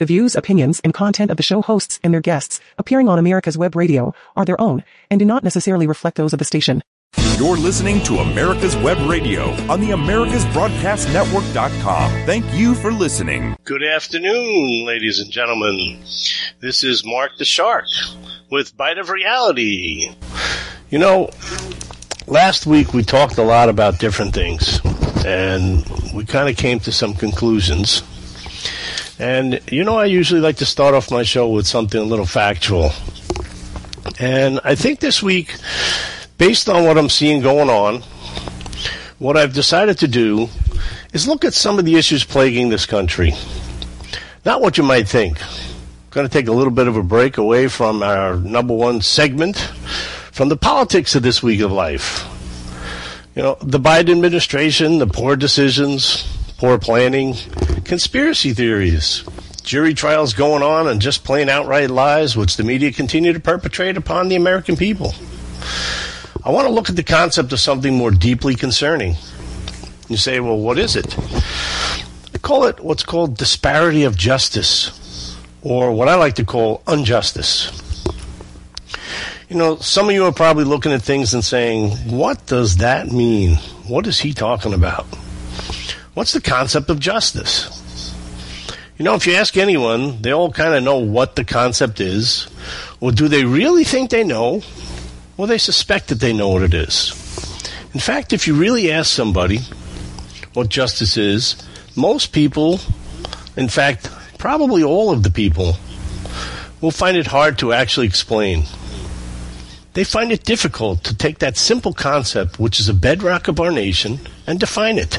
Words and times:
The 0.00 0.06
views, 0.06 0.34
opinions, 0.34 0.80
and 0.82 0.92
content 0.92 1.30
of 1.30 1.36
the 1.36 1.44
show 1.44 1.62
hosts 1.62 2.00
and 2.02 2.12
their 2.12 2.20
guests 2.20 2.60
appearing 2.78 3.08
on 3.08 3.20
America's 3.20 3.56
Web 3.56 3.76
Radio 3.76 4.12
are 4.34 4.44
their 4.44 4.60
own 4.60 4.82
and 5.08 5.20
do 5.20 5.24
not 5.24 5.44
necessarily 5.44 5.86
reflect 5.86 6.16
those 6.16 6.32
of 6.32 6.40
the 6.40 6.44
station. 6.44 6.82
You're 7.36 7.56
listening 7.56 8.02
to 8.02 8.16
America's 8.16 8.76
Web 8.76 8.98
Radio 9.08 9.52
on 9.70 9.80
the 9.80 9.90
AmericasBroadcastNetwork.com. 9.90 12.10
Thank 12.26 12.52
you 12.54 12.74
for 12.74 12.90
listening. 12.90 13.56
Good 13.62 13.84
afternoon, 13.84 14.84
ladies 14.84 15.20
and 15.20 15.30
gentlemen. 15.30 16.02
This 16.58 16.82
is 16.82 17.06
Mark 17.06 17.30
the 17.38 17.44
Shark 17.44 17.86
with 18.50 18.76
Bite 18.76 18.98
of 18.98 19.10
Reality. 19.10 20.12
You 20.90 20.98
know, 20.98 21.30
last 22.26 22.66
week 22.66 22.94
we 22.94 23.04
talked 23.04 23.38
a 23.38 23.44
lot 23.44 23.68
about 23.68 24.00
different 24.00 24.34
things, 24.34 24.80
and 25.24 25.86
we 26.12 26.24
kind 26.24 26.48
of 26.48 26.56
came 26.56 26.80
to 26.80 26.90
some 26.90 27.14
conclusions. 27.14 28.02
And 29.18 29.60
you 29.70 29.84
know, 29.84 29.96
I 29.96 30.06
usually 30.06 30.40
like 30.40 30.56
to 30.56 30.66
start 30.66 30.94
off 30.94 31.10
my 31.10 31.22
show 31.22 31.48
with 31.48 31.66
something 31.66 32.00
a 32.00 32.04
little 32.04 32.26
factual. 32.26 32.92
And 34.18 34.60
I 34.64 34.74
think 34.74 35.00
this 35.00 35.22
week, 35.22 35.56
based 36.38 36.68
on 36.68 36.84
what 36.84 36.98
I'm 36.98 37.08
seeing 37.08 37.42
going 37.42 37.70
on, 37.70 38.02
what 39.18 39.36
I've 39.36 39.54
decided 39.54 39.98
to 39.98 40.08
do 40.08 40.48
is 41.12 41.26
look 41.28 41.44
at 41.44 41.54
some 41.54 41.78
of 41.78 41.84
the 41.84 41.96
issues 41.96 42.24
plaguing 42.24 42.68
this 42.68 42.86
country. 42.86 43.32
Not 44.44 44.60
what 44.60 44.76
you 44.76 44.84
might 44.84 45.08
think. 45.08 45.40
I'm 45.42 46.10
going 46.10 46.28
to 46.28 46.32
take 46.32 46.48
a 46.48 46.52
little 46.52 46.72
bit 46.72 46.88
of 46.88 46.96
a 46.96 47.02
break 47.02 47.38
away 47.38 47.68
from 47.68 48.02
our 48.02 48.36
number 48.36 48.74
one 48.74 49.00
segment, 49.00 49.56
from 50.32 50.48
the 50.48 50.56
politics 50.56 51.14
of 51.14 51.22
this 51.22 51.42
week 51.42 51.60
of 51.60 51.72
life. 51.72 52.28
You 53.34 53.42
know, 53.42 53.56
the 53.60 53.80
Biden 53.80 54.12
administration, 54.12 54.98
the 54.98 55.06
poor 55.06 55.34
decisions, 55.34 56.24
poor 56.58 56.78
planning, 56.78 57.34
conspiracy 57.84 58.52
theories, 58.52 59.24
jury 59.62 59.94
trials 59.94 60.34
going 60.34 60.62
on, 60.62 60.86
and 60.86 61.00
just 61.00 61.24
plain 61.24 61.48
outright 61.48 61.90
lies 61.90 62.36
which 62.36 62.56
the 62.56 62.64
media 62.64 62.92
continue 62.92 63.32
to 63.32 63.40
perpetrate 63.40 63.96
upon 63.96 64.28
the 64.28 64.36
American 64.36 64.76
people. 64.76 65.14
I 66.44 66.50
want 66.50 66.66
to 66.68 66.72
look 66.72 66.88
at 66.88 66.96
the 66.96 67.02
concept 67.02 67.52
of 67.52 67.60
something 67.60 67.94
more 67.94 68.10
deeply 68.10 68.54
concerning. 68.54 69.16
You 70.08 70.16
say, 70.16 70.38
well, 70.40 70.58
what 70.58 70.78
is 70.78 70.96
it? 70.96 71.18
I 72.34 72.38
call 72.38 72.64
it 72.66 72.80
what's 72.80 73.02
called 73.02 73.36
disparity 73.36 74.04
of 74.04 74.16
justice, 74.16 75.36
or 75.62 75.92
what 75.92 76.08
I 76.08 76.16
like 76.16 76.34
to 76.34 76.44
call 76.44 76.82
injustice. 76.86 77.80
You 79.48 79.56
know, 79.56 79.76
some 79.76 80.08
of 80.08 80.14
you 80.14 80.24
are 80.26 80.32
probably 80.32 80.64
looking 80.64 80.92
at 80.92 81.02
things 81.02 81.32
and 81.32 81.44
saying, 81.44 81.90
what 82.10 82.46
does 82.46 82.78
that 82.78 83.08
mean? 83.08 83.56
What 83.88 84.06
is 84.06 84.20
he 84.20 84.32
talking 84.34 84.74
about? 84.74 85.06
What's 86.14 86.32
the 86.32 86.40
concept 86.40 86.90
of 86.90 87.00
justice? 87.00 87.80
You 88.96 89.04
know, 89.04 89.14
if 89.14 89.26
you 89.26 89.34
ask 89.34 89.56
anyone, 89.56 90.22
they 90.22 90.32
all 90.32 90.52
kind 90.52 90.74
of 90.74 90.84
know 90.84 90.98
what 90.98 91.34
the 91.34 91.44
concept 91.44 92.00
is. 92.00 92.46
Well, 93.00 93.10
do 93.10 93.26
they 93.26 93.44
really 93.44 93.82
think 93.82 94.10
they 94.10 94.22
know? 94.22 94.62
Well, 95.36 95.48
they 95.48 95.58
suspect 95.58 96.08
that 96.08 96.20
they 96.20 96.32
know 96.32 96.50
what 96.50 96.62
it 96.62 96.72
is. 96.72 97.10
In 97.92 97.98
fact, 97.98 98.32
if 98.32 98.46
you 98.46 98.54
really 98.54 98.92
ask 98.92 99.12
somebody 99.12 99.58
what 100.52 100.68
justice 100.68 101.16
is, 101.16 101.56
most 101.96 102.32
people, 102.32 102.78
in 103.56 103.68
fact, 103.68 104.08
probably 104.38 104.84
all 104.84 105.10
of 105.10 105.24
the 105.24 105.30
people, 105.30 105.76
will 106.80 106.92
find 106.92 107.16
it 107.16 107.26
hard 107.26 107.58
to 107.58 107.72
actually 107.72 108.06
explain. 108.06 108.62
They 109.94 110.04
find 110.04 110.30
it 110.30 110.44
difficult 110.44 111.02
to 111.04 111.16
take 111.16 111.38
that 111.38 111.56
simple 111.56 111.92
concept, 111.92 112.60
which 112.60 112.78
is 112.78 112.88
a 112.88 112.94
bedrock 112.94 113.48
of 113.48 113.58
our 113.58 113.72
nation, 113.72 114.20
and 114.46 114.60
define 114.60 114.98
it. 114.98 115.18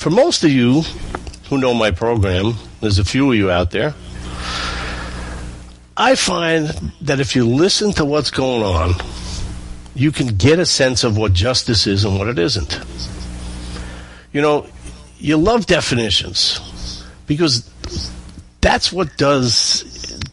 For 0.00 0.08
most 0.08 0.44
of 0.44 0.50
you 0.50 0.80
who 1.50 1.58
know 1.58 1.74
my 1.74 1.90
program, 1.90 2.54
there's 2.80 2.98
a 2.98 3.04
few 3.04 3.32
of 3.32 3.36
you 3.36 3.50
out 3.50 3.70
there, 3.70 3.94
I 5.94 6.14
find 6.14 6.68
that 7.02 7.20
if 7.20 7.36
you 7.36 7.46
listen 7.46 7.92
to 7.92 8.06
what's 8.06 8.30
going 8.30 8.62
on, 8.62 8.94
you 9.94 10.10
can 10.10 10.28
get 10.38 10.58
a 10.58 10.64
sense 10.64 11.04
of 11.04 11.18
what 11.18 11.34
justice 11.34 11.86
is 11.86 12.06
and 12.06 12.18
what 12.18 12.28
it 12.28 12.38
isn't. 12.38 12.80
You 14.32 14.40
know, 14.40 14.66
you 15.18 15.36
love 15.36 15.66
definitions 15.66 17.04
because 17.26 17.70
that's 18.62 18.90
what 18.90 19.14
does 19.18 19.84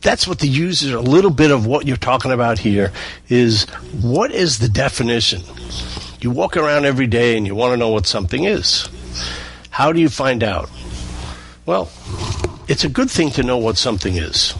that's 0.02 0.30
what 0.30 0.40
the 0.40 0.47
user 0.47 0.96
a 0.96 1.02
little 1.02 1.30
bit 1.30 1.52
of 1.52 1.66
what 1.66 1.86
you're 1.86 1.97
talking 1.97 2.31
about 2.31 2.58
here 2.58 2.94
is 3.28 3.66
what 4.02 4.31
is 4.31 4.59
the 4.59 4.70
definition 4.70 5.41
you 6.22 6.31
walk 6.31 6.56
around 6.56 6.86
every 6.86 7.08
day 7.08 7.36
and 7.36 7.46
you 7.46 7.53
want 7.53 7.74
to 7.74 7.78
know 7.78 7.90
what 7.90 8.06
something 8.06 8.46
is 8.46 8.88
how 9.78 9.92
do 9.94 10.00
you 10.00 10.10
find 10.10 10.44
out? 10.44 10.72
Well, 11.68 11.92
it's 12.68 12.84
a 12.84 12.90
good 12.90 13.12
thing 13.12 13.30
to 13.34 13.44
know 13.44 13.60
what 13.60 13.78
something 13.78 14.16
is. 14.16 14.56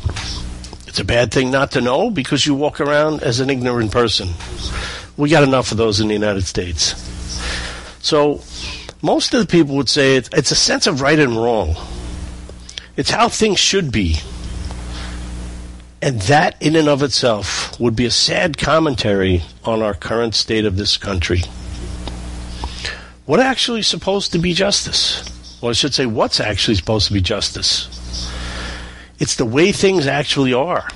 It's 0.86 1.00
a 1.00 1.04
bad 1.04 1.32
thing 1.32 1.50
not 1.50 1.72
to 1.72 1.82
know 1.82 2.12
because 2.12 2.46
you 2.46 2.54
walk 2.54 2.80
around 2.80 3.24
as 3.24 3.40
an 3.40 3.50
ignorant 3.50 3.92
person. 3.92 4.30
We 5.18 5.32
got 5.32 5.42
enough 5.42 5.72
of 5.72 5.80
those 5.80 6.00
in 6.00 6.08
the 6.08 6.14
United 6.14 6.44
States. 6.44 6.94
So, 8.00 8.44
most 9.02 9.34
of 9.34 9.40
the 9.40 9.48
people 9.48 9.76
would 9.78 9.90
say 9.90 10.18
it's, 10.18 10.30
it's 10.34 10.52
a 10.52 10.56
sense 10.56 10.86
of 10.86 11.02
right 11.02 11.18
and 11.18 11.36
wrong. 11.36 11.76
It's 12.96 13.10
how 13.10 13.28
things 13.28 13.58
should 13.58 13.92
be. 13.92 14.18
And 16.00 16.22
that, 16.30 16.62
in 16.62 16.76
and 16.76 16.88
of 16.88 17.02
itself, 17.02 17.80
would 17.80 17.96
be 17.96 18.06
a 18.06 18.12
sad 18.12 18.60
commentary 18.60 19.42
on 19.66 19.82
our 19.82 19.96
current 19.96 20.36
state 20.36 20.66
of 20.66 20.78
this 20.78 20.96
country 20.96 21.42
what 23.28 23.40
actually 23.40 23.84
supposed 23.84 24.32
to 24.32 24.40
be 24.40 24.54
justice? 24.54 25.22
Well, 25.62 25.70
I 25.70 25.74
should 25.74 25.94
say, 25.94 26.06
what's 26.06 26.40
actually 26.40 26.76
supposed 26.76 27.08
to 27.08 27.14
be 27.14 27.22
justice? 27.22 27.90
It's 29.20 29.36
the 29.36 29.46
way 29.46 29.72
things 29.72 30.08
actually 30.08 30.54
are. 30.54 30.88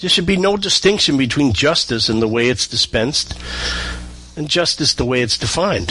There 0.00 0.10
should 0.10 0.26
be 0.26 0.36
no 0.36 0.56
distinction 0.56 1.16
between 1.16 1.52
justice 1.52 2.08
and 2.08 2.20
the 2.20 2.28
way 2.28 2.48
it's 2.48 2.66
dispensed, 2.66 3.38
and 4.36 4.48
justice 4.48 4.94
the 4.94 5.04
way 5.04 5.22
it's 5.22 5.38
defined. 5.38 5.90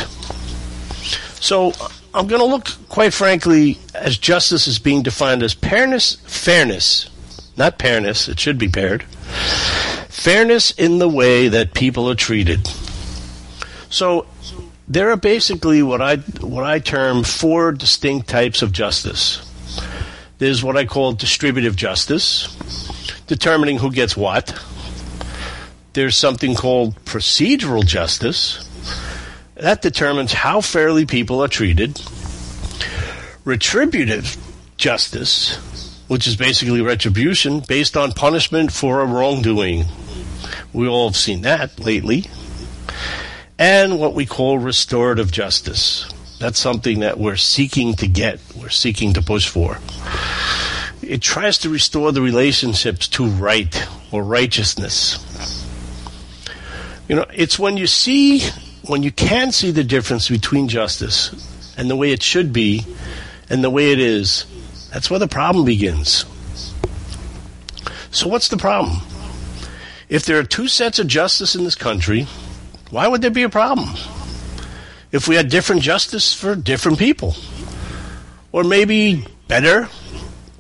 So, 1.40 1.74
I'm 2.14 2.28
going 2.28 2.42
to 2.42 2.46
look, 2.48 2.68
quite 2.90 3.14
frankly, 3.14 3.78
as 3.94 4.18
justice 4.18 4.68
is 4.68 4.78
being 4.78 5.04
defined 5.04 5.42
as 5.44 5.54
fairness, 5.54 6.16
fairness, 6.26 7.10
not 7.56 7.80
fairness, 7.80 8.28
it 8.28 8.40
should 8.40 8.58
be 8.58 8.68
paired, 8.68 9.04
fairness 10.10 10.72
in 10.72 10.98
the 10.98 11.08
way 11.08 11.48
that 11.48 11.74
people 11.74 12.10
are 12.10 12.16
treated. 12.16 12.68
So, 13.90 14.26
there 14.90 15.12
are 15.12 15.18
basically 15.18 15.84
what 15.84 16.02
I 16.02 16.18
what 16.18 16.64
I 16.64 16.80
term 16.80 17.24
four 17.24 17.72
distinct 17.72 18.28
types 18.28 18.62
of 18.62 18.72
justice. 18.72 19.46
There's 20.40 20.64
what 20.64 20.76
I 20.78 20.86
call 20.86 21.14
distributive 21.14 21.76
justice, 21.76 22.48
determining 23.28 23.78
who 23.78 23.92
gets 23.92 24.18
what. 24.18 24.60
There's 25.94 26.18
something 26.18 26.56
called 26.56 26.96
procedural 27.06 27.86
justice. 27.86 28.66
That 29.56 29.82
determines 29.82 30.34
how 30.34 30.62
fairly 30.62 31.06
people 31.06 31.44
are 31.44 31.48
treated. 31.48 32.02
Retributive 33.44 34.38
justice, 34.78 35.58
which 36.08 36.26
is 36.26 36.36
basically 36.36 36.82
retribution 36.82 37.60
based 37.68 37.98
on 37.98 38.14
punishment 38.14 38.72
for 38.72 39.02
a 39.02 39.06
wrongdoing. 39.06 39.86
We 40.72 40.88
all 40.88 41.10
have 41.10 41.18
seen 41.18 41.42
that 41.42 41.80
lately 41.80 42.26
and 43.59 44.00
what 44.00 44.14
we 44.14 44.25
call 44.25 44.58
restorative 44.58 45.31
justice. 45.31 46.09
That's 46.40 46.58
something 46.58 47.02
that 47.02 47.20
we're 47.20 47.36
seeking 47.36 47.94
to 47.96 48.08
get, 48.08 48.40
we're 48.56 48.70
seeking 48.70 49.14
to 49.14 49.22
push 49.22 49.50
for. 49.50 49.78
It 51.02 51.22
tries 51.22 51.58
to 51.59 51.69
restore 51.69 52.14
the 52.14 52.22
relationships 52.22 53.09
to 53.09 53.28
right 53.28 53.88
or 54.12 54.24
righteousness. 54.24 55.19
You 57.09 57.18
know, 57.18 57.25
it's 57.34 57.59
when 57.59 57.75
you 57.75 57.86
see, 57.86 58.48
when 58.86 59.03
you 59.03 59.12
can 59.12 59.52
see 59.52 59.72
the 59.72 59.84
difference 59.84 60.30
between 60.30 60.69
justice 60.69 61.75
and 61.78 61.90
the 61.90 61.98
way 61.98 62.14
it 62.14 62.24
should 62.24 62.53
be 62.53 62.86
and 63.50 63.62
the 63.62 63.69
way 63.69 63.92
it 63.92 64.00
is, 64.00 64.46
that's 64.94 65.09
where 65.09 65.19
the 65.19 65.28
problem 65.28 65.66
begins. 65.66 66.24
So, 68.12 68.28
what's 68.28 68.48
the 68.48 68.57
problem? 68.57 69.01
If 70.07 70.25
there 70.25 70.39
are 70.39 70.44
two 70.44 70.68
sets 70.68 70.98
of 70.98 71.07
justice 71.07 71.56
in 71.56 71.63
this 71.63 71.75
country, 71.75 72.28
why 72.89 73.07
would 73.07 73.21
there 73.21 73.31
be 73.31 73.44
a 73.44 73.50
problem? 73.50 73.89
If 75.12 75.27
we 75.27 75.36
had 75.36 75.50
different 75.50 75.81
justice 75.81 76.33
for 76.33 76.56
different 76.56 77.00
people. 77.00 77.36
Or 78.51 78.63
maybe 78.63 79.25
better, 79.47 79.89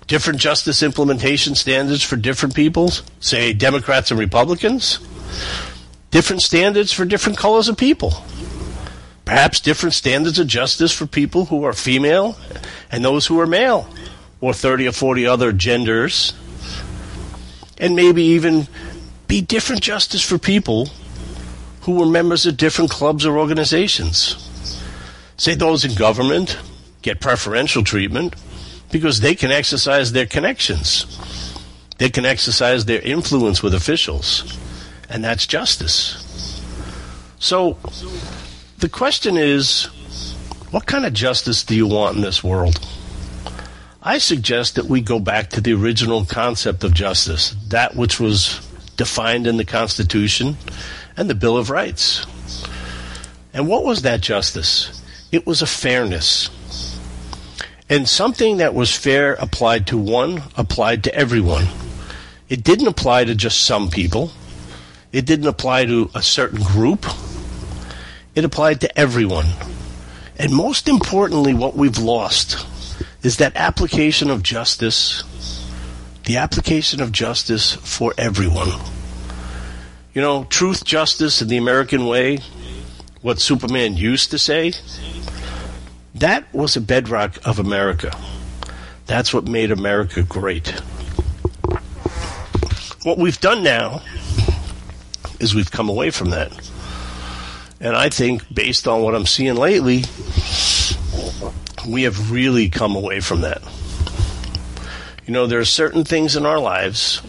different 0.07 0.39
justice 0.39 0.83
implementation 0.83 1.55
standards 1.55 2.03
for 2.03 2.15
different 2.15 2.55
peoples, 2.55 3.03
say 3.19 3.53
Democrats 3.53 4.11
and 4.11 4.19
Republicans, 4.19 4.99
different 6.11 6.41
standards 6.41 6.91
for 6.91 7.05
different 7.05 7.37
colors 7.37 7.67
of 7.67 7.77
people. 7.77 8.13
Perhaps 9.25 9.59
different 9.59 9.93
standards 9.93 10.39
of 10.39 10.47
justice 10.47 10.91
for 10.91 11.05
people 11.05 11.45
who 11.45 11.63
are 11.63 11.73
female 11.73 12.37
and 12.91 13.05
those 13.05 13.27
who 13.27 13.39
are 13.39 13.45
male, 13.45 13.87
or 14.41 14.53
30 14.53 14.87
or 14.87 14.91
40 14.91 15.27
other 15.27 15.51
genders. 15.51 16.33
And 17.77 17.95
maybe 17.95 18.23
even 18.23 18.67
be 19.27 19.41
different 19.41 19.81
justice 19.81 20.23
for 20.23 20.37
people 20.37 20.89
who 21.81 21.93
were 21.93 22.05
members 22.05 22.45
of 22.45 22.57
different 22.57 22.91
clubs 22.91 23.25
or 23.25 23.37
organizations. 23.37 24.35
Say 25.37 25.55
those 25.55 25.85
in 25.85 25.95
government 25.95 26.57
get 27.01 27.21
preferential 27.21 27.83
treatment, 27.83 28.35
because 28.91 29.19
they 29.19 29.35
can 29.35 29.51
exercise 29.51 30.11
their 30.11 30.25
connections. 30.25 31.05
They 31.97 32.09
can 32.09 32.25
exercise 32.25 32.85
their 32.85 33.01
influence 33.01 33.61
with 33.61 33.73
officials. 33.73 34.57
And 35.09 35.23
that's 35.23 35.45
justice. 35.45 36.63
So 37.39 37.77
the 38.79 38.89
question 38.89 39.37
is 39.37 39.85
what 40.71 40.85
kind 40.85 41.05
of 41.05 41.13
justice 41.13 41.63
do 41.63 41.75
you 41.75 41.87
want 41.87 42.17
in 42.17 42.21
this 42.21 42.43
world? 42.43 42.79
I 44.01 44.17
suggest 44.17 44.75
that 44.75 44.85
we 44.85 45.01
go 45.01 45.19
back 45.19 45.49
to 45.51 45.61
the 45.61 45.73
original 45.73 46.25
concept 46.25 46.83
of 46.83 46.93
justice, 46.93 47.55
that 47.67 47.95
which 47.95 48.19
was 48.19 48.65
defined 48.95 49.47
in 49.47 49.57
the 49.57 49.65
Constitution 49.65 50.57
and 51.17 51.29
the 51.29 51.35
Bill 51.35 51.57
of 51.57 51.69
Rights. 51.69 52.25
And 53.53 53.67
what 53.67 53.83
was 53.83 54.03
that 54.03 54.21
justice? 54.21 55.01
It 55.31 55.45
was 55.45 55.61
a 55.61 55.67
fairness. 55.67 56.49
And 57.89 58.07
something 58.07 58.57
that 58.57 58.75
was 58.75 58.95
fair 58.95 59.33
applied 59.33 59.87
to 59.87 59.97
one 59.97 60.43
applied 60.55 61.03
to 61.05 61.15
everyone. 61.15 61.67
It 62.47 62.63
didn't 62.63 62.87
apply 62.87 63.25
to 63.25 63.35
just 63.35 63.63
some 63.63 63.89
people. 63.89 64.31
It 65.11 65.25
didn't 65.25 65.47
apply 65.47 65.85
to 65.85 66.09
a 66.13 66.21
certain 66.21 66.61
group. 66.61 67.05
It 68.35 68.45
applied 68.45 68.81
to 68.81 68.99
everyone. 68.99 69.47
And 70.37 70.53
most 70.53 70.87
importantly, 70.87 71.53
what 71.53 71.75
we've 71.75 71.97
lost 71.97 72.65
is 73.23 73.37
that 73.37 73.55
application 73.55 74.29
of 74.29 74.43
justice, 74.43 75.23
the 76.25 76.37
application 76.37 77.01
of 77.01 77.11
justice 77.11 77.73
for 77.73 78.13
everyone. 78.17 78.69
You 80.13 80.21
know, 80.21 80.43
truth, 80.45 80.83
justice, 80.83 81.41
and 81.41 81.49
the 81.49 81.57
American 81.57 82.07
way, 82.07 82.39
what 83.21 83.39
Superman 83.39 83.95
used 83.95 84.31
to 84.31 84.39
say, 84.39 84.73
that 86.15 86.51
was 86.53 86.75
a 86.75 86.81
bedrock 86.81 87.37
of 87.45 87.59
America. 87.59 88.11
That's 89.05 89.33
what 89.33 89.47
made 89.47 89.71
America 89.71 90.23
great. 90.23 90.69
What 93.03 93.17
we've 93.17 93.39
done 93.39 93.63
now 93.63 94.01
is 95.39 95.55
we've 95.55 95.71
come 95.71 95.89
away 95.89 96.09
from 96.09 96.31
that. 96.31 96.51
And 97.79 97.95
I 97.95 98.09
think, 98.09 98.43
based 98.53 98.87
on 98.87 99.03
what 99.03 99.15
I'm 99.15 99.25
seeing 99.25 99.55
lately, 99.55 100.03
we 101.87 102.03
have 102.03 102.31
really 102.31 102.67
come 102.69 102.95
away 102.95 103.19
from 103.19 103.41
that. 103.41 103.61
You 105.25 105.33
know, 105.33 105.47
there 105.47 105.59
are 105.59 105.65
certain 105.65 106.03
things 106.03 106.35
in 106.35 106.45
our 106.45 106.59
lives 106.59 107.21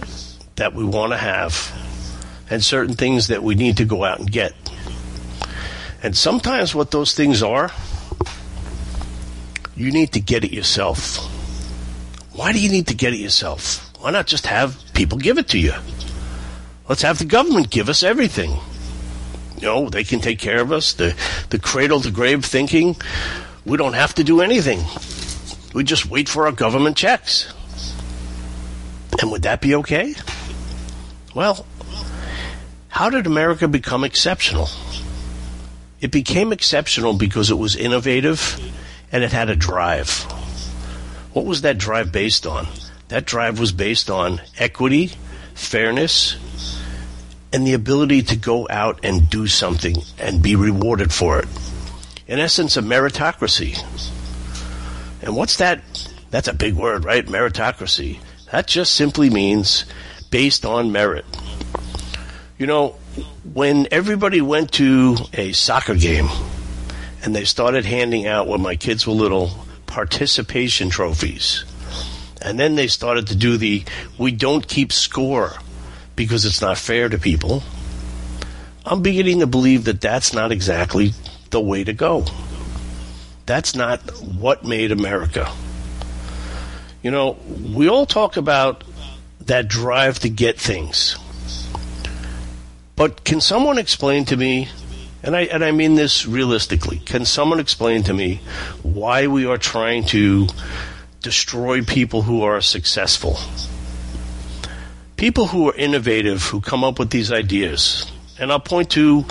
that 0.56 0.74
we 0.74 0.84
want 0.84 1.12
to 1.12 1.18
have, 1.18 1.72
and 2.50 2.62
certain 2.62 2.94
things 2.94 3.28
that 3.28 3.42
we 3.42 3.54
need 3.54 3.76
to 3.78 3.84
go 3.84 4.04
out 4.04 4.18
and 4.18 4.30
get. 4.30 4.52
And 6.02 6.16
sometimes 6.16 6.74
what 6.74 6.90
those 6.90 7.14
things 7.14 7.42
are, 7.42 7.70
you 9.76 9.92
need 9.92 10.12
to 10.12 10.20
get 10.20 10.44
it 10.44 10.52
yourself. 10.52 11.18
Why 12.32 12.52
do 12.52 12.60
you 12.60 12.70
need 12.70 12.88
to 12.88 12.94
get 12.94 13.12
it 13.12 13.18
yourself? 13.18 13.86
Why 14.00 14.10
not 14.10 14.26
just 14.26 14.46
have 14.46 14.78
people 14.94 15.18
give 15.18 15.38
it 15.38 15.48
to 15.48 15.58
you? 15.58 15.74
Let's 16.88 17.02
have 17.02 17.18
the 17.18 17.24
government 17.24 17.70
give 17.70 17.88
us 17.88 18.02
everything. 18.02 18.50
You 19.58 19.66
know, 19.66 19.88
they 19.90 20.04
can 20.04 20.20
take 20.20 20.38
care 20.38 20.60
of 20.60 20.72
us. 20.72 20.94
The, 20.94 21.14
the 21.50 21.58
cradle 21.58 22.00
to 22.00 22.10
grave 22.10 22.44
thinking, 22.44 22.96
we 23.64 23.76
don't 23.76 23.92
have 23.92 24.14
to 24.14 24.24
do 24.24 24.40
anything. 24.40 24.80
We 25.74 25.84
just 25.84 26.06
wait 26.06 26.28
for 26.28 26.46
our 26.46 26.52
government 26.52 26.96
checks. 26.96 27.52
And 29.20 29.30
would 29.30 29.42
that 29.42 29.60
be 29.60 29.74
okay? 29.76 30.14
Well, 31.34 31.66
how 32.90 33.08
did 33.08 33.26
America 33.26 33.68
become 33.68 34.04
exceptional? 34.04 34.68
It 36.00 36.10
became 36.10 36.52
exceptional 36.52 37.14
because 37.14 37.50
it 37.50 37.58
was 37.58 37.76
innovative 37.76 38.60
and 39.12 39.24
it 39.24 39.32
had 39.32 39.48
a 39.48 39.56
drive. 39.56 40.10
What 41.32 41.46
was 41.46 41.62
that 41.62 41.78
drive 41.78 42.12
based 42.12 42.46
on? 42.46 42.66
That 43.08 43.24
drive 43.24 43.58
was 43.60 43.72
based 43.72 44.10
on 44.10 44.40
equity, 44.58 45.12
fairness, 45.54 46.36
and 47.52 47.66
the 47.66 47.74
ability 47.74 48.22
to 48.22 48.36
go 48.36 48.66
out 48.68 49.04
and 49.04 49.30
do 49.30 49.46
something 49.46 49.96
and 50.18 50.42
be 50.42 50.56
rewarded 50.56 51.12
for 51.12 51.38
it. 51.38 51.48
In 52.26 52.38
essence, 52.38 52.76
a 52.76 52.82
meritocracy. 52.82 53.78
And 55.22 55.36
what's 55.36 55.56
that? 55.56 55.82
That's 56.30 56.48
a 56.48 56.54
big 56.54 56.74
word, 56.74 57.04
right? 57.04 57.26
Meritocracy. 57.26 58.20
That 58.52 58.66
just 58.66 58.94
simply 58.94 59.30
means 59.30 59.84
based 60.30 60.64
on 60.64 60.92
merit. 60.92 61.24
You 62.60 62.66
know, 62.66 62.90
when 63.54 63.88
everybody 63.90 64.42
went 64.42 64.72
to 64.72 65.16
a 65.32 65.52
soccer 65.52 65.94
game 65.94 66.28
and 67.22 67.34
they 67.34 67.44
started 67.44 67.86
handing 67.86 68.26
out 68.26 68.48
when 68.48 68.60
my 68.60 68.76
kids 68.76 69.06
were 69.06 69.14
little 69.14 69.50
participation 69.86 70.90
trophies, 70.90 71.64
and 72.42 72.60
then 72.60 72.74
they 72.74 72.86
started 72.86 73.28
to 73.28 73.34
do 73.34 73.56
the 73.56 73.84
we 74.18 74.30
don't 74.30 74.68
keep 74.68 74.92
score 74.92 75.54
because 76.16 76.44
it's 76.44 76.60
not 76.60 76.76
fair 76.76 77.08
to 77.08 77.16
people. 77.16 77.62
I'm 78.84 79.00
beginning 79.00 79.38
to 79.38 79.46
believe 79.46 79.84
that 79.84 80.02
that's 80.02 80.34
not 80.34 80.52
exactly 80.52 81.14
the 81.48 81.62
way 81.62 81.82
to 81.82 81.94
go. 81.94 82.26
That's 83.46 83.74
not 83.74 84.00
what 84.20 84.66
made 84.66 84.92
America. 84.92 85.50
You 87.02 87.10
know, 87.10 87.38
we 87.74 87.88
all 87.88 88.04
talk 88.04 88.36
about 88.36 88.84
that 89.46 89.66
drive 89.66 90.18
to 90.18 90.28
get 90.28 90.60
things. 90.60 91.16
But 93.00 93.24
can 93.24 93.40
someone 93.40 93.78
explain 93.78 94.26
to 94.26 94.36
me, 94.36 94.68
and 95.22 95.34
I, 95.34 95.44
and 95.44 95.64
I 95.64 95.72
mean 95.72 95.94
this 95.94 96.26
realistically, 96.26 96.98
can 96.98 97.24
someone 97.24 97.58
explain 97.58 98.02
to 98.02 98.12
me 98.12 98.42
why 98.82 99.26
we 99.26 99.46
are 99.46 99.56
trying 99.56 100.04
to 100.08 100.48
destroy 101.22 101.82
people 101.82 102.20
who 102.20 102.42
are 102.42 102.60
successful? 102.60 103.38
People 105.16 105.46
who 105.46 105.70
are 105.70 105.74
innovative, 105.74 106.42
who 106.42 106.60
come 106.60 106.84
up 106.84 106.98
with 106.98 107.08
these 107.08 107.32
ideas. 107.32 108.04
And 108.38 108.52
I'll 108.52 108.60
point 108.60 108.90
to, 108.90 109.24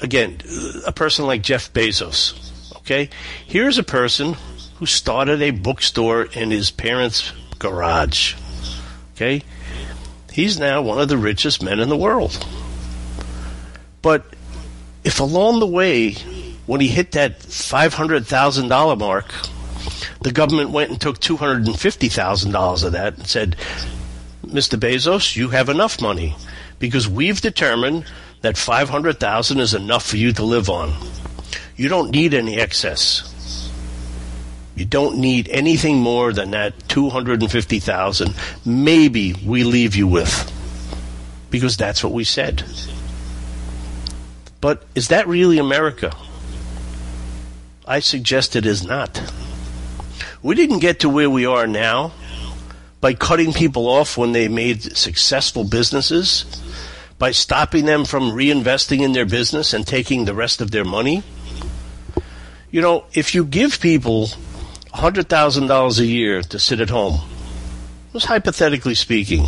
again, 0.00 0.38
a 0.84 0.90
person 0.90 1.26
like 1.26 1.42
Jeff 1.42 1.72
Bezos. 1.72 2.74
Okay? 2.78 3.08
Here's 3.46 3.78
a 3.78 3.84
person 3.84 4.34
who 4.78 4.86
started 4.86 5.42
a 5.42 5.52
bookstore 5.52 6.24
in 6.24 6.50
his 6.50 6.72
parents' 6.72 7.32
garage. 7.60 8.34
Okay? 9.14 9.42
He's 10.32 10.58
now 10.58 10.82
one 10.82 10.98
of 10.98 11.08
the 11.08 11.16
richest 11.16 11.62
men 11.62 11.78
in 11.78 11.88
the 11.88 11.96
world. 11.96 12.44
But 14.06 14.24
if 15.02 15.18
along 15.18 15.58
the 15.58 15.66
way, 15.66 16.12
when 16.66 16.80
he 16.80 16.86
hit 16.86 17.10
that 17.18 17.40
$500,000 17.40 18.98
mark, 19.00 19.34
the 20.22 20.30
government 20.30 20.70
went 20.70 20.92
and 20.92 21.00
took 21.00 21.18
$250,000 21.18 22.84
of 22.84 22.92
that 22.92 23.16
and 23.16 23.26
said, 23.26 23.56
Mr. 24.44 24.78
Bezos, 24.78 25.34
you 25.34 25.48
have 25.48 25.68
enough 25.68 26.00
money 26.00 26.36
because 26.78 27.08
we've 27.08 27.40
determined 27.40 28.04
that 28.42 28.56
500,000 28.56 29.58
is 29.58 29.74
enough 29.74 30.06
for 30.06 30.18
you 30.18 30.32
to 30.34 30.44
live 30.44 30.70
on. 30.70 30.94
You 31.74 31.88
don't 31.88 32.12
need 32.12 32.32
any 32.32 32.60
excess. 32.60 33.72
You 34.76 34.84
don't 34.84 35.18
need 35.18 35.48
anything 35.48 35.96
more 35.96 36.32
than 36.32 36.52
that 36.52 36.88
250,000 36.88 38.34
maybe 38.64 39.34
we 39.44 39.64
leave 39.64 39.96
you 39.96 40.06
with 40.06 40.52
because 41.50 41.76
that's 41.76 42.04
what 42.04 42.12
we 42.12 42.22
said. 42.22 42.62
But 44.60 44.84
is 44.94 45.08
that 45.08 45.26
really 45.26 45.58
America? 45.58 46.14
I 47.86 48.00
suggest 48.00 48.56
it 48.56 48.66
is 48.66 48.84
not. 48.84 49.22
We 50.42 50.54
didn't 50.54 50.80
get 50.80 51.00
to 51.00 51.08
where 51.08 51.30
we 51.30 51.46
are 51.46 51.66
now 51.66 52.12
by 53.00 53.14
cutting 53.14 53.52
people 53.52 53.86
off 53.88 54.16
when 54.16 54.32
they 54.32 54.48
made 54.48 54.82
successful 54.96 55.64
businesses, 55.64 56.44
by 57.18 57.30
stopping 57.30 57.84
them 57.84 58.04
from 58.04 58.32
reinvesting 58.32 59.02
in 59.02 59.12
their 59.12 59.26
business 59.26 59.72
and 59.72 59.86
taking 59.86 60.24
the 60.24 60.34
rest 60.34 60.60
of 60.60 60.70
their 60.70 60.84
money. 60.84 61.22
You 62.70 62.80
know, 62.82 63.04
if 63.12 63.34
you 63.34 63.44
give 63.44 63.80
people 63.80 64.28
$100,000 64.94 65.98
a 65.98 66.04
year 66.04 66.42
to 66.42 66.58
sit 66.58 66.80
at 66.80 66.90
home, 66.90 67.20
just 68.12 68.26
hypothetically 68.26 68.94
speaking, 68.94 69.46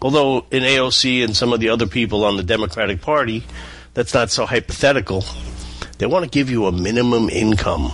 although 0.00 0.46
in 0.50 0.62
AOC 0.62 1.24
and 1.24 1.36
some 1.36 1.52
of 1.52 1.60
the 1.60 1.68
other 1.68 1.86
people 1.86 2.24
on 2.24 2.36
the 2.36 2.42
Democratic 2.42 3.02
Party, 3.02 3.44
that's 3.96 4.12
not 4.12 4.30
so 4.30 4.44
hypothetical. 4.44 5.24
They 5.96 6.04
want 6.04 6.24
to 6.24 6.30
give 6.30 6.50
you 6.50 6.66
a 6.66 6.72
minimum 6.72 7.30
income. 7.30 7.90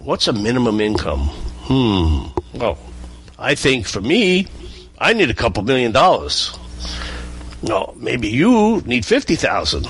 What's 0.00 0.26
a 0.26 0.32
minimum 0.32 0.80
income? 0.80 1.28
Hmm. 1.68 2.26
Well, 2.58 2.76
I 3.38 3.54
think 3.54 3.86
for 3.86 4.00
me, 4.00 4.48
I 4.98 5.12
need 5.12 5.30
a 5.30 5.34
couple 5.34 5.62
million 5.62 5.92
dollars. 5.92 6.58
No, 7.62 7.94
maybe 7.96 8.28
you 8.28 8.82
need 8.84 9.06
50,000. 9.06 9.86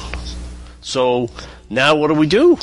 So 0.83 1.31
now 1.71 1.97
what 1.97 2.09
do 2.09 2.15
we 2.15 2.27
do? 2.27 2.59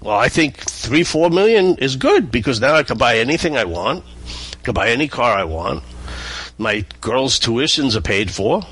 Well, 0.00 0.16
I 0.16 0.30
think 0.30 0.56
three, 0.56 1.04
four 1.04 1.28
million 1.28 1.76
is 1.76 1.96
good 1.96 2.30
because 2.30 2.62
now 2.62 2.72
I 2.72 2.82
can 2.82 2.96
buy 2.96 3.18
anything 3.18 3.58
I 3.58 3.64
want. 3.64 4.04
I 4.54 4.62
can 4.62 4.72
buy 4.72 4.88
any 4.88 5.06
car 5.06 5.36
I 5.36 5.44
want. 5.44 5.84
My 6.56 6.86
girls' 7.02 7.38
tuitions 7.38 7.94
are 7.94 8.00
paid 8.00 8.30
for. 8.30 8.62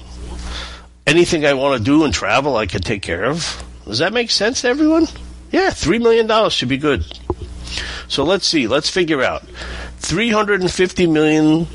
Anything 1.06 1.44
I 1.44 1.54
want 1.54 1.78
to 1.78 1.84
do 1.84 2.04
and 2.04 2.14
travel, 2.14 2.56
I 2.56 2.66
can 2.66 2.80
take 2.80 3.02
care 3.02 3.24
of. 3.24 3.62
Does 3.84 3.98
that 3.98 4.12
make 4.12 4.30
sense 4.30 4.62
to 4.62 4.68
everyone? 4.68 5.06
Yeah, 5.52 5.70
three 5.70 5.98
million 5.98 6.26
dollars 6.26 6.52
should 6.52 6.68
be 6.68 6.78
good. 6.78 7.04
So 8.08 8.24
let's 8.24 8.46
see. 8.46 8.66
Let's 8.66 8.88
figure 8.88 9.22
out 9.22 9.46
350 9.98 11.06
million 11.06 11.66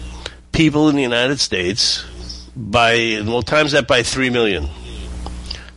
people 0.51 0.89
in 0.89 0.95
the 0.95 1.01
United 1.01 1.39
States 1.39 2.03
by, 2.55 3.21
well, 3.25 3.41
times 3.41 3.71
that 3.71 3.87
by 3.87 4.03
3 4.03 4.29
million. 4.29 4.67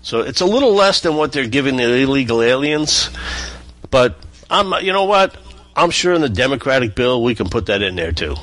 So 0.02 0.20
it's 0.20 0.40
a 0.40 0.46
little 0.46 0.74
less 0.74 1.00
than 1.00 1.16
what 1.16 1.32
they're 1.32 1.46
giving 1.46 1.76
the 1.76 1.84
illegal 1.84 2.42
aliens, 2.42 3.10
but 3.90 4.18
I'm, 4.50 4.84
you 4.84 4.92
know 4.92 5.04
what? 5.04 5.36
I'm 5.76 5.90
sure 5.90 6.12
in 6.12 6.20
the 6.20 6.28
Democratic 6.28 6.94
bill 6.94 7.22
we 7.22 7.34
can 7.34 7.48
put 7.48 7.66
that 7.66 7.82
in 7.82 7.94
there 7.94 8.12
too. 8.12 8.34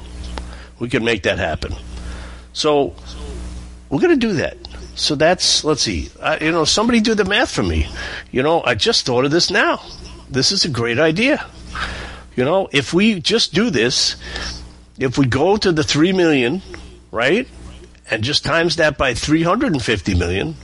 We 0.79 0.87
can 0.87 1.03
make 1.03 1.23
that 1.23 1.37
happen. 1.37 1.75
So 2.53 2.95
we're 3.89 3.99
going 3.99 4.17
to 4.17 4.27
do 4.27 4.33
that. 4.35 4.57
So 4.99 5.15
that's 5.15 5.63
let's 5.63 5.81
see. 5.81 6.09
Uh, 6.19 6.37
you 6.41 6.51
know, 6.51 6.65
somebody 6.65 6.99
do 6.99 7.15
the 7.15 7.23
math 7.23 7.51
for 7.51 7.63
me. 7.63 7.87
You 8.31 8.43
know, 8.43 8.61
I 8.61 8.75
just 8.75 9.05
thought 9.05 9.23
of 9.23 9.31
this 9.31 9.49
now. 9.49 9.81
This 10.29 10.51
is 10.51 10.65
a 10.65 10.69
great 10.69 10.99
idea. 10.99 11.45
You 12.35 12.43
know, 12.43 12.67
if 12.73 12.93
we 12.93 13.21
just 13.21 13.53
do 13.53 13.69
this, 13.69 14.17
if 14.99 15.17
we 15.17 15.25
go 15.25 15.55
to 15.55 15.71
the 15.71 15.83
three 15.83 16.11
million, 16.11 16.61
right, 17.11 17.47
and 18.11 18.23
just 18.23 18.43
times 18.43 18.75
that 18.75 18.97
by 18.97 19.13
three 19.13 19.41
hundred 19.41 19.71
and 19.71 19.81
fifty 19.81 20.15
million, 20.15 20.55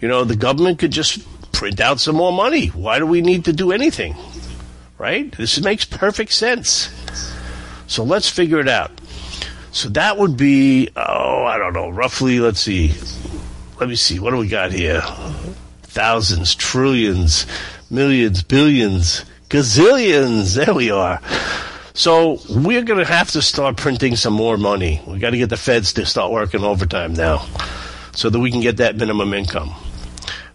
you 0.00 0.08
know, 0.08 0.24
the 0.24 0.36
government 0.36 0.78
could 0.78 0.90
just 0.90 1.20
print 1.52 1.80
out 1.80 2.00
some 2.00 2.16
more 2.16 2.32
money. 2.32 2.68
Why 2.68 2.98
do 2.98 3.06
we 3.06 3.20
need 3.20 3.44
to 3.44 3.52
do 3.52 3.72
anything? 3.72 4.16
Right? 4.96 5.30
This 5.36 5.60
makes 5.60 5.84
perfect 5.84 6.32
sense. 6.32 6.88
So 7.88 8.04
let's 8.04 8.28
figure 8.28 8.58
it 8.58 8.68
out. 8.68 8.90
So 9.70 9.90
that 9.90 10.16
would 10.16 10.36
be, 10.36 10.88
oh, 10.96 11.44
I 11.44 11.58
don't 11.58 11.74
know, 11.74 11.90
roughly, 11.90 12.40
let's 12.40 12.60
see. 12.60 12.92
Let 13.80 13.88
me 13.88 13.96
see, 13.96 14.20
what 14.20 14.30
do 14.30 14.36
we 14.36 14.46
got 14.46 14.70
here? 14.70 15.02
Thousands, 15.82 16.54
trillions, 16.54 17.44
millions, 17.90 18.44
billions, 18.44 19.24
gazillions. 19.48 20.54
There 20.54 20.72
we 20.72 20.92
are. 20.92 21.20
So 21.92 22.38
we're 22.48 22.82
going 22.82 23.00
to 23.00 23.04
have 23.04 23.32
to 23.32 23.42
start 23.42 23.76
printing 23.76 24.14
some 24.14 24.32
more 24.32 24.56
money. 24.56 25.02
We 25.06 25.18
got 25.18 25.30
to 25.30 25.38
get 25.38 25.50
the 25.50 25.56
feds 25.56 25.92
to 25.94 26.06
start 26.06 26.30
working 26.30 26.62
overtime 26.62 27.14
now 27.14 27.46
so 28.12 28.30
that 28.30 28.38
we 28.38 28.52
can 28.52 28.60
get 28.60 28.76
that 28.76 28.96
minimum 28.96 29.34
income. 29.34 29.74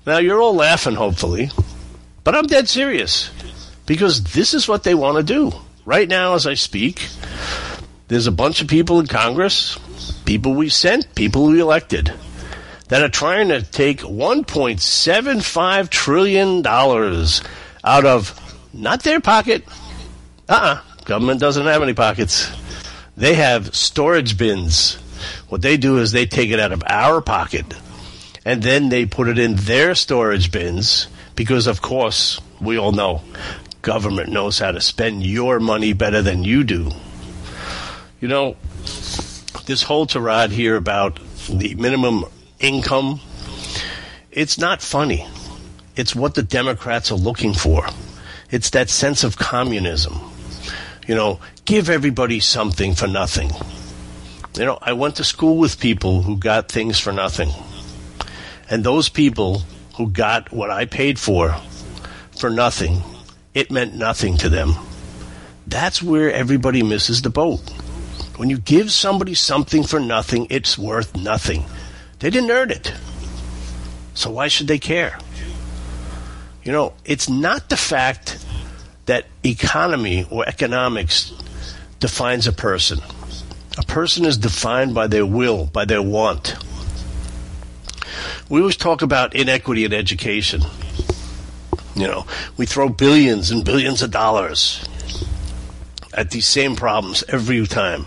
Now, 0.06 0.20
you're 0.20 0.40
all 0.40 0.56
laughing, 0.56 0.96
hopefully, 0.96 1.50
but 2.24 2.36
I'm 2.36 2.48
dead 2.48 2.70
serious 2.70 3.32
because 3.86 4.24
this 4.24 4.54
is 4.54 4.68
what 4.68 4.84
they 4.84 4.96
want 4.96 5.18
to 5.18 5.24
do. 5.24 5.52
Right 5.84 6.08
now, 6.08 6.36
as 6.36 6.48
I 6.48 6.54
speak, 6.54 7.08
there's 8.08 8.28
a 8.28 8.32
bunch 8.32 8.62
of 8.62 8.70
people 8.70 9.00
in 9.02 9.08
Congress, 9.08 9.78
people 10.24 10.54
we 10.54 10.70
sent, 10.70 11.16
people 11.16 11.48
we 11.48 11.60
elected, 11.60 12.14
that 12.90 13.02
are 13.02 13.10
trying 13.10 13.48
to 13.48 13.62
take 13.62 14.02
$1.75 14.02 15.90
trillion 15.90 16.68
out 16.68 18.06
of 18.06 18.68
not 18.74 19.04
their 19.04 19.20
pocket. 19.22 19.64
Uh 20.48 20.54
uh-uh, 20.54 20.60
uh 20.60 20.82
Government 21.06 21.40
doesn't 21.40 21.66
have 21.66 21.82
any 21.82 21.94
pockets. 21.94 22.52
They 23.18 23.34
have 23.36 23.74
storage 23.76 24.38
bins. 24.38 24.96
What 25.48 25.62
they 25.62 25.78
do 25.78 25.98
is 25.98 26.12
they 26.12 26.26
take 26.26 26.52
it 26.52 26.60
out 26.60 26.72
of 26.72 26.84
our 26.86 27.22
pocket 27.22 27.66
and 28.46 28.62
then 28.62 28.90
they 28.90 29.06
put 29.06 29.28
it 29.28 29.38
in 29.38 29.56
their 29.56 29.96
storage 29.96 30.52
bins 30.52 31.08
because, 31.36 31.68
of 31.68 31.82
course, 31.82 32.40
we 32.62 32.78
all 32.78 32.92
know 32.92 33.22
government 33.82 34.30
knows 34.30 34.60
how 34.60 34.72
to 34.72 34.82
spend 34.82 35.24
your 35.24 35.60
money 35.60 35.94
better 35.94 36.22
than 36.22 36.44
you 36.44 36.64
do. 36.64 36.92
You 38.22 38.28
know, 38.28 38.56
this 39.66 39.84
whole 39.84 40.06
tirade 40.06 40.52
here 40.52 40.76
about 40.76 41.20
the 41.48 41.76
minimum 41.76 42.26
income, 42.60 43.20
it's 44.32 44.58
not 44.58 44.82
funny. 44.82 45.28
It's 45.96 46.16
what 46.16 46.36
the 46.36 46.44
Democrats 46.44 47.12
are 47.12 47.16
looking 47.16 47.54
for. 47.54 47.86
It's 48.52 48.70
that 48.72 48.90
sense 48.90 49.24
of 49.24 49.38
communism. 49.38 50.20
You 51.08 51.16
know, 51.16 51.40
give 51.66 51.90
everybody 51.90 52.40
something 52.40 52.96
for 52.96 53.08
nothing. 53.08 53.52
You 54.56 54.66
know, 54.66 54.80
I 54.82 54.94
went 54.94 55.16
to 55.18 55.24
school 55.24 55.58
with 55.58 55.80
people 55.80 56.22
who 56.22 56.38
got 56.38 56.72
things 56.72 57.00
for 57.00 57.12
nothing. 57.12 57.50
And 58.70 58.84
those 58.84 59.10
people 59.10 59.64
who 59.96 60.10
got 60.10 60.52
what 60.52 60.70
I 60.70 60.86
paid 60.86 61.20
for 61.20 61.56
for 62.38 62.50
nothing, 62.50 63.02
it 63.54 63.72
meant 63.72 63.96
nothing 63.96 64.38
to 64.38 64.50
them. 64.50 64.74
That's 65.68 66.02
where 66.02 66.32
everybody 66.32 66.82
misses 66.82 67.22
the 67.22 67.30
boat. 67.30 67.60
When 68.38 68.50
you 68.50 68.58
give 68.58 68.92
somebody 68.92 69.34
something 69.34 69.84
for 69.84 70.00
nothing, 70.00 70.48
it's 70.50 70.78
worth 70.78 71.16
nothing. 71.16 71.66
They 72.20 72.30
didn't 72.30 72.52
earn 72.52 72.72
it. 72.72 72.94
So 74.14 74.32
why 74.32 74.48
should 74.48 74.68
they 74.68 74.80
care? 74.80 75.18
You 76.64 76.72
know, 76.72 76.94
it's 77.06 77.30
not 77.30 77.70
the 77.70 77.78
fact 77.78 78.46
that 79.06 79.26
economy 79.44 80.28
or 80.30 80.48
economics 80.48 81.34
defines 82.00 82.48
a 82.48 82.54
person. 82.54 83.00
A 83.78 83.84
person 83.84 84.26
is 84.26 84.38
defined 84.38 84.94
by 84.94 85.08
their 85.08 85.26
will, 85.26 85.66
by 85.66 85.86
their 85.86 86.02
want. 86.02 86.56
We 88.50 88.60
always 88.60 88.78
talk 88.78 89.02
about 89.02 89.36
inequity 89.36 89.86
in 89.86 89.94
education. 89.94 90.62
You 91.96 92.08
know, 92.08 92.26
we 92.58 92.66
throw 92.66 92.90
billions 92.90 93.52
and 93.52 93.64
billions 93.64 94.02
of 94.02 94.12
dollars 94.12 94.86
at 96.14 96.32
these 96.32 96.48
same 96.48 96.76
problems 96.76 97.24
every 97.30 97.66
time. 97.68 98.06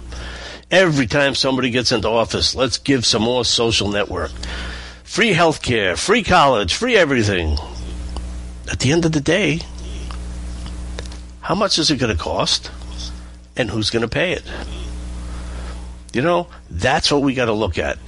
Every 0.73 1.07
time 1.07 1.35
somebody 1.35 1.69
gets 1.69 1.93
into 1.93 2.09
office, 2.09 2.55
let's 2.55 2.79
give 2.79 3.05
some 3.05 3.21
more 3.21 3.45
social 3.45 3.91
network. 3.91 4.31
Free 5.05 5.35
health 5.35 5.61
care, 5.61 5.97
free 5.97 6.23
college, 6.23 6.73
free 6.73 6.97
everything. 6.97 7.59
At 8.71 8.79
the 8.79 8.91
end 8.91 9.05
of 9.05 9.12
the 9.12 9.21
day, 9.21 9.61
how 11.43 11.55
much 11.55 11.79
is 11.79 11.91
it 11.91 11.99
going 11.99 12.17
to 12.17 12.19
cost? 12.19 12.71
And 13.55 13.69
who's 13.69 13.91
going 13.91 14.00
to 14.00 14.09
pay 14.09 14.33
it? 14.33 14.45
You 16.14 16.23
know, 16.23 16.47
that's 16.71 17.12
what 17.12 17.21
we 17.21 17.35
got 17.35 17.47
to 17.47 17.52
look 17.52 17.76
at. 17.76 17.99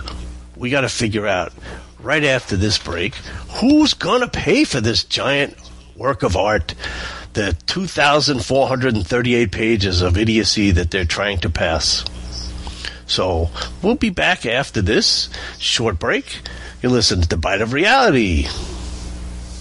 We 0.57 0.71
got 0.71 0.81
to 0.81 0.89
figure 0.89 1.27
out 1.27 1.53
right 2.01 2.25
after 2.25 2.57
this 2.57 2.79
break 2.79 3.15
who's 3.61 3.93
going 3.93 4.23
to 4.23 4.29
pay 4.29 4.65
for 4.65 4.81
this 4.81 5.05
giant 5.05 5.55
work 5.97 6.23
of 6.23 6.35
art, 6.35 6.75
the 7.35 7.55
2,438 7.67 9.53
pages 9.53 10.01
of 10.01 10.17
idiocy 10.17 10.71
that 10.71 10.91
they're 10.91 11.05
trying 11.05 11.41
to 11.41 11.51
pass. 11.51 12.07
So 13.07 13.51
we'll 13.83 13.97
be 13.97 14.11
back 14.11 14.47
after 14.47 14.83
this 14.83 15.29
short 15.59 15.99
break. 15.99 16.41
You 16.83 16.91
listen 16.91 17.21
to 17.23 17.29
the 17.29 17.37
Bite 17.37 17.61
of 17.61 17.73
Reality. 17.73 18.47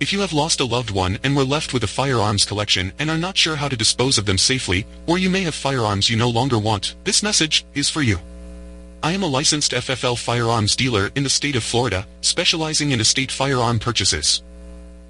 If 0.00 0.12
you 0.12 0.20
have 0.20 0.32
lost 0.32 0.60
a 0.60 0.64
loved 0.64 0.90
one 0.90 1.18
and 1.22 1.36
were 1.36 1.44
left 1.44 1.72
with 1.72 1.84
a 1.84 1.86
firearms 1.86 2.44
collection 2.44 2.92
and 2.98 3.08
are 3.08 3.16
not 3.16 3.36
sure 3.36 3.56
how 3.56 3.68
to 3.68 3.76
dispose 3.76 4.18
of 4.18 4.26
them 4.26 4.38
safely, 4.38 4.86
or 5.06 5.18
you 5.18 5.30
may 5.30 5.42
have 5.42 5.54
firearms 5.54 6.10
you 6.10 6.16
no 6.16 6.28
longer 6.28 6.58
want, 6.58 6.96
this 7.04 7.22
message 7.22 7.64
is 7.74 7.88
for 7.88 8.02
you. 8.02 8.18
I 9.04 9.12
am 9.12 9.22
a 9.22 9.28
licensed 9.28 9.72
FFL 9.72 10.18
firearms 10.18 10.74
dealer 10.74 11.10
in 11.14 11.22
the 11.22 11.30
state 11.30 11.56
of 11.56 11.62
Florida, 11.62 12.06
specializing 12.22 12.90
in 12.90 13.00
estate 13.00 13.30
firearm 13.30 13.78
purchases. 13.78 14.42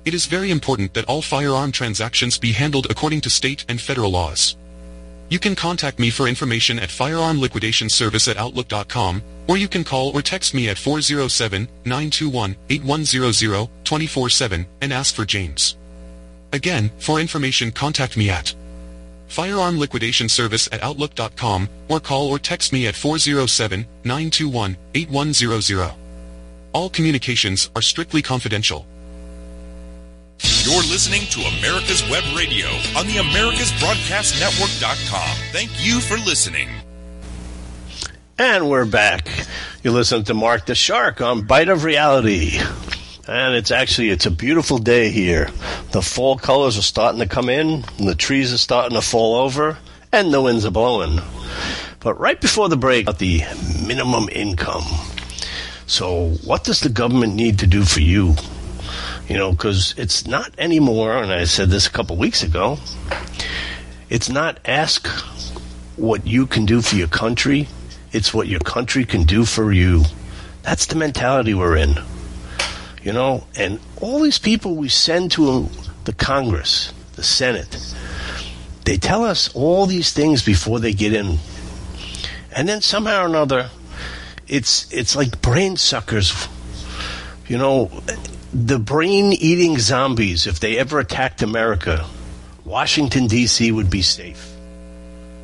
It 0.04 0.12
is 0.12 0.26
very 0.26 0.50
important 0.50 0.92
that 0.92 1.06
all 1.06 1.22
firearm 1.22 1.72
transactions 1.72 2.38
be 2.38 2.52
handled 2.52 2.88
according 2.90 3.22
to 3.22 3.30
state 3.30 3.64
and 3.68 3.80
federal 3.80 4.10
laws. 4.10 4.56
You 5.34 5.40
can 5.40 5.56
contact 5.56 5.98
me 5.98 6.10
for 6.10 6.28
information 6.28 6.78
at 6.78 6.90
firearmliquidationservice 6.90 8.28
at 8.28 8.36
outlook.com, 8.36 9.20
or 9.48 9.56
you 9.56 9.66
can 9.66 9.82
call 9.82 10.12
or 10.14 10.22
text 10.22 10.54
me 10.54 10.68
at 10.68 10.76
407-921-8100 10.76 13.68
24-7 13.82 14.66
and 14.80 14.92
ask 14.92 15.12
for 15.12 15.24
James. 15.24 15.76
Again, 16.52 16.92
for 17.00 17.18
information 17.18 17.72
contact 17.72 18.16
me 18.16 18.30
at 18.30 18.54
Firearm 19.26 19.76
Liquidation 19.76 20.28
Service 20.28 20.68
at 20.70 20.84
Outlook.com 20.84 21.68
or 21.88 21.98
call 21.98 22.28
or 22.28 22.38
text 22.38 22.72
me 22.72 22.86
at 22.86 22.94
407-921-8100. 22.94 25.94
All 26.72 26.88
communications 26.88 27.70
are 27.74 27.82
strictly 27.82 28.22
confidential. 28.22 28.86
You're 30.42 30.82
listening 30.82 31.22
to 31.30 31.40
America's 31.58 32.02
Web 32.10 32.24
Radio 32.36 32.66
on 32.96 33.06
the 33.06 33.16
AmericasBroadcastNetwork.com. 33.16 35.36
Thank 35.52 35.70
you 35.78 36.00
for 36.00 36.16
listening. 36.16 36.68
And 38.38 38.68
we're 38.68 38.84
back. 38.84 39.28
You 39.82 39.92
listen 39.92 40.24
to 40.24 40.34
Mark 40.34 40.66
the 40.66 40.74
Shark 40.74 41.20
on 41.20 41.46
Bite 41.46 41.68
of 41.68 41.84
Reality. 41.84 42.58
And 43.28 43.54
it's 43.54 43.70
actually 43.70 44.10
it's 44.10 44.26
a 44.26 44.30
beautiful 44.30 44.78
day 44.78 45.10
here. 45.10 45.48
The 45.92 46.02
fall 46.02 46.36
colors 46.36 46.76
are 46.76 46.82
starting 46.82 47.20
to 47.20 47.28
come 47.28 47.48
in, 47.48 47.84
and 47.98 48.08
the 48.08 48.14
trees 48.16 48.52
are 48.52 48.58
starting 48.58 48.96
to 48.96 49.02
fall 49.02 49.36
over, 49.36 49.78
and 50.12 50.34
the 50.34 50.42
winds 50.42 50.66
are 50.66 50.70
blowing. 50.70 51.20
But 52.00 52.18
right 52.18 52.40
before 52.40 52.68
the 52.68 52.76
break, 52.76 53.04
about 53.04 53.18
the 53.20 53.42
minimum 53.86 54.28
income. 54.32 54.82
So, 55.86 56.30
what 56.44 56.64
does 56.64 56.80
the 56.80 56.88
government 56.88 57.34
need 57.34 57.58
to 57.60 57.66
do 57.66 57.84
for 57.84 58.00
you? 58.00 58.34
You 59.28 59.38
know, 59.38 59.52
because 59.52 59.94
it's 59.96 60.26
not 60.26 60.52
anymore, 60.58 61.22
and 61.22 61.32
I 61.32 61.44
said 61.44 61.70
this 61.70 61.86
a 61.86 61.90
couple 61.90 62.16
weeks 62.16 62.42
ago, 62.42 62.78
it's 64.10 64.28
not 64.28 64.60
ask 64.66 65.06
what 65.96 66.26
you 66.26 66.46
can 66.46 66.66
do 66.66 66.82
for 66.82 66.96
your 66.96 67.08
country, 67.08 67.68
it's 68.12 68.34
what 68.34 68.48
your 68.48 68.60
country 68.60 69.04
can 69.04 69.24
do 69.24 69.44
for 69.44 69.72
you. 69.72 70.04
That's 70.62 70.86
the 70.86 70.96
mentality 70.96 71.54
we're 71.54 71.76
in. 71.76 71.96
You 73.02 73.12
know, 73.12 73.46
and 73.56 73.80
all 74.00 74.20
these 74.20 74.38
people 74.38 74.76
we 74.76 74.88
send 74.88 75.32
to 75.32 75.68
the 76.04 76.12
Congress, 76.12 76.92
the 77.16 77.22
Senate, 77.22 77.94
they 78.84 78.96
tell 78.96 79.24
us 79.24 79.54
all 79.54 79.86
these 79.86 80.12
things 80.12 80.42
before 80.42 80.80
they 80.80 80.92
get 80.92 81.12
in. 81.12 81.38
And 82.54 82.68
then 82.68 82.80
somehow 82.82 83.22
or 83.22 83.26
another, 83.26 83.70
it's 84.46 84.92
it's 84.92 85.16
like 85.16 85.40
brain 85.40 85.76
suckers. 85.76 86.48
You 87.48 87.58
know, 87.58 87.90
the 88.54 88.78
brain 88.78 89.32
eating 89.32 89.78
zombies, 89.78 90.46
if 90.46 90.60
they 90.60 90.78
ever 90.78 91.00
attacked 91.00 91.42
America, 91.42 92.06
Washington, 92.64 93.26
D.C. 93.26 93.72
would 93.72 93.90
be 93.90 94.00
safe. 94.00 94.54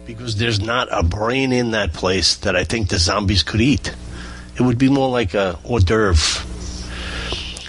Because 0.06 0.36
there's 0.36 0.60
not 0.60 0.88
a 0.92 1.02
brain 1.02 1.52
in 1.52 1.72
that 1.72 1.92
place 1.92 2.36
that 2.36 2.54
I 2.54 2.62
think 2.62 2.88
the 2.88 2.98
zombies 2.98 3.42
could 3.42 3.60
eat. 3.60 3.94
It 4.54 4.62
would 4.62 4.78
be 4.78 4.88
more 4.88 5.08
like 5.08 5.34
a 5.34 5.58
hors 5.64 5.82
d'oeuvre. 5.82 6.46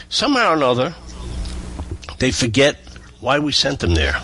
Somehow 0.10 0.52
or 0.52 0.56
another, 0.56 0.96
they 2.20 2.32
forget 2.32 2.78
why 3.20 3.40
we 3.40 3.52
sent 3.52 3.80
them 3.80 3.96
there. 3.96 4.22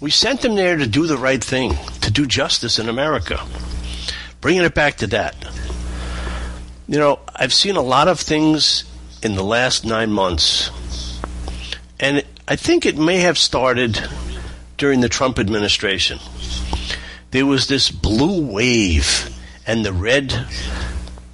We 0.00 0.10
sent 0.10 0.40
them 0.40 0.56
there 0.56 0.76
to 0.76 0.86
do 0.88 1.06
the 1.06 1.16
right 1.16 1.42
thing, 1.42 1.76
to 2.00 2.10
do 2.10 2.26
justice 2.26 2.80
in 2.80 2.88
America. 2.88 3.40
Bringing 4.40 4.62
it 4.62 4.74
back 4.74 4.96
to 4.96 5.06
that. 5.08 5.36
You 6.88 6.98
know, 6.98 7.20
I've 7.34 7.52
seen 7.52 7.76
a 7.76 7.82
lot 7.82 8.08
of 8.08 8.18
things 8.18 8.84
in 9.22 9.34
the 9.34 9.44
last 9.44 9.84
nine 9.84 10.10
months, 10.10 10.70
and 12.00 12.24
I 12.48 12.56
think 12.56 12.84
it 12.84 12.98
may 12.98 13.18
have 13.18 13.38
started 13.38 14.02
during 14.76 15.00
the 15.00 15.08
Trump 15.08 15.38
administration. 15.38 16.18
There 17.30 17.46
was 17.46 17.68
this 17.68 17.90
blue 17.90 18.44
wave 18.44 19.30
and 19.66 19.84
the 19.84 19.92
red 19.92 20.46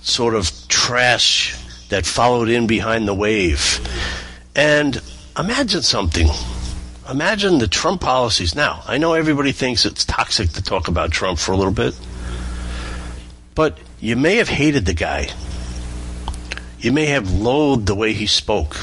sort 0.02 0.34
of 0.34 0.52
trash 0.68 1.56
that 1.88 2.06
followed 2.06 2.48
in 2.48 2.66
behind 2.66 3.08
the 3.08 3.14
wave. 3.14 3.80
And 4.54 5.00
imagine 5.38 5.82
something. 5.82 6.28
Imagine 7.08 7.58
the 7.58 7.68
Trump 7.68 8.02
policies. 8.02 8.54
Now, 8.54 8.82
I 8.86 8.98
know 8.98 9.14
everybody 9.14 9.52
thinks 9.52 9.86
it's 9.86 10.04
toxic 10.04 10.50
to 10.50 10.62
talk 10.62 10.88
about 10.88 11.10
Trump 11.10 11.38
for 11.38 11.52
a 11.52 11.56
little 11.56 11.72
bit, 11.72 11.98
but 13.54 13.78
you 13.98 14.14
may 14.14 14.36
have 14.36 14.48
hated 14.48 14.84
the 14.84 14.94
guy. 14.94 15.30
You 16.78 16.92
may 16.92 17.06
have 17.06 17.32
loathed 17.32 17.86
the 17.86 17.94
way 17.94 18.12
he 18.12 18.26
spoke. 18.26 18.76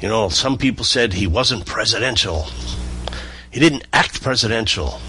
You 0.00 0.08
know, 0.08 0.28
some 0.28 0.56
people 0.56 0.84
said 0.84 1.12
he 1.12 1.26
wasn't 1.26 1.66
presidential. 1.66 2.46
He 3.50 3.58
didn't 3.58 3.86
act 3.92 4.22
presidential. 4.22 5.00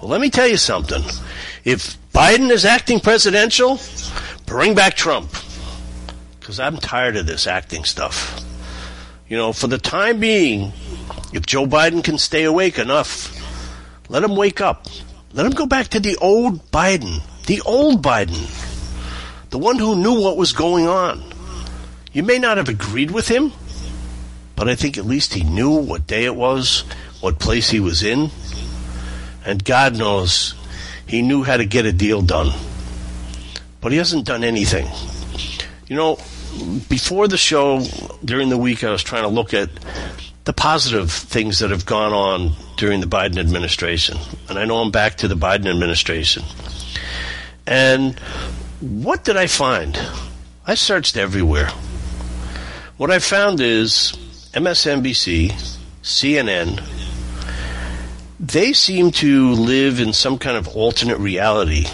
Well, 0.00 0.10
let 0.10 0.20
me 0.20 0.30
tell 0.30 0.46
you 0.46 0.58
something. 0.58 1.02
If 1.64 1.96
Biden 2.12 2.50
is 2.50 2.64
acting 2.64 3.00
presidential, 3.00 3.80
bring 4.44 4.74
back 4.74 4.94
Trump. 4.94 5.34
Because 6.38 6.60
I'm 6.60 6.76
tired 6.76 7.16
of 7.16 7.26
this 7.26 7.46
acting 7.46 7.84
stuff. 7.84 8.40
You 9.28 9.36
know, 9.36 9.52
for 9.52 9.66
the 9.66 9.78
time 9.78 10.20
being, 10.20 10.72
if 11.32 11.46
Joe 11.46 11.66
Biden 11.66 12.04
can 12.04 12.18
stay 12.18 12.44
awake 12.44 12.78
enough, 12.78 13.32
let 14.08 14.22
him 14.22 14.36
wake 14.36 14.60
up. 14.60 14.86
Let 15.32 15.46
him 15.46 15.52
go 15.52 15.66
back 15.66 15.88
to 15.88 16.00
the 16.00 16.16
old 16.16 16.70
Biden. 16.70 17.22
The 17.46 17.60
old 17.62 18.02
Biden. 18.02 18.65
The 19.56 19.62
one 19.62 19.78
who 19.78 19.96
knew 19.96 20.20
what 20.20 20.36
was 20.36 20.52
going 20.52 20.86
on. 20.86 21.24
You 22.12 22.22
may 22.22 22.38
not 22.38 22.58
have 22.58 22.68
agreed 22.68 23.10
with 23.10 23.26
him, 23.26 23.52
but 24.54 24.68
I 24.68 24.74
think 24.74 24.98
at 24.98 25.06
least 25.06 25.32
he 25.32 25.44
knew 25.44 25.70
what 25.70 26.06
day 26.06 26.26
it 26.26 26.36
was 26.36 26.84
what 27.22 27.38
place 27.38 27.70
he 27.70 27.80
was 27.80 28.02
in. 28.02 28.30
And 29.46 29.64
God 29.64 29.96
knows 29.96 30.54
he 31.06 31.22
knew 31.22 31.42
how 31.42 31.56
to 31.56 31.64
get 31.64 31.86
a 31.86 31.92
deal 31.94 32.20
done. 32.20 32.52
But 33.80 33.92
he 33.92 33.98
hasn't 33.98 34.26
done 34.26 34.44
anything. 34.44 34.88
You 35.86 35.96
know, 35.96 36.16
before 36.90 37.26
the 37.26 37.38
show, 37.38 37.82
during 38.22 38.50
the 38.50 38.58
week, 38.58 38.84
I 38.84 38.90
was 38.90 39.02
trying 39.02 39.22
to 39.22 39.30
look 39.30 39.54
at 39.54 39.70
the 40.44 40.52
positive 40.52 41.10
things 41.10 41.60
that 41.60 41.70
have 41.70 41.86
gone 41.86 42.12
on 42.12 42.52
during 42.76 43.00
the 43.00 43.06
Biden 43.06 43.38
administration. 43.38 44.18
And 44.50 44.58
I 44.58 44.66
know 44.66 44.76
I'm 44.76 44.90
back 44.90 45.16
to 45.16 45.28
the 45.28 45.34
Biden 45.34 45.66
administration. 45.66 46.42
And 47.66 48.20
what 48.80 49.24
did 49.24 49.36
I 49.36 49.46
find? 49.46 49.98
I 50.66 50.74
searched 50.74 51.16
everywhere. 51.16 51.68
What 52.98 53.10
I 53.10 53.20
found 53.20 53.60
is 53.60 54.12
MSNBC, 54.52 55.52
CNN, 56.02 56.82
they 58.38 58.74
seem 58.74 59.12
to 59.12 59.52
live 59.52 59.98
in 59.98 60.12
some 60.12 60.38
kind 60.38 60.58
of 60.58 60.68
alternate 60.68 61.18
reality. 61.18 61.86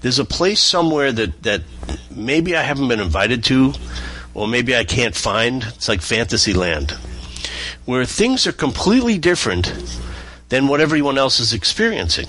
There's 0.00 0.18
a 0.18 0.24
place 0.24 0.60
somewhere 0.60 1.12
that, 1.12 1.42
that 1.44 1.62
maybe 2.10 2.56
I 2.56 2.62
haven't 2.62 2.88
been 2.88 3.00
invited 3.00 3.44
to, 3.44 3.72
or 4.34 4.48
maybe 4.48 4.74
I 4.74 4.84
can't 4.84 5.14
find. 5.14 5.62
It's 5.62 5.88
like 5.88 6.02
Fantasyland, 6.02 6.90
where 7.84 8.04
things 8.04 8.48
are 8.48 8.52
completely 8.52 9.18
different 9.18 9.72
than 10.48 10.66
what 10.66 10.80
everyone 10.80 11.18
else 11.18 11.38
is 11.38 11.52
experiencing. 11.52 12.26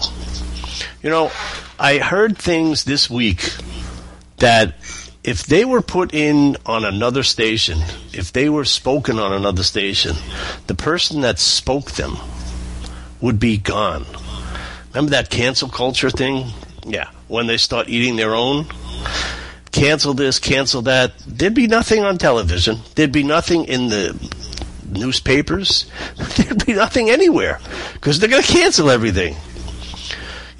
You 1.01 1.09
know, 1.09 1.31
I 1.79 1.97
heard 1.97 2.37
things 2.37 2.83
this 2.83 3.09
week 3.09 3.49
that 4.41 4.75
if 5.23 5.45
they 5.45 5.65
were 5.65 5.81
put 5.81 6.13
in 6.13 6.57
on 6.65 6.83
another 6.83 7.23
station, 7.23 7.79
if 8.13 8.33
they 8.33 8.49
were 8.49 8.65
spoken 8.65 9.19
on 9.19 9.33
another 9.33 9.63
station, 9.63 10.15
the 10.67 10.75
person 10.75 11.21
that 11.21 11.39
spoke 11.39 11.91
them 11.91 12.17
would 13.21 13.39
be 13.39 13.57
gone. 13.57 14.05
Remember 14.89 15.11
that 15.11 15.29
cancel 15.29 15.69
culture 15.69 16.09
thing? 16.09 16.47
Yeah, 16.85 17.09
when 17.27 17.47
they 17.47 17.57
start 17.57 17.87
eating 17.87 18.15
their 18.15 18.33
own. 18.33 18.65
Cancel 19.71 20.13
this, 20.13 20.39
cancel 20.39 20.81
that. 20.83 21.13
There'd 21.25 21.53
be 21.53 21.67
nothing 21.67 22.03
on 22.03 22.17
television. 22.17 22.79
There'd 22.95 23.11
be 23.11 23.23
nothing 23.23 23.65
in 23.65 23.87
the 23.87 24.17
newspapers. 24.89 25.85
There'd 26.35 26.65
be 26.65 26.73
nothing 26.73 27.09
anywhere 27.09 27.59
because 27.93 28.19
they're 28.19 28.29
going 28.29 28.43
to 28.43 28.51
cancel 28.51 28.89
everything. 28.89 29.35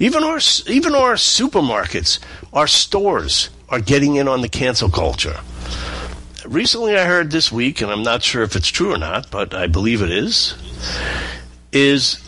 Even 0.02 0.24
our 0.24 0.40
even 0.66 0.96
our 0.96 1.14
supermarkets, 1.14 2.18
our 2.52 2.66
stores 2.66 3.50
are 3.68 3.78
getting 3.78 4.16
in 4.16 4.26
on 4.26 4.40
the 4.40 4.48
cancel 4.48 4.90
culture. 4.90 5.38
Recently, 6.44 6.96
I 6.98 7.04
heard 7.04 7.30
this 7.30 7.52
week, 7.52 7.80
and 7.80 7.88
I'm 7.88 8.02
not 8.02 8.24
sure 8.24 8.42
if 8.42 8.56
it's 8.56 8.66
true 8.66 8.92
or 8.92 8.98
not, 8.98 9.30
but 9.30 9.54
I 9.54 9.68
believe 9.68 10.02
it 10.02 10.10
is. 10.10 10.56
Is 11.70 12.18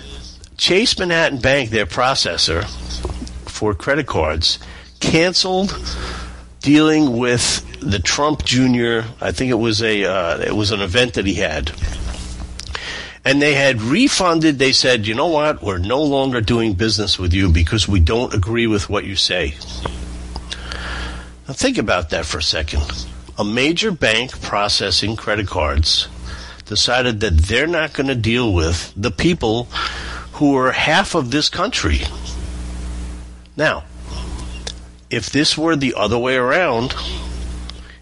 Chase 0.56 0.96
Manhattan 1.00 1.40
Bank, 1.40 1.70
their 1.70 1.84
processor 1.84 2.64
for 3.50 3.74
credit 3.74 4.06
cards, 4.06 4.60
canceled 5.00 5.76
dealing 6.60 7.16
with 7.16 7.66
the 7.80 7.98
Trump 7.98 8.44
Jr. 8.44 9.00
I 9.20 9.32
think 9.32 9.50
it 9.50 9.58
was 9.58 9.82
a 9.82 10.04
uh, 10.04 10.38
it 10.38 10.54
was 10.54 10.70
an 10.70 10.80
event 10.80 11.14
that 11.14 11.26
he 11.26 11.34
had, 11.34 11.72
and 13.24 13.40
they 13.40 13.54
had 13.54 13.80
refunded. 13.80 14.58
They 14.58 14.72
said, 14.72 15.06
you 15.06 15.14
know 15.14 15.28
what, 15.28 15.62
we're 15.62 15.78
no 15.78 16.02
longer 16.02 16.40
doing 16.40 16.74
business 16.74 17.18
with 17.18 17.32
you 17.32 17.50
because 17.50 17.88
we 17.88 18.00
don't 18.00 18.34
agree 18.34 18.66
with 18.66 18.90
what 18.90 19.04
you 19.04 19.16
say. 19.16 19.54
Now 21.46 21.54
think 21.54 21.78
about 21.78 22.10
that 22.10 22.26
for 22.26 22.38
a 22.38 22.42
second. 22.42 22.82
A 23.38 23.44
major 23.44 23.90
bank 23.90 24.40
processing 24.40 25.16
credit 25.16 25.46
cards 25.46 26.08
decided 26.66 27.20
that 27.20 27.36
they're 27.36 27.66
not 27.66 27.92
going 27.92 28.06
to 28.06 28.14
deal 28.14 28.52
with 28.52 28.92
the 28.96 29.10
people 29.10 29.64
who 30.34 30.56
are 30.56 30.72
half 30.72 31.14
of 31.14 31.30
this 31.30 31.48
country. 31.48 32.00
Now, 33.56 33.84
if 35.10 35.30
this 35.30 35.56
were 35.56 35.76
the 35.76 35.94
other 35.96 36.18
way 36.18 36.36
around, 36.36 36.94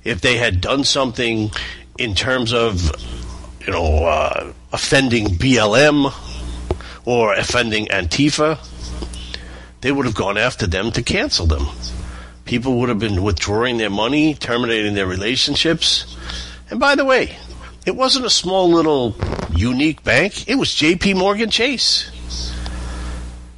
if 0.05 0.21
they 0.21 0.39
had 0.39 0.61
done 0.61 0.85
something 0.85 1.51
in 1.99 2.15
terms 2.15 2.53
of, 2.53 2.91
you 3.67 3.73
know, 3.73 4.05
uh, 4.05 4.53
offending 4.73 5.27
BLM 5.27 6.13
or 7.05 7.35
offending 7.35 7.87
Antifa, 7.87 8.59
they 9.81 9.93
would 9.93 10.07
have 10.07 10.15
gone 10.15 10.39
after 10.39 10.67
them 10.67 10.91
to 10.93 11.03
cancel 11.03 11.47
them. 11.47 11.67
People 12.45 12.79
would 12.79 12.89
have 12.89 12.99
been 12.99 13.23
withdrawing 13.23 13.79
their 13.79 13.91
money, 13.91 14.35
terminating 14.35 14.95
their 14.95 15.07
relationships. 15.07 16.17
And 16.71 16.81
by 16.81 16.95
the 16.95 17.05
way, 17.05 17.37
it 17.87 17.97
wasn't 17.97 18.27
a 18.27 18.31
small 18.31 18.71
little 18.71 19.15
unique 19.55 20.03
bank. 20.03 20.49
It 20.49 20.57
was 20.57 20.71
JP 20.71 21.17
Morgan 21.17 21.51
Chase. 21.51 22.11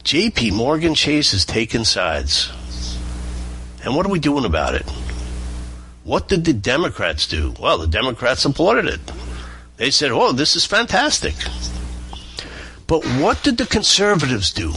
JP 0.03 0.53
Morgan 0.53 0.95
Chase 0.95 1.33
has 1.33 1.45
taken 1.45 1.85
sides. 1.85 2.51
And 3.83 3.97
what 3.97 4.05
are 4.07 4.11
we 4.11 4.19
doing 4.19 4.45
about 4.45 4.75
it? 4.75 4.89
What 6.05 6.29
did 6.29 6.45
the 6.45 6.53
Democrats 6.53 7.27
do? 7.27 7.55
Well, 7.59 7.79
the 7.79 7.87
Democrats 7.87 8.43
supported 8.43 8.87
it. 8.87 9.01
They 9.77 9.91
said, 9.91 10.13
oh, 10.13 10.33
this 10.33 10.55
is 10.55 10.65
fantastic. 10.65 11.35
But 12.87 13.05
what 13.19 13.43
did 13.43 13.59
the 13.59 13.67
conservatives 13.67 14.53
do? 14.53 14.73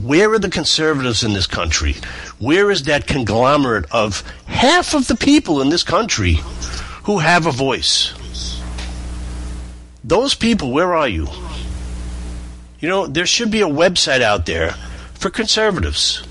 Where 0.00 0.32
are 0.32 0.38
the 0.38 0.50
conservatives 0.50 1.24
in 1.24 1.32
this 1.32 1.46
country? 1.46 1.94
Where 2.38 2.70
is 2.70 2.82
that 2.82 3.06
conglomerate 3.06 3.86
of 3.90 4.22
half 4.46 4.94
of 4.94 5.08
the 5.08 5.16
people 5.16 5.62
in 5.62 5.70
this 5.70 5.82
country 5.82 6.38
who 7.04 7.18
have 7.18 7.46
a 7.46 7.50
voice? 7.50 8.12
Those 10.04 10.34
people, 10.34 10.70
where 10.70 10.94
are 10.94 11.08
you? 11.08 11.28
You 12.78 12.88
know, 12.88 13.06
there 13.06 13.26
should 13.26 13.50
be 13.50 13.62
a 13.62 13.68
website 13.68 14.20
out 14.20 14.44
there 14.44 14.72
for 15.14 15.30
conservatives 15.30 16.22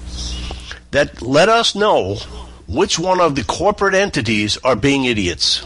that 0.91 1.21
let 1.21 1.49
us 1.49 1.73
know 1.73 2.17
which 2.67 2.99
one 2.99 3.19
of 3.19 3.35
the 3.35 3.43
corporate 3.43 3.95
entities 3.95 4.57
are 4.63 4.75
being 4.75 5.05
idiots. 5.05 5.65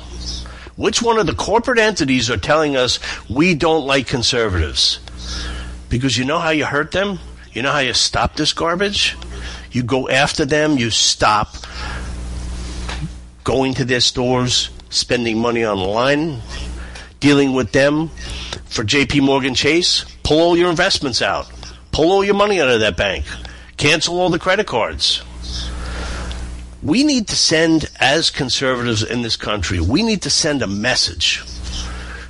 Which 0.80 1.02
one 1.02 1.20
of 1.20 1.28
the 1.28 1.36
corporate 1.36 1.78
entities 1.78 2.30
are 2.30 2.38
telling 2.38 2.78
us 2.78 3.00
we 3.30 3.54
don't 3.54 3.86
like 3.86 4.08
conservatives? 4.08 5.02
Because 5.90 6.18
you 6.18 6.24
know 6.24 6.40
how 6.40 6.52
you 6.52 6.64
hurt 6.64 6.92
them? 6.92 7.20
You 7.52 7.64
know 7.64 7.72
how 7.74 7.80
you 7.80 7.92
stop 7.94 8.38
this 8.38 8.54
garbage? 8.54 9.18
You 9.74 9.84
go 9.84 10.08
after 10.08 10.46
them, 10.46 10.78
you 10.78 10.90
stop 10.90 11.58
going 13.44 13.74
to 13.74 13.84
their 13.84 14.00
stores, 14.00 14.70
spending 14.90 15.38
money 15.38 15.66
online, 15.66 16.40
dealing 17.20 17.52
with 17.52 17.74
them 17.74 18.08
for 18.68 18.86
JP 18.86 19.24
Morgan 19.24 19.56
Chase. 19.56 20.06
Pull 20.24 20.40
all 20.40 20.56
your 20.56 20.70
investments 20.70 21.22
out. 21.22 21.52
Pull 21.92 22.10
all 22.10 22.24
your 22.24 22.36
money 22.36 22.62
out 22.62 22.70
of 22.70 22.80
that 22.80 22.96
bank. 22.96 23.26
Cancel 23.76 24.18
all 24.18 24.30
the 24.30 24.40
credit 24.40 24.66
cards. 24.66 25.24
We 26.82 27.04
need 27.04 27.28
to 27.28 27.36
send, 27.36 27.90
as 28.00 28.30
conservatives 28.30 29.04
in 29.04 29.22
this 29.22 29.36
country, 29.36 29.80
we 29.80 30.02
need 30.02 30.22
to 30.22 30.30
send 30.30 30.62
a 30.62 30.68
message. 30.68 31.44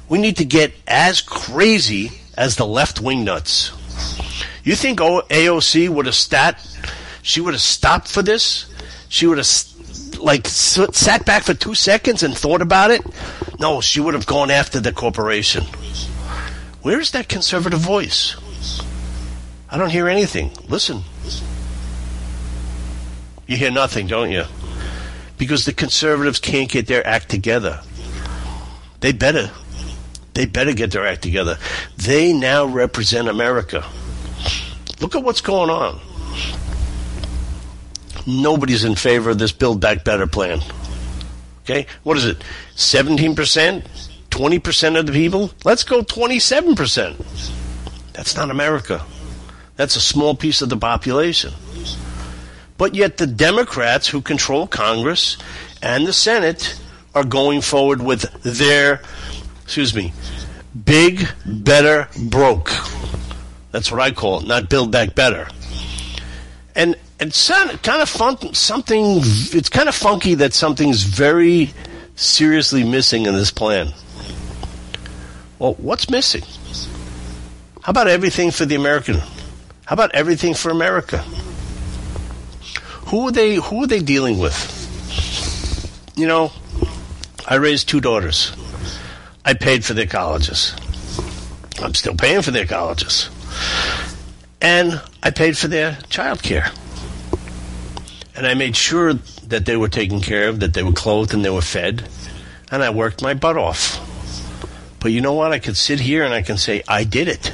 We 0.07 0.17
need 0.17 0.37
to 0.37 0.45
get 0.45 0.73
as 0.87 1.21
crazy 1.21 2.11
as 2.35 2.55
the 2.55 2.65
left 2.65 2.99
wing 2.99 3.23
nuts. 3.23 3.71
You 4.63 4.75
think 4.75 4.99
AOC 4.99 5.89
would 5.89 6.07
have 6.07 6.15
stat? 6.15 6.59
She 7.21 7.41
would 7.41 7.53
have 7.53 7.61
stopped 7.61 8.07
for 8.07 8.23
this? 8.23 8.65
She 9.07 9.27
would 9.27 9.37
have 9.37 9.47
like 10.19 10.47
sat 10.47 11.25
back 11.25 11.43
for 11.43 11.53
two 11.53 11.75
seconds 11.75 12.23
and 12.23 12.35
thought 12.35 12.61
about 12.61 12.91
it? 12.91 13.01
No, 13.59 13.81
she 13.81 13.99
would 13.99 14.15
have 14.15 14.25
gone 14.25 14.49
after 14.49 14.79
the 14.79 14.91
corporation. 14.91 15.63
Where 16.81 16.99
is 16.99 17.11
that 17.11 17.27
conservative 17.29 17.79
voice? 17.79 18.35
I 19.69 19.77
don't 19.77 19.91
hear 19.91 20.07
anything. 20.07 20.51
Listen. 20.67 21.03
You 23.49 23.57
hear 23.57 23.71
nothing, 23.71 24.05
don't 24.05 24.29
you? 24.29 24.43
Because 25.39 25.65
the 25.65 25.73
conservatives 25.73 26.39
can't 26.39 26.69
get 26.69 26.85
their 26.85 27.05
act 27.05 27.29
together. 27.29 27.81
They 28.99 29.11
better. 29.11 29.49
They 30.35 30.45
better 30.45 30.71
get 30.71 30.91
their 30.91 31.07
act 31.07 31.23
together. 31.23 31.57
They 31.97 32.31
now 32.31 32.65
represent 32.65 33.27
America. 33.27 33.83
Look 35.01 35.15
at 35.15 35.23
what's 35.23 35.41
going 35.41 35.71
on. 35.71 35.99
Nobody's 38.27 38.83
in 38.83 38.93
favor 38.93 39.31
of 39.31 39.39
this 39.39 39.51
Build 39.51 39.81
Back 39.81 40.03
Better 40.03 40.27
plan. 40.27 40.59
Okay? 41.63 41.87
What 42.03 42.17
is 42.17 42.25
it? 42.25 42.43
17%? 42.75 43.83
20% 44.29 44.99
of 44.99 45.07
the 45.07 45.11
people? 45.11 45.49
Let's 45.65 45.83
go 45.83 46.03
27%. 46.03 48.13
That's 48.13 48.35
not 48.35 48.51
America. 48.51 49.03
That's 49.75 49.95
a 49.95 50.01
small 50.01 50.35
piece 50.35 50.61
of 50.61 50.69
the 50.69 50.77
population. 50.77 51.51
But 52.79 52.95
yet 52.95 53.17
the 53.17 53.27
Democrats 53.27 54.07
who 54.07 54.21
control 54.21 54.65
Congress 54.65 55.37
and 55.83 56.07
the 56.07 56.13
Senate 56.13 56.79
are 57.13 57.25
going 57.25 57.59
forward 57.59 58.01
with 58.01 58.21
their, 58.41 59.01
excuse 59.63 59.93
me, 59.93 60.13
big, 60.85 61.27
better, 61.45 62.07
broke. 62.17 62.71
That's 63.71 63.91
what 63.91 63.99
I 63.99 64.11
call 64.11 64.39
it, 64.39 64.47
not 64.47 64.69
build 64.69 64.91
back 64.91 65.13
better. 65.13 65.49
And 66.73 66.95
it's 67.19 67.49
kind 67.49 68.01
of 68.01 68.07
fun, 68.07 68.53
something, 68.53 69.17
it's 69.17 69.67
kind 69.67 69.89
of 69.89 69.95
funky 69.95 70.35
that 70.35 70.53
something's 70.53 71.03
very 71.03 71.73
seriously 72.15 72.85
missing 72.85 73.25
in 73.25 73.33
this 73.33 73.51
plan. 73.51 73.93
Well, 75.59 75.73
what's 75.73 76.09
missing? 76.09 76.43
How 77.81 77.89
about 77.89 78.07
everything 78.07 78.51
for 78.51 78.65
the 78.65 78.75
American? 78.75 79.17
How 79.85 79.95
about 79.95 80.15
everything 80.15 80.53
for 80.53 80.69
America? 80.69 81.25
Who 83.09 83.27
are 83.27 83.31
they 83.31 83.55
who 83.55 83.83
are 83.83 83.87
they 83.87 84.01
dealing 84.01 84.37
with? 84.37 84.75
You 86.15 86.27
know, 86.27 86.51
I 87.47 87.55
raised 87.55 87.89
two 87.89 88.01
daughters. 88.01 88.51
I 89.43 89.55
paid 89.55 89.83
for 89.83 89.93
their 89.93 90.05
colleges. 90.05 90.75
I'm 91.81 91.95
still 91.95 92.15
paying 92.15 92.43
for 92.43 92.51
their 92.51 92.67
colleges. 92.67 93.29
And 94.61 95.01
I 95.23 95.31
paid 95.31 95.57
for 95.57 95.67
their 95.67 95.97
child 96.09 96.43
care. 96.43 96.71
And 98.35 98.45
I 98.45 98.53
made 98.53 98.75
sure 98.75 99.13
that 99.47 99.65
they 99.65 99.75
were 99.75 99.87
taken 99.87 100.21
care 100.21 100.47
of, 100.49 100.59
that 100.59 100.73
they 100.73 100.83
were 100.83 100.91
clothed 100.91 101.33
and 101.33 101.43
they 101.43 101.49
were 101.49 101.61
fed. 101.61 102.07
And 102.69 102.83
I 102.83 102.91
worked 102.91 103.23
my 103.23 103.33
butt 103.33 103.57
off. 103.57 104.05
But 104.99 105.11
you 105.11 105.21
know 105.21 105.33
what? 105.33 105.51
I 105.51 105.59
could 105.59 105.77
sit 105.77 105.99
here 105.99 106.23
and 106.23 106.33
I 106.33 106.41
can 106.41 106.57
say, 106.57 106.83
I 106.87 107.05
did 107.05 107.27
it. 107.27 107.53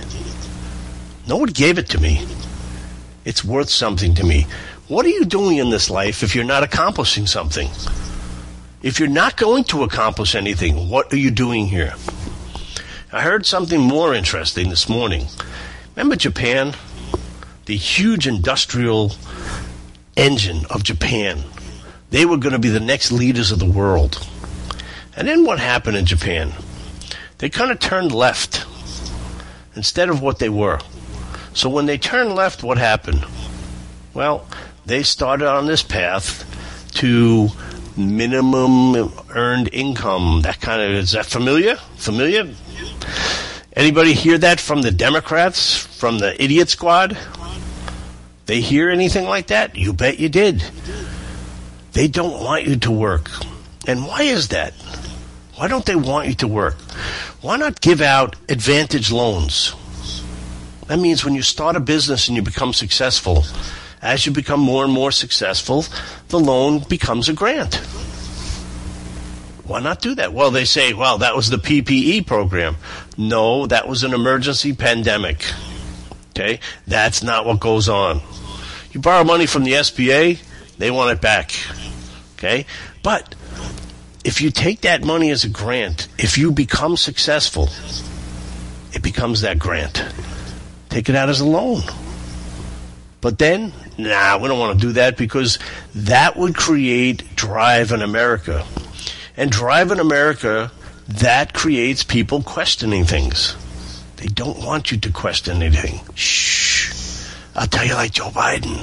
No 1.27 1.37
one 1.37 1.49
gave 1.49 1.77
it 1.77 1.89
to 1.89 2.01
me. 2.01 2.25
It's 3.23 3.43
worth 3.43 3.69
something 3.69 4.15
to 4.15 4.25
me. 4.25 4.47
What 4.87 5.05
are 5.05 5.09
you 5.09 5.25
doing 5.25 5.57
in 5.57 5.69
this 5.69 5.89
life 5.89 6.21
if 6.21 6.35
you're 6.35 6.43
not 6.43 6.63
accomplishing 6.63 7.25
something? 7.25 7.69
If 8.83 8.99
you're 8.99 9.09
not 9.09 9.35
going 9.35 9.63
to 9.65 9.83
accomplish 9.83 10.35
anything, 10.35 10.89
what 10.89 11.11
are 11.11 11.17
you 11.17 11.31
doing 11.31 11.67
here? 11.67 11.95
I 13.11 13.21
heard 13.21 13.45
something 13.45 13.81
more 13.81 14.13
interesting 14.13 14.69
this 14.69 14.87
morning. 14.87 15.27
Remember 15.95 16.15
Japan? 16.15 16.75
The 17.65 17.75
huge 17.75 18.27
industrial 18.27 19.13
engine 20.15 20.65
of 20.69 20.83
Japan. 20.83 21.43
They 22.11 22.25
were 22.25 22.37
going 22.37 22.53
to 22.53 22.59
be 22.59 22.69
the 22.69 22.79
next 22.79 23.11
leaders 23.11 23.51
of 23.51 23.59
the 23.59 23.69
world. 23.69 24.27
And 25.15 25.27
then 25.27 25.45
what 25.45 25.59
happened 25.59 25.97
in 25.97 26.05
Japan? 26.05 26.53
they 27.39 27.49
kind 27.49 27.71
of 27.71 27.79
turned 27.79 28.11
left 28.11 28.65
instead 29.75 30.09
of 30.09 30.21
what 30.21 30.39
they 30.39 30.49
were. 30.49 30.79
So 31.53 31.69
when 31.69 31.85
they 31.85 31.97
turned 31.97 32.35
left, 32.35 32.63
what 32.63 32.77
happened? 32.77 33.25
Well, 34.13 34.47
they 34.85 35.03
started 35.03 35.47
on 35.47 35.67
this 35.67 35.83
path 35.83 36.43
to 36.95 37.49
minimum 37.97 39.11
earned 39.29 39.69
income. 39.73 40.41
That 40.43 40.61
kind 40.61 40.81
of 40.81 40.91
is 40.91 41.11
that 41.11 41.25
familiar? 41.25 41.75
Familiar? 41.97 42.53
Anybody 43.73 44.13
hear 44.13 44.37
that 44.37 44.59
from 44.59 44.81
the 44.81 44.91
Democrats, 44.91 45.77
from 45.77 46.19
the 46.19 46.41
idiot 46.41 46.69
squad? 46.69 47.17
They 48.45 48.61
hear 48.61 48.89
anything 48.89 49.25
like 49.25 49.47
that? 49.47 49.75
You 49.75 49.91
bet 49.91 50.19
you 50.19 50.29
did. 50.29 50.63
They 51.93 52.07
don't 52.07 52.43
want 52.43 52.65
you 52.65 52.75
to 52.77 52.91
work. 52.91 53.29
And 53.87 54.05
why 54.05 54.23
is 54.23 54.49
that? 54.49 54.73
Why 55.55 55.67
don't 55.67 55.85
they 55.85 55.95
want 55.95 56.27
you 56.27 56.35
to 56.35 56.47
work? 56.47 56.75
Why 57.41 57.57
not 57.57 57.81
give 57.81 58.01
out 58.01 58.35
advantage 58.49 59.11
loans? 59.11 59.73
That 60.87 60.99
means 60.99 61.25
when 61.25 61.33
you 61.33 61.41
start 61.41 61.75
a 61.75 61.79
business 61.79 62.27
and 62.27 62.35
you 62.35 62.43
become 62.43 62.73
successful, 62.73 63.43
as 64.05 64.25
you 64.25 64.31
become 64.31 64.59
more 64.59 64.83
and 64.83 64.93
more 64.93 65.11
successful, 65.11 65.83
the 66.27 66.39
loan 66.39 66.79
becomes 66.87 67.27
a 67.27 67.33
grant. 67.33 67.75
Why 69.65 69.79
not 69.79 69.99
do 69.99 70.13
that? 70.15 70.31
Well, 70.31 70.51
they 70.51 70.65
say, 70.65 70.93
well, 70.93 71.17
that 71.17 71.35
was 71.35 71.49
the 71.49 71.57
PPE 71.57 72.27
program. 72.27 72.77
No, 73.17 73.65
that 73.65 73.87
was 73.87 74.03
an 74.03 74.13
emergency 74.13 74.73
pandemic. 74.73 75.43
Okay? 76.29 76.59
That's 76.85 77.23
not 77.23 77.47
what 77.47 77.59
goes 77.59 77.89
on. 77.89 78.21
You 78.91 79.01
borrow 79.01 79.23
money 79.23 79.47
from 79.47 79.63
the 79.63 79.73
SBA, 79.73 80.39
they 80.77 80.91
want 80.91 81.11
it 81.17 81.21
back. 81.21 81.51
Okay? 82.37 82.67
But 83.01 83.33
if 84.23 84.39
you 84.39 84.51
take 84.51 84.81
that 84.81 85.03
money 85.03 85.31
as 85.31 85.45
a 85.45 85.49
grant, 85.49 86.07
if 86.19 86.37
you 86.37 86.51
become 86.51 86.95
successful, 86.95 87.69
it 88.93 89.01
becomes 89.01 89.41
that 89.41 89.57
grant. 89.57 90.05
Take 90.89 91.09
it 91.09 91.15
out 91.15 91.29
as 91.29 91.39
a 91.39 91.45
loan. 91.45 91.81
But 93.25 93.39
then, 93.39 93.73
nah, 93.97 94.37
we 94.37 94.47
don't 94.47 94.59
want 94.59 94.79
to 94.79 94.87
do 94.87 94.93
that 94.93 95.17
because 95.17 95.57
that 95.95 96.37
would 96.37 96.53
create 96.53 97.35
drive 97.35 97.91
in 97.91 98.03
America. 98.03 98.63
And 99.35 99.49
drive 99.49 99.91
in 99.91 99.99
America, 99.99 100.71
that 101.07 101.51
creates 101.51 102.03
people 102.03 102.43
questioning 102.43 103.03
things. 103.03 103.55
They 104.17 104.27
don't 104.27 104.59
want 104.59 104.91
you 104.91 104.99
to 104.99 105.11
question 105.11 105.63
anything. 105.63 106.01
Shh. 106.13 106.93
I'll 107.55 107.65
tell 107.65 107.83
you 107.83 107.95
like 107.95 108.11
Joe 108.11 108.29
Biden. 108.29 108.77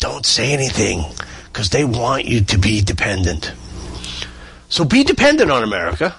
Don't 0.00 0.26
say 0.26 0.52
anything 0.52 1.04
because 1.44 1.70
they 1.70 1.84
want 1.84 2.24
you 2.24 2.40
to 2.40 2.58
be 2.58 2.80
dependent. 2.80 3.52
So 4.68 4.84
be 4.84 5.04
dependent 5.04 5.52
on 5.52 5.62
America. 5.62 6.16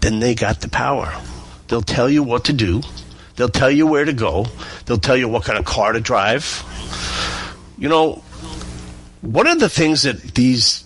Then 0.00 0.20
they 0.20 0.34
got 0.34 0.62
the 0.62 0.70
power. 0.70 1.12
They'll 1.68 1.82
tell 1.82 2.08
you 2.08 2.22
what 2.22 2.44
to 2.46 2.54
do. 2.54 2.80
They'll 3.36 3.48
tell 3.48 3.70
you 3.70 3.86
where 3.86 4.04
to 4.04 4.12
go. 4.12 4.46
They'll 4.86 4.98
tell 4.98 5.16
you 5.16 5.28
what 5.28 5.44
kind 5.44 5.58
of 5.58 5.64
car 5.64 5.92
to 5.92 6.00
drive. 6.00 6.62
You 7.76 7.88
know, 7.88 8.22
one 9.22 9.46
of 9.46 9.58
the 9.58 9.68
things 9.68 10.02
that 10.02 10.20
these 10.34 10.82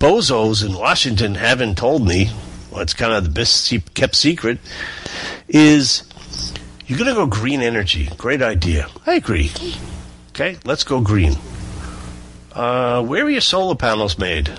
bozos 0.00 0.64
in 0.66 0.74
Washington 0.74 1.34
haven't 1.36 1.78
told 1.78 2.06
me, 2.06 2.30
well, 2.70 2.80
it's 2.80 2.94
kind 2.94 3.12
of 3.12 3.24
the 3.24 3.30
best 3.30 3.72
kept 3.94 4.16
secret, 4.16 4.58
is 5.48 6.02
You're 6.86 6.98
going 6.98 7.08
to 7.08 7.14
go 7.14 7.26
green 7.26 7.62
energy. 7.62 8.10
Great 8.18 8.42
idea. 8.42 8.88
I 9.06 9.14
agree. 9.14 9.50
Okay, 10.30 10.58
let's 10.64 10.84
go 10.84 11.00
green. 11.00 11.34
Uh, 12.52 13.02
where 13.02 13.24
are 13.24 13.30
your 13.30 13.40
solar 13.40 13.74
panels 13.74 14.18
made? 14.18 14.50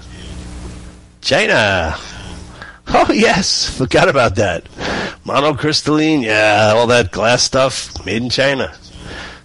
China. 1.21 1.95
Oh, 3.07 3.11
yes. 3.11 3.69
Forgot 3.77 4.07
about 4.07 4.35
that. 4.35 4.63
Monocrystalline. 5.25 6.23
Yeah, 6.23 6.71
all 6.73 6.87
that 6.87 7.11
glass 7.11 7.43
stuff 7.43 7.93
made 8.05 8.23
in 8.23 8.29
China. 8.29 8.73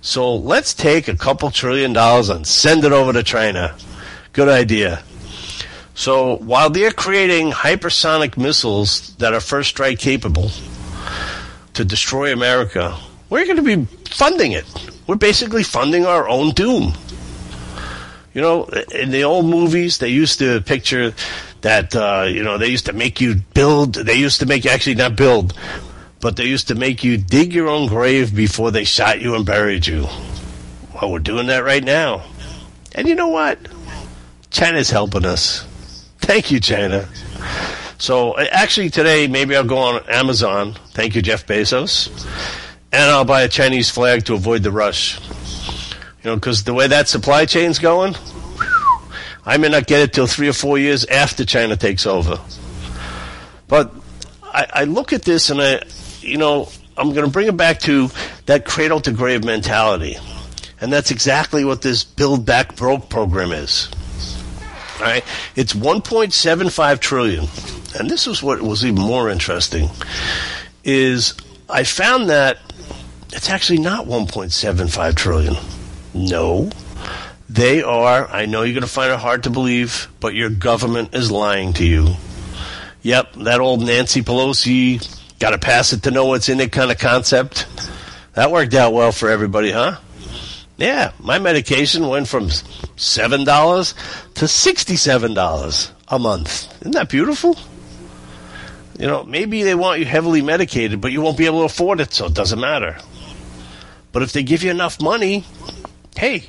So 0.03 0.37
let's 0.37 0.73
take 0.73 1.09
a 1.09 1.17
couple 1.17 1.51
trillion 1.51 1.93
dollars 1.93 2.29
and 2.29 2.47
send 2.47 2.85
it 2.85 2.93
over 2.93 3.13
to 3.13 3.25
China. 3.25 3.77
Good 4.35 4.49
idea. 4.49 5.03
So 5.95 6.37
while 6.37 6.71
they're 6.71 6.93
creating 6.93 7.51
hypersonic 7.51 8.37
missiles 8.39 9.17
that 9.17 9.35
are 9.35 9.41
first 9.41 9.71
strike 9.71 9.99
capable 9.99 10.53
to 11.75 11.85
destroy 11.85 12.33
America, 12.33 12.97
we're 13.31 13.47
going 13.47 13.57
to 13.57 13.63
be 13.77 13.85
funding 14.07 14.53
it. 14.53 14.65
We're 15.09 15.17
basically 15.17 15.65
funding 15.65 16.07
our 16.07 16.29
own 16.29 16.51
doom. 16.53 16.95
You 18.33 18.43
know, 18.43 18.67
in 18.95 19.11
the 19.11 19.25
old 19.25 19.47
movies, 19.47 19.99
they 19.99 20.09
used 20.09 20.39
to 20.39 20.61
picture 20.61 21.13
that, 21.63 21.95
uh, 21.95 22.27
you 22.29 22.43
know, 22.43 22.59
they 22.59 22.69
used 22.69 22.87
to 22.87 22.93
make 22.93 23.21
you 23.21 23.37
build, 23.55 23.95
they 23.95 24.15
used 24.15 24.41
to 24.41 24.47
make 24.47 24.65
you 24.65 24.71
actually 24.71 24.95
not 24.95 25.17
build, 25.17 25.55
but 26.21 26.37
they 26.37 26.45
used 26.45 26.69
to 26.69 26.75
make 26.75 27.05
you 27.05 27.17
dig 27.17 27.53
your 27.53 27.69
own 27.69 27.89
grave 27.89 28.35
before 28.35 28.71
they 28.71 28.85
shot 28.85 29.21
you 29.21 29.35
and 29.35 29.45
buried 29.45 29.87
you. 29.87 30.07
Well, 30.95 31.13
we're 31.13 31.19
doing 31.19 31.47
that 31.47 31.65
right 31.65 31.85
now. 31.85 32.25
And 32.95 33.09
you 33.09 33.15
know 33.15 33.29
what? 33.29 33.59
China's 34.51 34.91
helping 34.91 35.25
us. 35.25 35.67
Thank 36.19 36.51
you, 36.51 36.61
China. 36.61 37.09
So 37.99 38.39
actually 38.39 38.91
today, 38.91 39.27
maybe 39.27 39.57
I'll 39.57 39.65
go 39.65 39.79
on 39.79 40.03
Amazon. 40.09 40.75
Thank 40.93 41.15
you, 41.15 41.23
Jeff 41.23 41.47
Bezos. 41.47 42.09
And 42.93 43.03
I'll 43.11 43.25
buy 43.25 43.43
a 43.43 43.49
Chinese 43.49 43.91
flag 43.91 44.25
to 44.25 44.35
avoid 44.35 44.63
the 44.63 44.73
rush. 44.73 45.21
You 46.23 46.31
know, 46.31 46.35
because 46.35 46.65
the 46.65 46.75
way 46.75 46.87
that 46.89 47.09
supply 47.09 47.47
chain's 47.47 47.79
going, 47.79 48.15
I 49.45 49.57
may 49.57 49.69
not 49.69 49.87
get 49.87 50.01
it 50.01 50.13
till 50.13 50.27
three 50.27 50.49
or 50.49 50.53
four 50.53 50.79
years 50.79 51.05
after 51.07 51.45
China 51.45 51.77
takes 51.77 52.07
over. 52.07 52.39
But 53.69 53.95
I, 54.43 54.67
I 54.73 54.85
look 54.85 55.13
at 55.13 55.23
this 55.23 55.51
and 55.51 55.61
I, 55.61 55.83
you 56.21 56.37
know, 56.37 56.69
I'm 56.97 57.13
going 57.13 57.25
to 57.25 57.31
bring 57.31 57.47
it 57.47 57.57
back 57.57 57.81
to 57.81 58.11
that 58.47 58.65
cradle 58.65 59.01
to 59.03 59.13
grave 59.13 59.45
mentality. 59.45 60.17
And 60.81 60.93
that's 60.93 61.11
exactly 61.11 61.65
what 61.65 61.83
this 61.83 62.05
Build 62.05 62.45
Back 62.45 62.77
Broke 62.77 63.09
program 63.09 63.53
is. 63.53 63.89
All 64.99 65.07
right? 65.07 65.25
It's 65.57 65.73
1.75 65.73 67.01
trillion. 67.01 67.47
And 67.99 68.09
this 68.09 68.27
is 68.27 68.43
what 68.43 68.61
was 68.61 68.85
even 68.85 69.01
more 69.01 69.31
interesting 69.31 69.89
is 70.85 71.35
I 71.69 71.85
found 71.85 72.31
that 72.31 72.59
it's 73.33 73.51
actually 73.51 73.79
not 73.79 74.07
1.75 74.07 75.15
trillion. 75.15 75.55
No. 76.15 76.71
They 77.51 77.83
are, 77.83 78.29
I 78.29 78.47
know 78.47 78.63
you're 78.63 78.75
going 78.75 78.83
to 78.83 78.89
find 78.89 79.13
it 79.13 79.19
hard 79.19 79.43
to 79.43 79.51
believe, 79.51 80.07
but 80.21 80.37
your 80.37 80.51
government 80.51 81.17
is 81.17 81.33
lying 81.33 81.73
to 81.75 81.85
you. 81.85 82.15
Yep, 83.03 83.33
that 83.39 83.59
old 83.59 83.85
Nancy 83.85 84.23
Pelosi, 84.23 85.05
got 85.41 85.51
to 85.51 85.59
pass 85.59 85.93
it 85.93 86.05
to 86.05 86.13
know 86.13 86.27
what's 86.27 86.49
in 86.49 86.61
it 86.61 86.71
kind 86.71 86.93
of 86.93 86.99
concept. 86.99 87.67
That 88.35 88.53
worked 88.53 88.73
out 88.75 88.93
well 88.93 89.11
for 89.11 89.29
everybody, 89.29 89.73
huh? 89.73 89.97
Yeah, 90.77 91.11
my 91.19 91.41
medication 91.41 92.07
went 92.07 92.29
from 92.29 92.51
$7 92.51 94.35
to 94.35 94.45
$67 94.45 95.91
a 96.07 96.19
month. 96.21 96.81
Isn't 96.83 96.93
that 96.93 97.09
beautiful? 97.09 97.59
You 98.97 99.09
know, 99.09 99.25
maybe 99.25 99.65
they 99.65 99.75
want 99.75 99.99
you 99.99 100.07
heavily 100.07 100.41
medicated, 100.41 101.01
but 101.01 101.11
you 101.11 101.21
won't 101.21 101.37
be 101.37 101.47
able 101.47 101.61
to 101.61 101.65
afford 101.65 101.99
it, 101.99 102.15
so 102.15 102.27
it 102.27 102.35
doesn't 102.35 102.61
matter. 102.61 102.97
But 104.13 104.23
if 104.23 104.33
they 104.33 104.45
give 104.45 104.63
you 104.63 104.71
enough 104.71 105.03
money, 105.03 105.45
hey, 106.17 106.45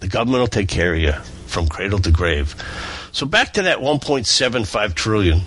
the 0.00 0.08
government 0.08 0.40
will 0.40 0.46
take 0.46 0.68
care 0.68 0.94
of 0.94 1.00
you 1.00 1.12
from 1.46 1.68
cradle 1.68 1.98
to 2.00 2.10
grave. 2.10 2.54
So 3.12 3.26
back 3.26 3.54
to 3.54 3.62
that 3.62 3.78
1.75 3.78 4.94
trillion. 4.94 5.40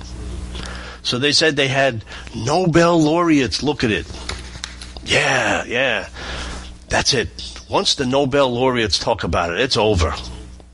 So 1.04 1.20
they 1.20 1.32
said 1.32 1.56
they 1.56 1.68
had 1.68 2.04
Nobel 2.36 3.00
laureates 3.02 3.64
look 3.64 3.84
at 3.84 3.92
it. 3.92 4.06
Yeah, 5.04 5.64
yeah. 5.66 6.10
That's 6.90 7.14
it. 7.14 7.30
Once 7.70 7.96
the 7.96 8.06
Nobel 8.06 8.52
laureates 8.52 9.00
talk 9.00 9.24
about 9.24 9.54
it, 9.54 9.60
it's 9.60 9.78
over. 9.78 10.14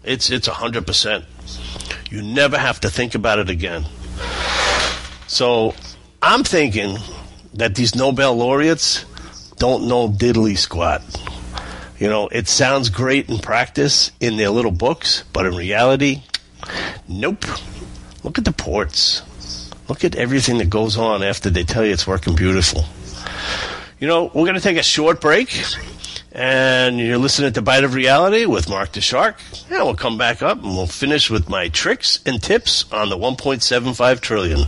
It's 0.04 0.30
it's 0.30 0.48
100%. 0.48 1.26
You 2.10 2.22
never 2.22 2.58
have 2.58 2.80
to 2.82 2.90
think 2.90 3.16
about 3.16 3.40
it 3.40 3.50
again. 3.50 3.86
So, 5.28 5.76
I'm 6.22 6.44
thinking 6.44 6.98
that 7.54 7.76
these 7.76 7.96
Nobel 7.96 8.36
laureates 8.36 9.06
don't 9.58 9.88
know 9.88 10.10
diddly 10.10 10.58
squat. 10.58 11.02
You 12.00 12.10
know, 12.10 12.28
it 12.28 12.48
sounds 12.48 12.90
great 12.90 13.30
in 13.30 13.40
practice 13.40 14.12
in 14.20 14.38
their 14.38 14.52
little 14.52 14.72
books, 14.72 15.24
but 15.34 15.46
in 15.48 15.56
reality, 15.56 16.22
nope. 17.08 17.44
Look 18.24 18.38
at 18.38 18.46
the 18.46 18.52
ports. 18.52 19.24
Look 19.88 20.04
at 20.04 20.16
everything 20.16 20.60
that 20.60 20.70
goes 20.70 20.98
on 20.98 21.24
after 21.24 21.50
they 21.50 21.64
tell 21.64 21.86
you 21.86 21.94
it's 21.94 22.06
working 22.06 22.36
beautiful. 22.36 22.84
You 24.00 24.08
know, 24.08 24.26
we're 24.26 24.46
going 24.46 24.56
to 24.56 24.62
take 24.62 24.78
a 24.78 24.84
short 24.84 25.22
break, 25.22 25.60
and 26.34 27.00
you're 27.00 27.18
listening 27.18 27.54
to 27.54 27.64
Bite 27.64 27.84
of 27.84 27.96
Reality 27.96 28.46
with 28.46 28.70
Mark 28.70 28.92
the 28.92 29.02
Shark. 29.02 29.38
And 29.72 29.84
we'll 29.84 29.96
come 29.96 30.20
back 30.20 30.44
up 30.44 30.62
and 30.62 30.76
we'll 30.76 30.86
finish 30.86 31.32
with 31.32 31.50
my 31.50 31.70
tricks 31.70 32.20
and 32.28 32.42
tips 32.44 32.86
on 32.92 33.10
the 33.10 33.18
1.75 33.18 34.20
trillion. 34.20 34.68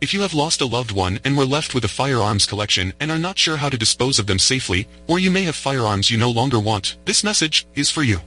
If 0.00 0.14
you 0.14 0.20
have 0.20 0.32
lost 0.32 0.60
a 0.60 0.66
loved 0.66 0.92
one 0.92 1.18
and 1.24 1.36
were 1.36 1.44
left 1.44 1.74
with 1.74 1.84
a 1.84 1.88
firearms 1.88 2.46
collection 2.46 2.92
and 3.00 3.10
are 3.10 3.18
not 3.18 3.36
sure 3.36 3.56
how 3.56 3.68
to 3.68 3.76
dispose 3.76 4.20
of 4.20 4.28
them 4.28 4.38
safely, 4.38 4.86
or 5.08 5.18
you 5.18 5.28
may 5.28 5.42
have 5.42 5.56
firearms 5.56 6.08
you 6.08 6.16
no 6.16 6.30
longer 6.30 6.60
want, 6.60 6.96
this 7.04 7.24
message 7.24 7.66
is 7.74 7.90
for 7.90 8.04
you. 8.04 8.20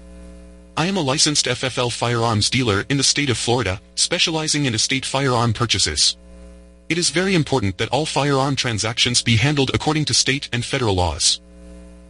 I 0.76 0.88
am 0.88 0.98
a 0.98 1.02
licensed 1.02 1.46
FFL 1.46 1.94
firearms 1.94 2.50
dealer 2.50 2.84
in 2.90 2.98
the 2.98 3.04
state 3.04 3.30
of 3.30 3.38
Florida, 3.38 3.80
specializing 3.96 4.66
in 4.66 4.76
estate 4.76 5.06
firearm 5.06 5.54
purchases. 5.54 6.18
It 6.90 6.98
is 6.98 7.10
very 7.10 7.36
important 7.36 7.78
that 7.78 7.88
all 7.88 8.06
firearm 8.06 8.58
transactions 8.58 9.22
be 9.22 9.38
handled 9.38 9.72
according 9.74 10.04
to 10.06 10.14
state 10.14 10.50
and 10.52 10.66
federal 10.66 10.96
laws. 10.96 11.40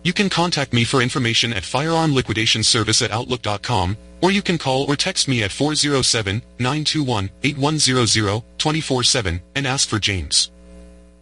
You 0.03 0.13
can 0.13 0.29
contact 0.29 0.73
me 0.73 0.83
for 0.83 1.01
information 1.01 1.53
at 1.53 1.63
firearmliquidationservice 1.63 3.01
at 3.03 3.11
outlook.com, 3.11 3.97
or 4.21 4.31
you 4.31 4.41
can 4.41 4.57
call 4.57 4.85
or 4.85 4.95
text 4.95 5.27
me 5.27 5.43
at 5.43 5.51
407-921-8100 5.51 8.43
24-7 8.57 9.41
and 9.55 9.67
ask 9.67 9.87
for 9.87 9.99
James. 9.99 10.49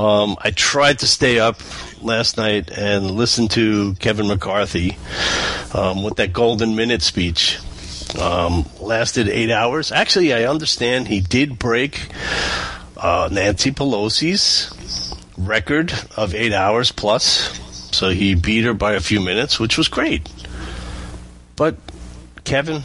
Um, 0.00 0.36
I 0.40 0.50
tried 0.50 1.00
to 1.00 1.06
stay 1.06 1.38
up 1.38 1.60
last 2.00 2.38
night 2.38 2.70
and 2.70 3.10
listen 3.10 3.48
to 3.48 3.92
Kevin 3.96 4.28
McCarthy 4.28 4.96
um, 5.74 6.02
with 6.02 6.16
that 6.16 6.32
golden 6.32 6.74
minute 6.74 7.02
speech. 7.02 7.58
Um, 8.18 8.64
lasted 8.80 9.28
eight 9.28 9.50
hours. 9.50 9.92
Actually, 9.92 10.32
I 10.32 10.44
understand 10.44 11.06
he 11.06 11.20
did 11.20 11.58
break 11.58 12.08
uh, 12.96 13.28
Nancy 13.30 13.72
Pelosi's 13.72 15.14
record 15.36 15.92
of 16.16 16.34
eight 16.34 16.54
hours 16.54 16.92
plus. 16.92 17.58
So 17.94 18.08
he 18.08 18.34
beat 18.34 18.64
her 18.64 18.72
by 18.72 18.94
a 18.94 19.00
few 19.00 19.20
minutes, 19.20 19.60
which 19.60 19.76
was 19.76 19.88
great. 19.88 20.26
But, 21.56 21.76
Kevin, 22.44 22.84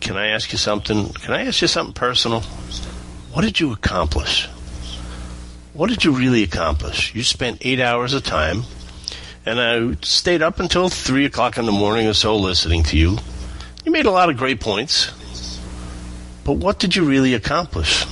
can 0.00 0.16
I 0.16 0.28
ask 0.28 0.52
you 0.52 0.58
something? 0.58 1.12
Can 1.12 1.34
I 1.34 1.44
ask 1.44 1.60
you 1.60 1.68
something 1.68 1.92
personal? 1.92 2.40
What 3.32 3.42
did 3.42 3.60
you 3.60 3.72
accomplish? 3.74 4.48
What 5.80 5.88
did 5.88 6.04
you 6.04 6.12
really 6.12 6.42
accomplish? 6.42 7.14
You 7.14 7.22
spent 7.22 7.62
eight 7.62 7.80
hours 7.80 8.12
of 8.12 8.22
time, 8.22 8.64
and 9.46 9.58
I 9.58 9.96
stayed 10.02 10.42
up 10.42 10.60
until 10.60 10.90
three 10.90 11.24
o'clock 11.24 11.56
in 11.56 11.64
the 11.64 11.72
morning 11.72 12.06
or 12.06 12.12
so 12.12 12.36
listening 12.36 12.82
to 12.82 12.98
you. 12.98 13.16
You 13.82 13.90
made 13.90 14.04
a 14.04 14.10
lot 14.10 14.28
of 14.28 14.36
great 14.36 14.60
points. 14.60 15.10
But 16.44 16.58
what 16.58 16.80
did 16.80 16.96
you 16.96 17.06
really 17.06 17.32
accomplish? 17.32 18.04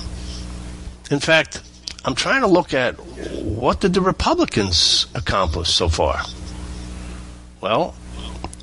In 1.11 1.20
fact, 1.20 1.61
I'm 2.07 2.14
trying 2.14 2.40
to 2.40 2.46
look 2.46 2.72
at 2.72 2.94
what 3.42 3.83
did 3.83 3.92
the 3.92 4.00
Republicans 4.00 5.07
accomplish 5.14 5.68
so 5.68 5.90
far? 5.90 6.22
Well, 7.61 7.90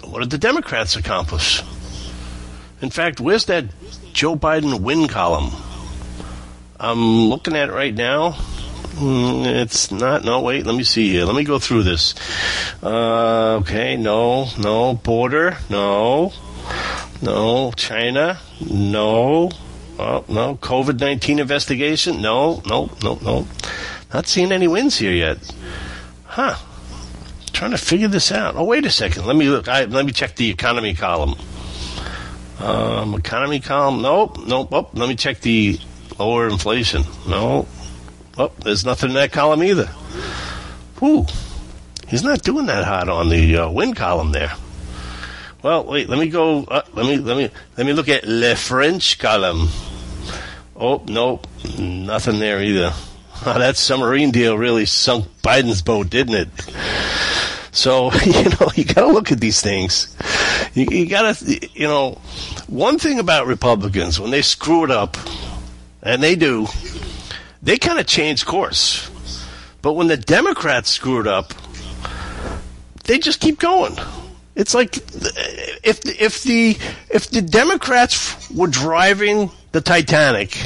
what 0.03 0.21
did 0.21 0.31
the 0.31 0.39
Democrats 0.39 0.95
accomplish? 0.95 1.61
In 2.81 2.89
fact, 2.89 3.19
where's 3.19 3.45
that 3.45 3.65
Joe 4.13 4.35
Biden 4.35 4.81
win 4.81 5.07
column? 5.07 5.51
I'm 6.79 7.29
looking 7.29 7.55
at 7.55 7.69
it 7.69 7.71
right 7.71 7.93
now. 7.93 8.35
Mm, 8.95 9.45
It's 9.45 9.91
not. 9.91 10.23
No, 10.23 10.41
wait. 10.41 10.65
Let 10.65 10.75
me 10.75 10.83
see 10.83 11.09
here. 11.11 11.25
Let 11.25 11.35
me 11.35 11.43
go 11.43 11.59
through 11.59 11.83
this. 11.83 12.15
Uh, 12.81 13.57
okay. 13.61 13.97
No. 13.97 14.47
No. 14.57 14.93
Border. 14.95 15.57
No. 15.69 16.31
No. 17.21 17.71
China. 17.73 18.39
No. 18.69 19.51
Oh, 19.99 20.23
no. 20.29 20.55
COVID 20.55 20.99
19 20.99 21.39
investigation. 21.39 22.21
No. 22.21 22.61
No. 22.65 22.89
No. 23.03 23.15
No. 23.21 23.47
Not 24.13 24.27
seeing 24.27 24.51
any 24.51 24.67
wins 24.67 24.97
here 24.97 25.11
yet. 25.11 25.37
Huh. 26.23 26.55
Trying 27.51 27.71
to 27.71 27.77
figure 27.77 28.07
this 28.07 28.31
out. 28.31 28.55
Oh, 28.55 28.63
wait 28.63 28.85
a 28.85 28.89
second. 28.89 29.25
Let 29.25 29.35
me 29.35 29.49
look. 29.49 29.67
I, 29.67 29.85
let 29.85 30.05
me 30.05 30.11
check 30.13 30.35
the 30.35 30.49
economy 30.49 30.93
column. 30.93 31.35
Um, 32.59 33.13
economy 33.15 33.59
column. 33.59 34.01
Nope. 34.01 34.45
Nope. 34.47 34.69
Oh, 34.71 34.89
let 34.93 35.09
me 35.09 35.15
check 35.15 35.41
the 35.41 35.79
lower 36.17 36.47
inflation. 36.47 37.03
No. 37.27 37.67
Oh, 38.37 38.51
there's 38.63 38.85
nothing 38.85 39.09
in 39.09 39.15
that 39.15 39.31
column 39.31 39.63
either. 39.63 39.87
Whew. 40.99 41.25
He's 42.07 42.23
not 42.23 42.43
doing 42.43 42.65
that 42.67 42.83
hot 42.83 43.09
on 43.09 43.29
the 43.29 43.57
uh, 43.57 43.93
column 43.93 44.31
there. 44.31 44.53
Well, 45.63 45.85
wait. 45.85 46.09
Let 46.09 46.19
me 46.19 46.29
go. 46.29 46.63
Uh, 46.63 46.83
let 46.93 47.05
me 47.05 47.17
let 47.17 47.37
me 47.37 47.49
let 47.77 47.87
me 47.87 47.93
look 47.93 48.09
at 48.09 48.27
Le 48.27 48.55
French 48.55 49.17
column. 49.17 49.67
Oh 50.75 51.03
nope, 51.07 51.47
nothing 51.79 52.39
there 52.39 52.61
either. 52.61 52.93
that 53.45 53.77
submarine 53.77 54.31
deal 54.31 54.57
really 54.57 54.85
sunk 54.85 55.25
Biden's 55.41 55.81
boat, 55.81 56.09
didn't 56.09 56.35
it? 56.35 56.49
So 57.71 58.11
you 58.25 58.43
know 58.43 58.69
you 58.75 58.85
got 58.85 59.01
to 59.01 59.07
look 59.07 59.31
at 59.31 59.39
these 59.39 59.61
things. 59.61 60.15
You, 60.73 60.87
you 60.91 61.09
got 61.09 61.35
to 61.35 61.69
you 61.73 61.87
know 61.87 62.21
one 62.67 62.99
thing 62.99 63.19
about 63.19 63.47
Republicans 63.47 64.19
when 64.19 64.31
they 64.31 64.41
screw 64.41 64.83
it 64.83 64.91
up, 64.91 65.17
and 66.03 66.21
they 66.21 66.35
do, 66.35 66.67
they 67.65 67.77
kind 67.77 67.99
of 67.99 68.05
change 68.05 68.45
course. 68.45 69.09
But 69.81 69.93
when 69.93 70.07
the 70.07 70.17
Democrats 70.17 70.89
screw 70.89 71.19
it 71.19 71.27
up, 71.27 71.53
they 73.03 73.19
just 73.19 73.39
keep 73.39 73.59
going. 73.59 73.97
It's 74.55 74.73
like 74.73 74.97
if 75.83 76.05
if 76.05 76.43
the 76.43 76.77
if 77.09 77.29
the 77.29 77.41
Democrats 77.41 78.49
were 78.51 78.67
driving 78.67 79.51
the 79.73 79.81
Titanic, 79.81 80.57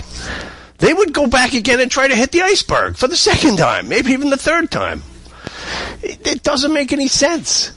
they 0.78 0.94
would 0.94 1.14
go 1.14 1.26
back 1.26 1.54
again 1.54 1.80
and 1.80 1.90
try 1.90 2.08
to 2.08 2.16
hit 2.16 2.32
the 2.32 2.42
iceberg 2.42 2.98
for 2.98 3.08
the 3.08 3.16
second 3.16 3.58
time, 3.58 3.88
maybe 3.88 4.12
even 4.12 4.30
the 4.30 4.38
third 4.38 4.70
time. 4.70 5.02
It, 6.04 6.28
it 6.28 6.44
doesn't 6.44 6.74
make 6.74 6.94
any 6.94 7.08
sense. 7.08 7.72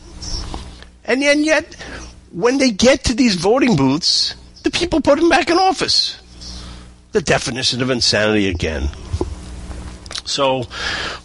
And 1.04 1.22
then 1.22 1.44
yet, 1.44 1.74
when 2.30 2.58
they 2.58 2.70
get 2.70 3.04
to 3.04 3.14
these 3.14 3.36
voting 3.36 3.76
booths, 3.76 4.34
the 4.62 4.70
people 4.70 5.00
put 5.00 5.18
them 5.18 5.28
back 5.28 5.48
in 5.48 5.58
office. 5.58 6.18
The 7.12 7.22
definition 7.22 7.82
of 7.82 7.90
insanity 7.90 8.48
again. 8.48 8.88
So, 10.24 10.64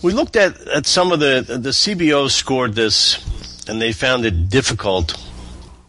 we 0.02 0.12
looked 0.12 0.36
at, 0.36 0.60
at 0.68 0.86
some 0.86 1.12
of 1.12 1.20
the 1.20 1.46
the 1.48 1.70
CBOs 1.70 2.32
scored 2.32 2.74
this, 2.74 3.24
and 3.68 3.82
they 3.82 3.92
found 3.92 4.26
it 4.26 4.50
difficult, 4.50 5.16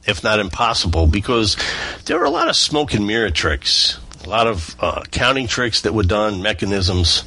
if 0.07 0.23
not 0.23 0.41
impossible, 0.41 1.07
because 1.07 1.57
there 2.05 2.19
were 2.19 2.25
a 2.25 2.31
lot 2.31 2.49
of 2.49 2.57
smoke 2.57 2.95
and 2.95 3.07
mirror 3.07 3.31
tricks, 3.31 3.99
a 4.25 4.29
lot 4.29 4.47
of 4.47 4.77
uh, 4.81 5.03
counting 5.11 5.47
tricks 5.47 5.83
that 5.83 5.95
were 5.95 6.03
done, 6.03 6.43
mechanisms, 6.43 7.21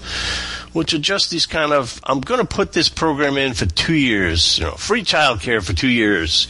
which 0.73 0.93
are 0.93 0.99
just 0.99 1.31
these 1.31 1.45
kind 1.45 1.73
of 1.73 1.99
I'm 2.03 2.21
going 2.21 2.39
to 2.39 2.47
put 2.47 2.73
this 2.73 2.89
program 2.89 3.37
in 3.37 3.53
for 3.53 3.65
two 3.65 3.95
years, 3.95 4.59
you 4.59 4.65
know, 4.65 4.73
free 4.73 5.03
childcare 5.03 5.63
for 5.63 5.73
two 5.73 5.89
years, 5.89 6.47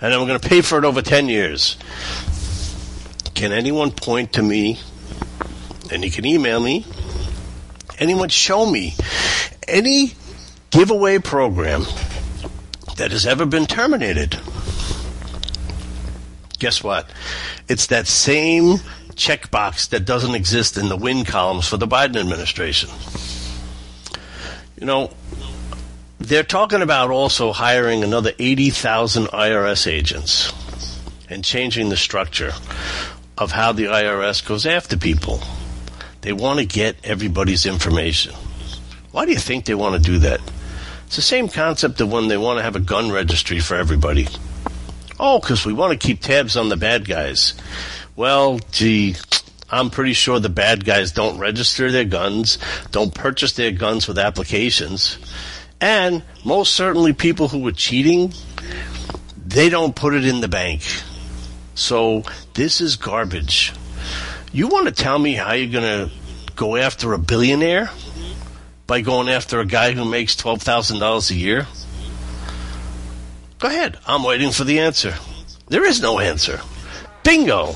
and 0.00 0.12
then 0.12 0.20
we're 0.20 0.26
going 0.26 0.40
to 0.40 0.48
pay 0.48 0.60
for 0.60 0.78
it 0.78 0.84
over 0.84 1.02
ten 1.02 1.28
years. 1.28 1.76
Can 3.34 3.52
anyone 3.52 3.90
point 3.90 4.34
to 4.34 4.42
me? 4.42 4.78
And 5.90 6.04
you 6.04 6.10
can 6.10 6.24
email 6.24 6.60
me. 6.60 6.86
Anyone 7.98 8.28
show 8.28 8.66
me 8.66 8.94
any 9.68 10.12
giveaway 10.70 11.18
program 11.18 11.82
that 12.96 13.10
has 13.12 13.26
ever 13.26 13.46
been 13.46 13.66
terminated? 13.66 14.38
Guess 16.58 16.82
what? 16.82 17.08
It's 17.68 17.88
that 17.88 18.06
same 18.06 18.78
checkbox 19.14 19.90
that 19.90 20.04
doesn't 20.04 20.34
exist 20.34 20.76
in 20.76 20.88
the 20.88 20.96
win 20.96 21.24
columns 21.24 21.68
for 21.68 21.76
the 21.76 21.86
Biden 21.86 22.16
administration. 22.16 22.90
You 24.78 24.86
know, 24.86 25.10
they're 26.18 26.42
talking 26.42 26.82
about 26.82 27.10
also 27.10 27.52
hiring 27.52 28.02
another 28.02 28.32
80,000 28.38 29.26
IRS 29.26 29.86
agents 29.86 30.52
and 31.28 31.44
changing 31.44 31.88
the 31.88 31.96
structure 31.96 32.52
of 33.36 33.52
how 33.52 33.72
the 33.72 33.84
IRS 33.84 34.46
goes 34.46 34.66
after 34.66 34.96
people. 34.96 35.42
They 36.24 36.32
want 36.32 36.58
to 36.58 36.64
get 36.64 36.96
everybody's 37.04 37.66
information. 37.66 38.34
Why 39.10 39.26
do 39.26 39.32
you 39.32 39.38
think 39.38 39.66
they 39.66 39.74
want 39.74 39.94
to 39.94 40.00
do 40.00 40.20
that? 40.20 40.40
It's 41.04 41.16
the 41.16 41.22
same 41.22 41.48
concept 41.48 42.00
of 42.00 42.10
when 42.10 42.28
they 42.28 42.38
want 42.38 42.58
to 42.58 42.62
have 42.62 42.76
a 42.76 42.80
gun 42.80 43.12
registry 43.12 43.60
for 43.60 43.74
everybody. 43.74 44.26
Oh, 45.20 45.38
because 45.38 45.66
we 45.66 45.74
want 45.74 45.92
to 45.92 45.98
keep 45.98 46.22
tabs 46.22 46.56
on 46.56 46.70
the 46.70 46.78
bad 46.78 47.06
guys. 47.06 47.52
Well, 48.16 48.58
gee, 48.72 49.16
I'm 49.70 49.90
pretty 49.90 50.14
sure 50.14 50.40
the 50.40 50.48
bad 50.48 50.86
guys 50.86 51.12
don't 51.12 51.36
register 51.36 51.92
their 51.92 52.06
guns, 52.06 52.56
don't 52.90 53.14
purchase 53.14 53.52
their 53.52 53.72
guns 53.72 54.08
with 54.08 54.18
applications, 54.18 55.18
and 55.78 56.22
most 56.42 56.74
certainly 56.74 57.12
people 57.12 57.48
who 57.48 57.68
are 57.68 57.72
cheating, 57.72 58.32
they 59.46 59.68
don't 59.68 59.94
put 59.94 60.14
it 60.14 60.24
in 60.24 60.40
the 60.40 60.48
bank. 60.48 60.80
So 61.74 62.22
this 62.54 62.80
is 62.80 62.96
garbage. 62.96 63.74
You 64.54 64.68
want 64.68 64.86
to 64.86 64.92
tell 64.92 65.18
me 65.18 65.32
how 65.32 65.54
you're 65.54 65.72
going 65.80 66.08
to 66.08 66.14
go 66.54 66.76
after 66.76 67.12
a 67.12 67.18
billionaire 67.18 67.90
by 68.86 69.00
going 69.00 69.28
after 69.28 69.58
a 69.58 69.66
guy 69.66 69.90
who 69.90 70.04
makes 70.04 70.36
$12,000 70.36 71.30
a 71.30 71.34
year? 71.34 71.66
Go 73.58 73.66
ahead. 73.66 73.98
I'm 74.06 74.22
waiting 74.22 74.52
for 74.52 74.62
the 74.62 74.78
answer. 74.78 75.16
There 75.66 75.84
is 75.84 76.00
no 76.00 76.20
answer. 76.20 76.60
Bingo. 77.24 77.74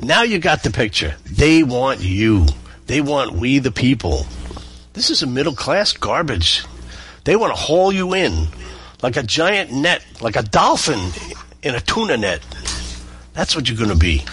Now 0.00 0.22
you 0.22 0.38
got 0.38 0.62
the 0.62 0.70
picture. 0.70 1.16
They 1.26 1.62
want 1.62 2.00
you. 2.00 2.46
They 2.86 3.02
want 3.02 3.32
we 3.32 3.58
the 3.58 3.70
people. 3.70 4.24
This 4.94 5.10
is 5.10 5.22
a 5.22 5.26
middle 5.26 5.54
class 5.54 5.92
garbage. 5.92 6.64
They 7.24 7.36
want 7.36 7.54
to 7.54 7.60
haul 7.60 7.92
you 7.92 8.14
in 8.14 8.46
like 9.02 9.18
a 9.18 9.22
giant 9.22 9.70
net, 9.70 10.02
like 10.22 10.36
a 10.36 10.42
dolphin 10.42 11.10
in 11.62 11.74
a 11.74 11.80
tuna 11.80 12.16
net. 12.16 12.40
That's 13.34 13.54
what 13.54 13.68
you're 13.68 13.76
going 13.76 13.90
to 13.90 13.96
be. 13.96 14.24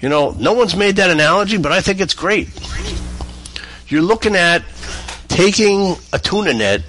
You 0.00 0.08
know, 0.08 0.30
no 0.38 0.52
one's 0.52 0.76
made 0.76 0.96
that 0.96 1.10
analogy, 1.10 1.56
but 1.56 1.72
I 1.72 1.80
think 1.80 2.00
it's 2.00 2.14
great. 2.14 2.48
You're 3.88 4.02
looking 4.02 4.36
at 4.36 4.62
taking 5.28 5.96
a 6.12 6.18
tuna 6.18 6.52
net, 6.54 6.82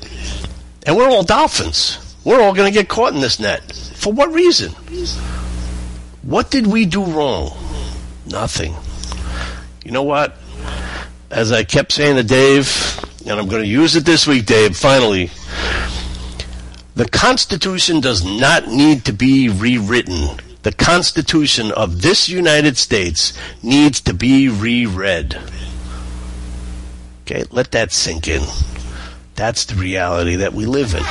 and 0.86 0.96
we're 0.98 1.10
all 1.10 1.24
dolphins. 1.24 2.00
We're 2.24 2.42
all 2.42 2.54
going 2.54 2.72
to 2.72 2.78
get 2.78 2.90
caught 2.90 3.14
in 3.14 3.22
this 3.22 3.40
net. 3.40 3.74
For 3.96 4.12
what 4.12 4.32
reason? 4.32 4.74
What 6.24 6.52
did 6.52 6.68
we 6.68 6.86
do 6.86 7.04
wrong? 7.04 7.52
Nothing. 8.26 8.76
You 9.86 9.92
know 9.92 10.04
what? 10.04 10.36
As 11.32 11.52
I 11.54 11.64
kept 11.64 11.94
saying 11.94 12.18
to 12.18 12.24
Dave, 12.24 13.00
and 13.22 13.40
I'm 13.40 13.48
going 13.48 13.62
to 13.62 13.68
use 13.68 13.96
it 13.96 14.06
this 14.06 14.28
week, 14.28 14.46
Dave, 14.46 14.76
finally, 14.76 15.30
The 16.96 17.08
Constitution 17.08 18.02
does 18.02 18.26
not 18.26 18.68
need 18.68 19.06
to 19.06 19.14
be 19.14 19.50
rewritten. 19.50 20.40
The 20.68 20.74
Constitution 20.74 21.72
of 21.72 22.02
this 22.02 22.28
United 22.28 22.76
States 22.76 23.32
needs 23.64 24.02
to 24.02 24.14
be 24.14 24.50
reread. 24.50 25.40
Okay, 27.22 27.46
let 27.52 27.72
that 27.72 27.94
sink 27.94 28.28
in. 28.28 28.44
That's 29.36 29.64
the 29.64 29.76
reality 29.76 30.36
that 30.36 30.52
we 30.52 30.66
live 30.66 30.94
in. 30.94 31.06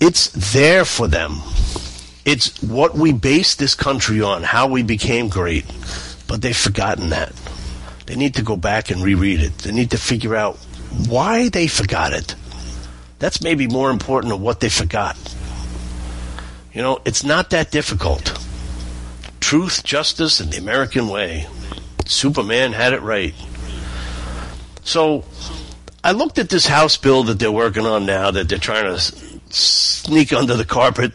It's 0.00 0.30
there 0.52 0.86
for 0.86 1.06
them. 1.06 1.40
It's 2.24 2.62
what 2.62 2.94
we 2.94 3.12
base 3.12 3.56
this 3.56 3.74
country 3.74 4.22
on, 4.22 4.42
how 4.42 4.68
we 4.68 4.82
became 4.82 5.28
great. 5.28 5.66
But 6.26 6.40
they've 6.40 6.56
forgotten 6.56 7.10
that. 7.10 7.34
They 8.06 8.16
need 8.16 8.36
to 8.36 8.42
go 8.42 8.56
back 8.56 8.90
and 8.90 9.02
reread 9.02 9.40
it. 9.40 9.58
They 9.58 9.72
need 9.72 9.90
to 9.90 9.98
figure 9.98 10.34
out 10.34 10.56
why 11.08 11.50
they 11.50 11.66
forgot 11.66 12.14
it. 12.14 12.36
That's 13.18 13.42
maybe 13.42 13.66
more 13.66 13.90
important 13.90 14.32
than 14.32 14.40
what 14.40 14.60
they 14.60 14.70
forgot. 14.70 15.18
You 16.74 16.82
know, 16.82 16.98
it's 17.04 17.22
not 17.22 17.50
that 17.50 17.70
difficult. 17.70 18.36
Truth, 19.38 19.84
justice, 19.84 20.40
and 20.40 20.52
the 20.52 20.58
American 20.58 21.08
way. 21.08 21.46
Superman 22.04 22.72
had 22.72 22.92
it 22.92 23.00
right. 23.00 23.32
So, 24.82 25.24
I 26.02 26.12
looked 26.12 26.38
at 26.38 26.48
this 26.48 26.66
House 26.66 26.96
bill 26.96 27.22
that 27.24 27.38
they're 27.38 27.52
working 27.52 27.86
on 27.86 28.06
now 28.06 28.32
that 28.32 28.48
they're 28.48 28.58
trying 28.58 28.84
to 28.84 28.98
sneak 29.50 30.32
under 30.32 30.56
the 30.56 30.64
carpet, 30.64 31.12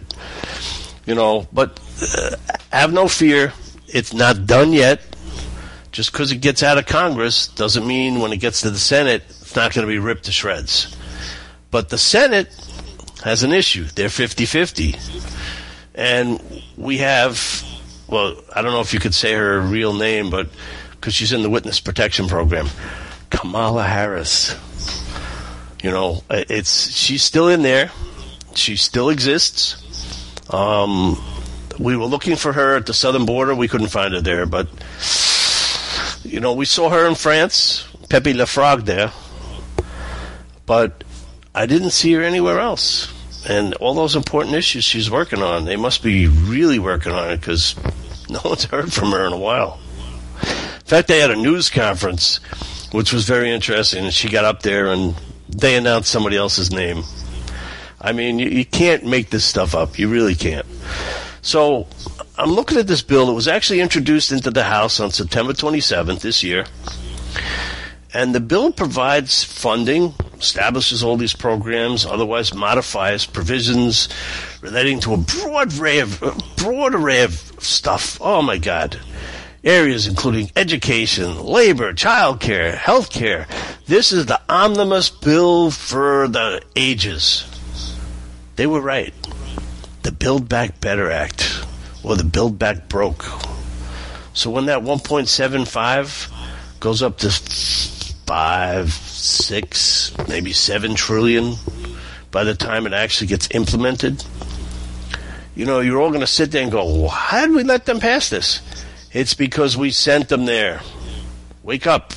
you 1.06 1.14
know, 1.14 1.46
but 1.52 1.78
uh, 2.02 2.38
have 2.72 2.94
no 2.94 3.10
fear. 3.10 3.52
It's 3.88 4.14
not 4.14 4.46
done 4.48 4.72
yet. 4.72 5.02
Just 5.92 6.14
because 6.14 6.32
it 6.32 6.38
gets 6.38 6.64
out 6.64 6.78
of 6.78 6.86
Congress 6.86 7.48
doesn't 7.48 7.86
mean 7.86 8.20
when 8.20 8.32
it 8.32 8.38
gets 8.38 8.62
to 8.62 8.70
the 8.70 8.80
Senate, 8.80 9.24
it's 9.28 9.56
not 9.56 9.74
going 9.74 9.86
to 9.86 9.92
be 9.92 10.00
ripped 10.00 10.26
to 10.26 10.32
shreds. 10.32 10.96
But 11.70 11.90
the 11.90 11.98
Senate 11.98 12.48
has 13.24 13.44
an 13.44 13.52
issue. 13.52 13.86
They're 13.96 14.10
50 14.10 14.46
50. 14.46 14.96
And 16.00 16.42
we 16.78 17.00
have, 17.00 17.62
well, 18.08 18.42
I 18.56 18.62
don't 18.62 18.72
know 18.72 18.80
if 18.80 18.94
you 18.94 19.02
could 19.02 19.14
say 19.14 19.34
her 19.34 19.60
real 19.60 19.94
name, 19.94 20.30
but 20.30 20.48
because 20.92 21.14
she's 21.14 21.34
in 21.34 21.42
the 21.42 21.50
witness 21.50 21.82
protection 21.82 22.30
program, 22.30 22.70
Kamala 23.30 23.84
Harris. 23.84 24.56
You 25.84 25.92
know, 25.92 26.24
it's 26.30 26.96
she's 26.96 27.22
still 27.22 27.50
in 27.50 27.64
there. 27.64 27.92
She 28.56 28.78
still 28.78 29.10
exists. 29.10 29.76
Um, 30.54 31.22
we 31.78 31.98
were 31.98 32.06
looking 32.06 32.38
for 32.38 32.54
her 32.54 32.78
at 32.78 32.86
the 32.86 32.94
southern 32.94 33.26
border. 33.26 33.54
We 33.54 33.68
couldn't 33.68 33.90
find 33.90 34.14
her 34.14 34.22
there, 34.22 34.46
but 34.46 34.70
you 36.24 36.40
know, 36.40 36.54
we 36.54 36.64
saw 36.64 36.90
her 36.90 37.08
in 37.08 37.16
France, 37.16 37.86
Pepe 38.08 38.34
Le 38.34 38.46
Frog 38.46 38.86
there, 38.86 39.12
but 40.66 41.04
I 41.54 41.66
didn't 41.66 41.92
see 41.92 42.14
her 42.14 42.22
anywhere 42.22 42.60
else. 42.60 43.12
And 43.48 43.74
all 43.76 43.94
those 43.94 44.16
important 44.16 44.56
issues 44.56 44.84
she's 44.84 45.10
working 45.10 45.42
on, 45.42 45.66
they 45.66 45.76
must 45.78 46.04
be 46.04 46.28
really 46.28 46.80
working 46.80 47.12
on 47.12 47.32
it 47.32 47.38
because 47.38 47.76
no 48.30 48.42
one's 48.44 48.66
heard 48.66 48.92
from 48.92 49.12
her 49.12 49.26
in 49.26 49.34
a 49.34 49.38
while. 49.38 49.80
In 50.42 50.86
fact, 50.86 51.08
they 51.08 51.20
had 51.20 51.32
a 51.32 51.36
news 51.36 51.70
conference, 51.70 52.38
which 52.92 53.14
was 53.14 53.26
very 53.26 53.52
interesting, 53.52 54.06
and 54.06 54.14
she 54.14 54.30
got 54.30 54.46
up 54.46 54.62
there 54.62 54.88
and 54.88 55.16
they 55.50 55.76
announced 55.76 56.12
somebody 56.12 56.38
else's 56.38 56.72
name. 56.72 57.04
I 58.02 58.12
mean, 58.14 58.40
you, 58.40 58.50
you 58.50 58.66
can't 58.66 59.06
make 59.06 59.30
this 59.30 59.46
stuff 59.46 59.76
up. 59.76 60.00
You 60.00 60.08
really 60.10 60.36
can't. 60.36 60.66
So 61.42 61.88
I'm 62.38 62.52
looking 62.52 62.78
at 62.78 62.88
this 62.88 63.02
bill. 63.02 63.30
It 63.30 63.34
was 63.34 63.48
actually 63.48 63.82
introduced 63.82 64.32
into 64.32 64.52
the 64.52 64.64
House 64.64 65.00
on 65.00 65.12
September 65.12 65.54
27th 65.54 66.22
this 66.22 66.44
year. 66.44 66.66
And 68.14 68.34
the 68.34 68.40
bill 68.40 68.72
provides 68.72 69.44
funding, 69.44 70.14
establishes 70.40 71.04
all 71.04 71.18
these 71.18 71.34
programs, 71.34 72.06
otherwise 72.06 72.54
modifies 72.54 73.26
provisions 73.26 74.10
relating 74.62 75.00
to 75.02 75.14
a 75.14 75.18
broad 75.18 75.78
array 75.78 76.00
of, 76.00 76.20
broad 76.58 76.96
array 76.96 77.24
of 77.24 77.34
stuff. 77.60 78.18
Oh 78.22 78.42
my 78.42 78.58
God. 78.58 79.00
Areas 79.64 80.08
including 80.08 80.50
education, 80.56 81.44
labor, 81.44 81.94
childcare, 81.94 82.74
healthcare. 82.74 83.48
This 83.86 84.12
is 84.12 84.26
the 84.26 84.40
omnibus 84.48 85.10
bill 85.10 85.70
for 85.72 86.28
the 86.28 86.62
ages. 86.76 87.46
They 88.56 88.68
were 88.68 88.82
right. 88.82 89.14
The 90.04 90.12
Build 90.14 90.48
Back 90.48 90.80
Better 90.80 91.12
Act, 91.12 91.66
or 92.04 92.16
the 92.16 92.24
Build 92.24 92.58
Back 92.58 92.88
Broke. 92.88 93.26
So 94.34 94.50
when 94.50 94.68
that 94.68 94.80
1.75 94.82 96.80
goes 96.80 97.02
up 97.04 97.18
to 97.18 97.30
five, 98.30 98.94
six, 98.94 100.16
maybe 100.28 100.54
seven 100.54 100.94
trillion 100.94 101.56
by 102.30 102.44
the 102.44 102.54
time 102.54 102.86
it 102.86 102.94
actually 102.94 103.26
gets 103.26 103.50
implemented. 103.56 104.24
You 105.56 105.66
know, 105.66 105.80
you're 105.80 106.00
all 106.00 106.10
going 106.10 106.22
to 106.22 106.28
sit 106.28 106.52
there 106.52 106.62
and 106.62 106.72
go, 106.72 106.86
well, 106.86 107.08
how 107.10 107.48
did 107.48 107.56
we 107.56 107.64
let 107.64 107.88
them 107.88 108.00
pass 108.00 108.30
this? 108.30 108.62
It's 109.14 109.34
because 109.34 109.76
we 109.76 109.90
sent 109.90 110.30
them 110.30 110.46
there. 110.46 110.82
Wake 111.64 111.88
up. 111.88 112.14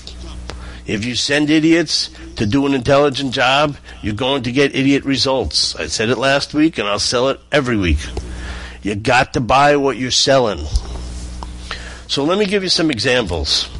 If 0.86 1.06
you 1.06 1.14
send 1.14 1.48
idiots 1.48 2.10
to 2.36 2.44
do 2.44 2.66
an 2.66 2.74
intelligent 2.74 3.32
job, 3.32 3.78
you're 4.02 4.12
going 4.12 4.42
to 4.42 4.52
get 4.52 4.76
idiot 4.76 5.06
results. 5.06 5.74
I 5.76 5.86
said 5.86 6.10
it 6.10 6.18
last 6.18 6.52
week 6.52 6.76
and 6.76 6.86
I'll 6.86 6.98
sell 6.98 7.30
it 7.30 7.40
every 7.50 7.78
week. 7.78 8.00
You 8.82 8.96
got 8.96 9.32
to 9.32 9.40
buy 9.40 9.76
what 9.76 9.96
you're 9.96 10.10
selling. 10.10 10.66
So 12.06 12.22
let 12.24 12.38
me 12.38 12.44
give 12.44 12.62
you 12.62 12.68
some 12.68 12.90
examples. 12.90 13.70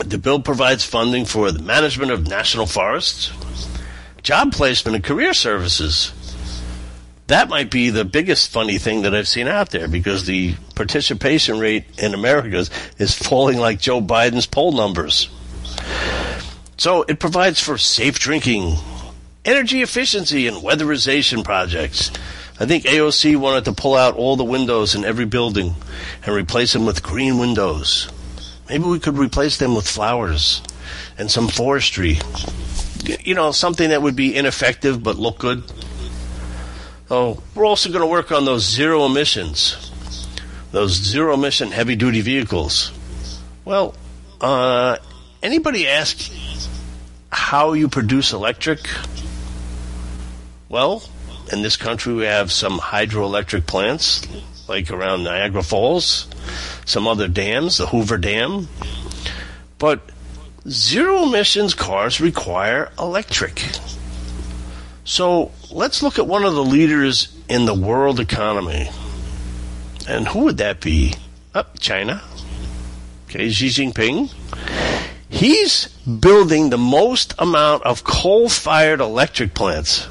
The 0.00 0.18
bill 0.18 0.40
provides 0.40 0.84
funding 0.84 1.24
for 1.24 1.52
the 1.52 1.62
management 1.62 2.10
of 2.10 2.26
national 2.26 2.66
forests, 2.66 3.30
job 4.22 4.52
placement, 4.52 4.96
and 4.96 5.04
career 5.04 5.32
services. 5.32 6.12
That 7.28 7.48
might 7.48 7.70
be 7.70 7.90
the 7.90 8.04
biggest 8.04 8.50
funny 8.50 8.76
thing 8.78 9.02
that 9.02 9.14
I've 9.14 9.28
seen 9.28 9.48
out 9.48 9.70
there 9.70 9.88
because 9.88 10.26
the 10.26 10.56
participation 10.74 11.58
rate 11.58 11.84
in 11.98 12.12
America 12.12 12.66
is 12.98 13.14
falling 13.14 13.58
like 13.58 13.80
Joe 13.80 14.00
Biden's 14.00 14.46
poll 14.46 14.72
numbers. 14.72 15.30
So 16.76 17.02
it 17.02 17.20
provides 17.20 17.60
for 17.60 17.78
safe 17.78 18.18
drinking, 18.18 18.76
energy 19.44 19.80
efficiency, 19.80 20.48
and 20.48 20.56
weatherization 20.56 21.44
projects. 21.44 22.10
I 22.58 22.66
think 22.66 22.84
AOC 22.84 23.36
wanted 23.36 23.64
to 23.66 23.72
pull 23.72 23.94
out 23.94 24.16
all 24.16 24.36
the 24.36 24.44
windows 24.44 24.94
in 24.94 25.04
every 25.04 25.24
building 25.24 25.74
and 26.26 26.34
replace 26.34 26.72
them 26.72 26.84
with 26.84 27.02
green 27.02 27.38
windows. 27.38 28.08
Maybe 28.68 28.84
we 28.84 28.98
could 28.98 29.18
replace 29.18 29.58
them 29.58 29.74
with 29.74 29.86
flowers 29.86 30.62
and 31.18 31.30
some 31.30 31.48
forestry. 31.48 32.18
You 33.22 33.34
know, 33.34 33.52
something 33.52 33.90
that 33.90 34.02
would 34.02 34.16
be 34.16 34.34
ineffective 34.34 35.02
but 35.02 35.16
look 35.16 35.38
good. 35.38 35.62
Oh, 37.10 37.42
we're 37.54 37.66
also 37.66 37.90
going 37.90 38.00
to 38.00 38.06
work 38.06 38.32
on 38.32 38.46
those 38.46 38.62
zero 38.62 39.04
emissions, 39.04 39.90
those 40.72 40.92
zero 40.92 41.34
emission 41.34 41.70
heavy 41.70 41.96
duty 41.96 42.22
vehicles. 42.22 42.92
Well, 43.64 43.94
uh, 44.40 44.96
anybody 45.42 45.86
ask 45.86 46.30
how 47.30 47.74
you 47.74 47.88
produce 47.88 48.32
electric? 48.32 48.88
Well, 50.70 51.02
in 51.52 51.62
this 51.62 51.76
country 51.76 52.14
we 52.14 52.24
have 52.24 52.50
some 52.50 52.78
hydroelectric 52.78 53.66
plants, 53.66 54.26
like 54.68 54.90
around 54.90 55.24
Niagara 55.24 55.62
Falls, 55.62 56.28
some 56.84 57.06
other 57.06 57.28
dams, 57.28 57.78
the 57.78 57.86
Hoover 57.86 58.18
Dam. 58.18 58.68
But 59.78 60.00
zero 60.68 61.24
emissions 61.24 61.74
cars 61.74 62.20
require 62.20 62.90
electric. 62.98 63.62
So 65.04 65.52
let's 65.70 66.02
look 66.02 66.18
at 66.18 66.26
one 66.26 66.44
of 66.44 66.54
the 66.54 66.64
leaders 66.64 67.36
in 67.48 67.66
the 67.66 67.74
world 67.74 68.20
economy. 68.20 68.88
And 70.08 70.28
who 70.28 70.40
would 70.40 70.58
that 70.58 70.80
be? 70.80 71.14
Oh, 71.54 71.64
China. 71.78 72.22
Okay, 73.28 73.50
Xi 73.50 73.68
Jinping. 73.68 74.32
He's 75.28 75.88
building 76.06 76.70
the 76.70 76.78
most 76.78 77.34
amount 77.38 77.82
of 77.82 78.04
coal 78.04 78.48
fired 78.48 79.00
electric 79.00 79.52
plants 79.52 80.08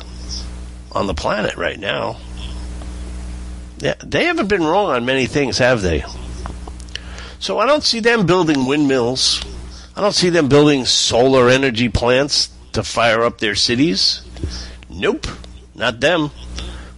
on 0.91 1.07
the 1.07 1.13
planet 1.13 1.55
right 1.55 1.79
now. 1.79 2.17
They 3.83 4.25
haven't 4.25 4.47
been 4.47 4.63
wrong 4.63 4.91
on 4.91 5.03
many 5.03 5.25
things, 5.25 5.57
have 5.57 5.81
they? 5.81 6.05
So 7.39 7.59
I 7.59 7.65
don't 7.65 7.83
see 7.83 7.99
them 7.99 8.25
building 8.25 8.65
windmills. 8.65 9.43
I 9.95 10.01
don't 10.01 10.15
see 10.15 10.29
them 10.29 10.47
building 10.47 10.85
solar 10.85 11.49
energy 11.49 11.89
plants 11.89 12.49
to 12.71 12.83
fire 12.83 13.23
up 13.23 13.39
their 13.39 13.55
cities. 13.55 14.21
Nope, 14.89 15.27
not 15.75 15.99
them. 15.99 16.31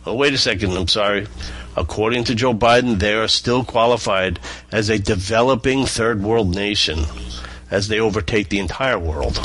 Oh, 0.05 0.13
wait 0.13 0.33
a 0.35 0.37
second, 0.37 0.77
I'm 0.77 0.87
sorry. 0.87 1.25
According 1.75 2.25
to 2.25 2.35
Joe 2.35 2.53
Biden, 2.53 2.99
they 2.99 3.15
are 3.15 3.27
still 3.27 3.63
qualified 3.63 4.39
as 4.71 4.89
a 4.89 4.99
developing 4.99 5.87
third 5.87 6.21
world 6.21 6.53
nation 6.53 6.99
as 7.71 7.87
they 7.87 7.99
overtake 7.99 8.49
the 8.49 8.59
entire 8.59 8.99
world. 8.99 9.43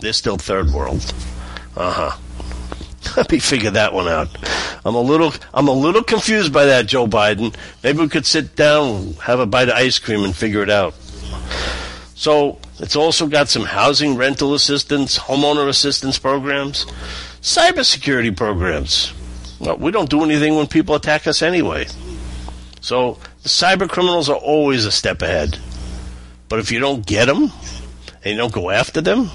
They're 0.00 0.12
still 0.12 0.36
third 0.36 0.70
world. 0.72 1.14
Uh 1.76 1.92
huh. 1.92 2.18
Let 3.16 3.30
me 3.30 3.38
figure 3.38 3.70
that 3.70 3.92
one 3.92 4.08
out. 4.08 4.28
I'm 4.84 4.94
a 4.94 5.00
little 5.00 5.32
I'm 5.54 5.68
a 5.68 5.72
little 5.72 6.02
confused 6.02 6.52
by 6.52 6.66
that, 6.66 6.86
Joe 6.86 7.06
Biden. 7.06 7.54
Maybe 7.82 7.98
we 8.00 8.08
could 8.08 8.26
sit 8.26 8.56
down, 8.56 9.14
have 9.14 9.40
a 9.40 9.46
bite 9.46 9.68
of 9.68 9.74
ice 9.74 9.98
cream, 9.98 10.24
and 10.24 10.34
figure 10.34 10.62
it 10.62 10.70
out. 10.70 10.94
So 12.14 12.58
it's 12.78 12.96
also 12.96 13.26
got 13.26 13.48
some 13.48 13.64
housing 13.64 14.16
rental 14.16 14.54
assistance, 14.54 15.18
homeowner 15.18 15.68
assistance 15.68 16.18
programs, 16.18 16.86
cybersecurity 17.40 18.36
programs. 18.36 19.12
Well, 19.60 19.76
we 19.76 19.92
don't 19.92 20.10
do 20.10 20.24
anything 20.24 20.56
when 20.56 20.66
people 20.66 20.94
attack 20.94 21.26
us 21.26 21.42
anyway. 21.42 21.86
So 22.80 23.18
the 23.42 23.48
cyber 23.48 23.88
criminals 23.88 24.28
are 24.28 24.36
always 24.36 24.84
a 24.84 24.90
step 24.92 25.22
ahead. 25.22 25.58
But 26.48 26.58
if 26.58 26.72
you 26.72 26.80
don't 26.80 27.06
get 27.06 27.26
them, 27.26 27.50
and 28.24 28.32
you 28.32 28.36
don't 28.36 28.52
go 28.52 28.70
after 28.70 29.00
them, 29.00 29.30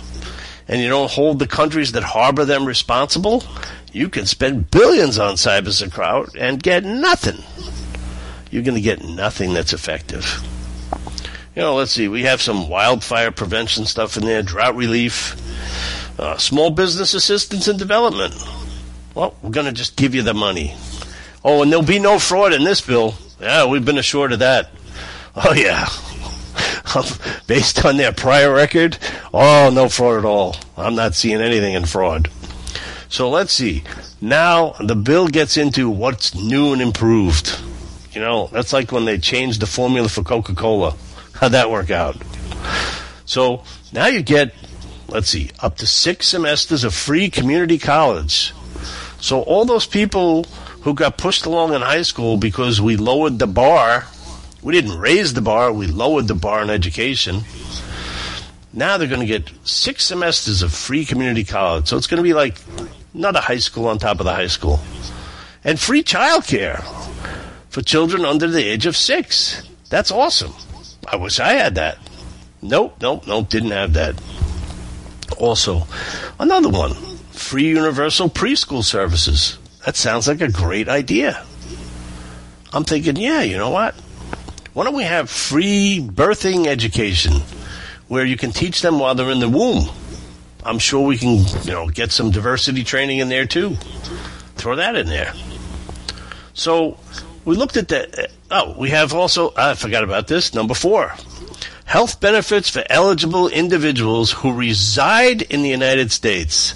and 0.68 0.82
you 0.82 0.90
don't 0.90 1.12
hold 1.12 1.40
the 1.40 1.48
countries 1.48 1.94
that 1.94 2.04
harbor 2.04 2.46
them 2.46 2.66
responsible, 2.66 3.44
you 3.92 4.10
can 4.10 4.26
spend 4.26 4.70
billions 4.70 5.18
on 5.18 5.36
cybersecurity 5.36 6.36
and 6.40 6.62
get 6.62 6.84
nothing. 6.84 7.44
You're 8.52 8.64
going 8.64 8.76
to 8.76 8.82
get 8.82 9.04
nothing 9.04 9.54
that's 9.54 9.74
effective. 9.74 10.42
You 11.56 11.64
know, 11.64 11.76
let's 11.76 11.92
see. 11.92 12.08
We 12.08 12.24
have 12.24 12.42
some 12.42 12.70
wildfire 12.70 13.32
prevention 13.32 13.86
stuff 13.86 14.18
in 14.18 14.26
there, 14.26 14.44
drought 14.44 14.76
relief, 14.76 15.36
uh, 16.20 16.38
small 16.38 16.70
business 16.70 17.14
assistance 17.14 17.68
and 17.68 17.80
development. 17.80 18.36
Well, 19.16 19.36
we're 19.42 19.50
going 19.50 19.66
to 19.66 19.72
just 19.72 19.96
give 19.96 20.14
you 20.14 20.22
the 20.22 20.36
money. 20.36 20.76
Oh, 21.44 21.64
and 21.64 21.72
there'll 21.72 21.86
be 21.86 22.00
no 22.00 22.20
fraud 22.20 22.54
in 22.54 22.64
this 22.64 22.82
bill. 22.82 23.16
Yeah, 23.40 23.66
we've 23.66 23.86
been 23.86 23.98
assured 23.98 24.34
of 24.34 24.40
that. 24.40 24.70
Oh, 25.36 25.54
yeah. 25.54 25.88
Based 27.48 27.86
on 27.86 27.98
their 27.98 28.12
prior 28.12 28.54
record, 28.54 28.98
oh, 29.34 29.72
no 29.74 29.90
fraud 29.90 30.20
at 30.20 30.26
all. 30.26 30.56
I'm 30.76 30.96
not 30.96 31.16
seeing 31.16 31.42
anything 31.42 31.74
in 31.74 31.86
fraud. 31.86 32.30
So 33.10 33.30
let's 33.30 33.54
see. 33.54 33.84
Now 34.22 34.72
the 34.80 34.96
bill 34.96 35.28
gets 35.28 35.58
into 35.58 35.90
what's 35.90 36.36
new 36.36 36.74
and 36.74 36.82
improved. 36.82 37.60
You 38.12 38.22
know, 38.22 38.48
that's 38.52 38.74
like 38.74 38.92
when 38.92 39.06
they 39.06 39.18
changed 39.18 39.62
the 39.62 39.68
formula 39.68 40.10
for 40.10 40.24
Coca 40.24 40.56
Cola. 40.56 40.96
How'd 41.34 41.52
that 41.52 41.70
work 41.70 41.92
out? 41.92 42.18
So 43.26 43.64
now 43.94 44.08
you 44.08 44.24
get, 44.24 44.54
let's 45.08 45.30
see, 45.30 45.52
up 45.60 45.78
to 45.78 45.88
six 45.88 46.30
semesters 46.30 46.84
of 46.84 46.94
free 46.94 47.30
community 47.30 47.78
college. 47.78 48.54
So 49.20 49.42
all 49.42 49.66
those 49.66 49.86
people 49.86 50.46
who 50.82 50.94
got 50.94 51.18
pushed 51.18 51.46
along 51.46 51.74
in 51.74 51.82
high 51.82 52.02
school 52.02 52.38
because 52.38 52.82
we 52.82 52.98
lowered 52.98 53.40
the 53.40 53.48
bar, 53.48 54.06
we 54.68 54.74
didn't 54.74 55.00
raise 55.00 55.34
the 55.34 55.40
bar, 55.40 55.72
we 55.72 55.88
lowered 55.88 56.28
the 56.28 56.36
bar 56.36 56.62
in 56.62 56.70
education. 56.70 57.40
Now 58.74 58.98
they're 58.98 59.08
going 59.08 59.22
to 59.22 59.26
get 59.26 59.50
six 59.64 60.04
semesters 60.04 60.62
of 60.62 60.74
free 60.74 61.06
community 61.06 61.46
college. 61.46 61.88
So 61.88 61.96
it's 61.96 62.06
going 62.06 62.18
to 62.18 62.24
be 62.24 62.34
like 62.34 62.58
another 63.14 63.40
high 63.40 63.60
school 63.60 63.88
on 63.88 63.98
top 63.98 64.20
of 64.20 64.26
the 64.26 64.34
high 64.34 64.48
school. 64.48 64.82
And 65.64 65.80
free 65.80 66.04
childcare 66.04 66.84
for 67.70 67.82
children 67.82 68.26
under 68.26 68.46
the 68.46 68.62
age 68.62 68.86
of 68.86 68.98
six. 68.98 69.66
That's 69.90 70.12
awesome. 70.12 70.54
I 71.08 71.16
wish 71.16 71.40
I 71.40 71.54
had 71.54 71.76
that. 71.76 71.98
Nope, 72.62 72.98
nope, 73.00 73.26
nope, 73.26 73.48
didn't 73.48 73.72
have 73.72 73.94
that. 73.94 74.22
Also, 75.38 75.88
another 76.42 76.68
one 76.68 76.94
free 77.32 77.70
universal 77.70 78.30
preschool 78.30 78.84
services. 78.84 79.60
That 79.86 79.96
sounds 79.96 80.28
like 80.28 80.42
a 80.42 80.52
great 80.52 80.90
idea. 80.90 81.42
I'm 82.74 82.84
thinking, 82.84 83.16
yeah, 83.16 83.44
you 83.44 83.56
know 83.56 83.70
what? 83.70 83.96
Why 84.78 84.84
don't 84.84 84.94
we 84.94 85.06
have 85.06 85.32
free 85.32 86.08
birthing 86.08 86.68
education 86.68 87.42
where 88.10 88.24
you 88.24 88.38
can 88.38 88.52
teach 88.52 88.84
them 88.84 89.00
while 89.00 89.16
they're 89.16 89.32
in 89.32 89.40
the 89.40 89.50
womb? 89.50 89.90
I'm 90.64 90.78
sure 90.78 91.04
we 91.04 91.18
can, 91.18 91.40
you 91.64 91.72
know, 91.72 91.88
get 91.88 92.12
some 92.12 92.30
diversity 92.30 92.84
training 92.84 93.18
in 93.18 93.28
there 93.28 93.48
too. 93.48 93.76
Throw 94.54 94.76
that 94.76 94.96
in 94.96 95.08
there. 95.08 95.34
So 96.54 97.00
we 97.44 97.56
looked 97.56 97.76
at 97.76 97.88
that. 97.88 98.30
Oh, 98.52 98.76
we 98.78 98.92
have 98.92 99.16
also, 99.16 99.52
I 99.58 99.74
forgot 99.74 100.04
about 100.04 100.28
this, 100.28 100.54
number 100.54 100.76
four. 100.76 101.12
Health 101.86 102.20
benefits 102.20 102.70
for 102.70 102.84
eligible 102.88 103.48
individuals 103.48 104.32
who 104.32 104.54
reside 104.54 105.42
in 105.42 105.64
the 105.64 105.70
United 105.70 106.12
States 106.12 106.76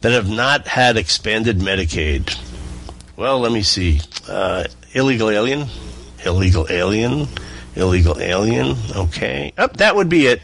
that 0.00 0.12
have 0.12 0.30
not 0.30 0.66
had 0.66 0.96
expanded 0.96 1.58
Medicaid. 1.58 2.34
Well, 3.18 3.40
let 3.40 3.52
me 3.52 3.60
see. 3.60 4.00
Uh, 4.26 4.64
illegal 4.94 5.28
alien, 5.28 5.66
illegal 6.24 6.66
alien, 6.70 7.28
illegal 7.76 8.20
alien. 8.20 8.76
Okay. 8.94 9.52
Oh, 9.58 9.68
that 9.68 9.96
would 9.96 10.08
be 10.08 10.26
it. 10.26 10.42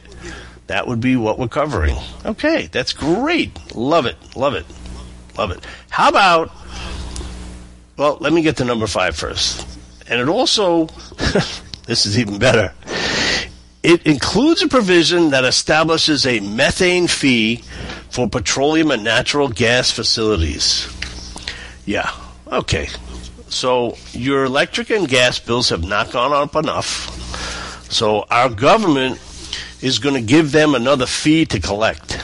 That 0.66 0.88
would 0.88 1.00
be 1.00 1.16
what 1.16 1.38
we're 1.38 1.48
covering. 1.48 1.96
Okay, 2.24 2.68
that's 2.72 2.92
great. 2.92 3.74
Love 3.74 4.06
it. 4.06 4.16
Love 4.34 4.54
it. 4.54 4.66
Love 5.38 5.50
it. 5.52 5.64
How 5.90 6.08
about, 6.08 6.50
well, 7.96 8.18
let 8.20 8.32
me 8.32 8.42
get 8.42 8.56
to 8.56 8.64
number 8.64 8.86
five 8.86 9.14
first. 9.14 9.66
And 10.08 10.20
it 10.20 10.28
also, 10.28 10.86
this 11.86 12.06
is 12.06 12.18
even 12.18 12.38
better. 12.38 12.72
It 13.82 14.04
includes 14.06 14.62
a 14.62 14.68
provision 14.68 15.30
that 15.30 15.44
establishes 15.44 16.26
a 16.26 16.40
methane 16.40 17.06
fee 17.06 17.62
for 18.10 18.28
petroleum 18.28 18.90
and 18.90 19.04
natural 19.04 19.48
gas 19.48 19.92
facilities. 19.92 20.92
Yeah, 21.84 22.10
okay. 22.50 22.88
So 23.48 23.96
your 24.12 24.44
electric 24.44 24.90
and 24.90 25.08
gas 25.08 25.38
bills 25.38 25.68
have 25.68 25.84
not 25.84 26.10
gone 26.10 26.32
up 26.32 26.56
enough. 26.56 27.12
So 27.90 28.26
our 28.30 28.48
government 28.48 29.20
is 29.80 29.98
going 29.98 30.14
to 30.14 30.20
give 30.20 30.52
them 30.52 30.74
another 30.74 31.06
fee 31.06 31.46
to 31.46 31.60
collect. 31.60 32.22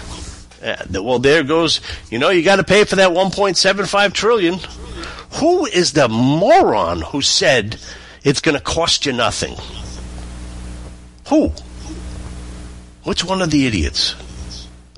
Uh, 0.63 0.77
well, 0.91 1.19
there 1.19 1.43
goes. 1.43 1.81
You 2.11 2.19
know, 2.19 2.31
you 2.31 2.43
got 2.43 2.57
to 2.57 2.65
pay 2.65 2.85
for 2.85 2.97
that 2.97 3.11
1.75 3.11 4.13
trillion. 4.13 4.59
Who 5.35 5.67
is 5.67 5.93
the 5.93 6.09
moron 6.09 7.01
who 7.01 7.23
said 7.23 7.79
it's 8.23 8.41
going 8.41 8.57
to 8.57 8.63
cost 8.63 9.07
you 9.07 9.13
nothing? 9.13 9.57
Who? 11.29 11.53
Which 13.05 13.25
one 13.25 13.43
of 13.43 13.51
the 13.51 13.67
idiots? 13.67 14.15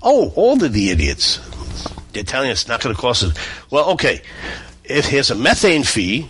Oh, 0.03 0.33
all 0.35 0.63
of 0.63 0.73
the 0.73 0.91
idiots. 0.91 1.39
They're 2.13 2.23
telling 2.23 2.51
us 2.51 2.63
it's 2.63 2.69
not 2.69 2.81
going 2.81 2.95
to 2.95 3.01
cost 3.01 3.23
us. 3.23 3.35
Well, 3.71 3.91
okay. 3.93 4.23
If 4.85 5.11
there's 5.11 5.31
a 5.31 5.35
methane 5.35 5.83
fee 5.83 6.29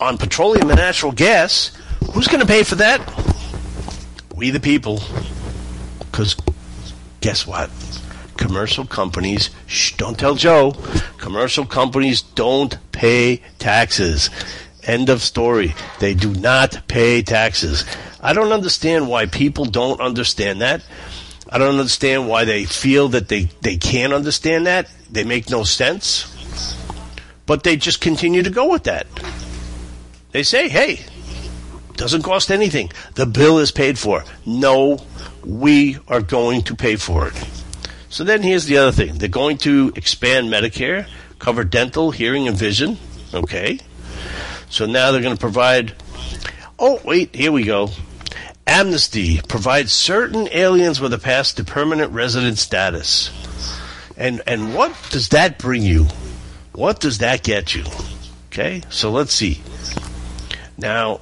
on 0.00 0.16
petroleum 0.16 0.70
and 0.70 0.78
natural 0.78 1.12
gas, 1.12 1.72
who's 2.12 2.28
going 2.28 2.40
to 2.40 2.46
pay 2.46 2.62
for 2.62 2.76
that? 2.76 3.00
We 4.34 4.50
the 4.50 4.60
people. 4.60 5.02
Because 5.98 6.34
guess 7.20 7.46
what? 7.46 7.70
Commercial 8.38 8.86
companies, 8.86 9.50
shh, 9.66 9.92
don't 9.96 10.18
tell 10.18 10.34
Joe. 10.34 10.72
Commercial 11.18 11.66
companies 11.66 12.22
don't 12.22 12.78
pay 12.90 13.42
taxes. 13.58 14.30
End 14.82 15.10
of 15.10 15.20
story. 15.20 15.74
They 15.98 16.14
do 16.14 16.32
not 16.32 16.88
pay 16.88 17.20
taxes. 17.20 17.84
I 18.22 18.32
don't 18.32 18.52
understand 18.52 19.08
why 19.08 19.26
people 19.26 19.66
don't 19.66 20.00
understand 20.00 20.62
that. 20.62 20.82
I 21.50 21.58
don't 21.58 21.78
understand 21.78 22.28
why 22.28 22.46
they 22.46 22.64
feel 22.64 23.08
that 23.08 23.28
they, 23.28 23.50
they 23.60 23.76
can't 23.76 24.14
understand 24.14 24.66
that. 24.66 24.88
They 25.10 25.24
make 25.24 25.50
no 25.50 25.64
sense. 25.64 26.79
But 27.50 27.64
they 27.64 27.76
just 27.76 28.00
continue 28.00 28.44
to 28.44 28.50
go 28.50 28.70
with 28.70 28.84
that. 28.84 29.08
They 30.30 30.44
say, 30.44 30.68
hey, 30.68 31.00
doesn't 31.96 32.22
cost 32.22 32.48
anything. 32.52 32.92
The 33.16 33.26
bill 33.26 33.58
is 33.58 33.72
paid 33.72 33.98
for. 33.98 34.22
No, 34.46 35.04
we 35.44 35.98
are 36.06 36.20
going 36.20 36.62
to 36.62 36.76
pay 36.76 36.94
for 36.94 37.26
it. 37.26 37.34
So 38.08 38.22
then 38.22 38.44
here's 38.44 38.66
the 38.66 38.76
other 38.76 38.92
thing. 38.92 39.18
They're 39.18 39.28
going 39.28 39.58
to 39.66 39.92
expand 39.96 40.46
Medicare, 40.46 41.08
cover 41.40 41.64
dental, 41.64 42.12
hearing, 42.12 42.46
and 42.46 42.56
vision. 42.56 42.98
Okay. 43.34 43.80
So 44.68 44.86
now 44.86 45.10
they're 45.10 45.20
going 45.20 45.34
to 45.34 45.40
provide. 45.40 45.94
Oh, 46.78 47.00
wait, 47.04 47.34
here 47.34 47.50
we 47.50 47.64
go. 47.64 47.90
Amnesty 48.64 49.40
provides 49.48 49.90
certain 49.90 50.48
aliens 50.52 51.00
with 51.00 51.12
a 51.12 51.18
pass 51.18 51.52
to 51.54 51.64
permanent 51.64 52.12
resident 52.12 52.58
status. 52.58 53.32
And 54.16 54.40
and 54.46 54.72
what 54.72 54.96
does 55.10 55.30
that 55.30 55.58
bring 55.58 55.82
you? 55.82 56.06
What 56.80 56.98
does 56.98 57.18
that 57.18 57.42
get 57.42 57.74
you? 57.74 57.84
Okay, 58.46 58.80
so 58.88 59.10
let's 59.10 59.34
see. 59.34 59.60
Now, 60.78 61.20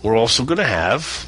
we're 0.00 0.16
also 0.16 0.44
going 0.44 0.58
to 0.58 0.64
have 0.64 1.26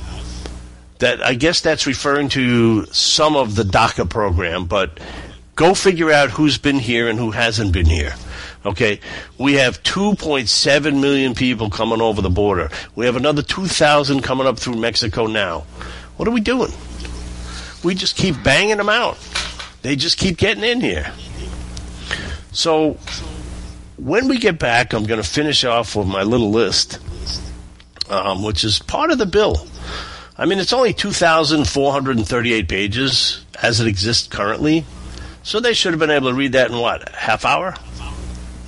that. 1.00 1.26
I 1.26 1.34
guess 1.34 1.60
that's 1.60 1.84
referring 1.84 2.28
to 2.28 2.86
some 2.86 3.34
of 3.34 3.56
the 3.56 3.64
DACA 3.64 4.08
program, 4.08 4.66
but 4.66 5.00
go 5.56 5.74
figure 5.74 6.12
out 6.12 6.30
who's 6.30 6.56
been 6.56 6.78
here 6.78 7.08
and 7.08 7.18
who 7.18 7.32
hasn't 7.32 7.72
been 7.72 7.86
here. 7.86 8.14
Okay, 8.64 9.00
we 9.38 9.54
have 9.54 9.82
2.7 9.82 11.00
million 11.00 11.34
people 11.34 11.68
coming 11.68 12.00
over 12.00 12.22
the 12.22 12.30
border. 12.30 12.70
We 12.94 13.06
have 13.06 13.16
another 13.16 13.42
2,000 13.42 14.22
coming 14.22 14.46
up 14.46 14.60
through 14.60 14.76
Mexico 14.76 15.26
now. 15.26 15.62
What 16.16 16.28
are 16.28 16.32
we 16.32 16.40
doing? 16.40 16.70
We 17.82 17.96
just 17.96 18.14
keep 18.14 18.40
banging 18.44 18.76
them 18.76 18.88
out. 18.88 19.18
They 19.82 19.96
just 19.96 20.16
keep 20.16 20.36
getting 20.36 20.62
in 20.62 20.80
here. 20.80 21.12
So, 22.52 22.96
when 23.98 24.28
we 24.28 24.38
get 24.38 24.58
back, 24.58 24.92
I'm 24.92 25.04
going 25.04 25.20
to 25.20 25.28
finish 25.28 25.64
off 25.64 25.96
with 25.96 26.06
my 26.06 26.22
little 26.22 26.50
list, 26.50 26.98
um, 28.08 28.42
which 28.42 28.64
is 28.64 28.78
part 28.78 29.10
of 29.10 29.18
the 29.18 29.26
bill. 29.26 29.66
I 30.36 30.46
mean, 30.46 30.58
it's 30.58 30.72
only 30.72 30.92
2,438 30.92 32.68
pages 32.68 33.44
as 33.60 33.80
it 33.80 33.88
exists 33.88 34.28
currently. 34.28 34.84
So 35.42 35.60
they 35.60 35.74
should 35.74 35.92
have 35.92 36.00
been 36.00 36.10
able 36.10 36.28
to 36.28 36.34
read 36.34 36.52
that 36.52 36.70
in 36.70 36.78
what, 36.78 37.08
half 37.10 37.44
hour? 37.44 37.74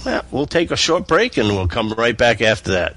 Well, 0.05 0.25
we'll 0.31 0.47
take 0.47 0.71
a 0.71 0.77
short 0.77 1.07
break 1.07 1.37
and 1.37 1.49
we'll 1.49 1.69
come 1.69 1.93
right 1.93 2.17
back 2.17 2.41
after 2.41 2.73
that. 2.73 2.97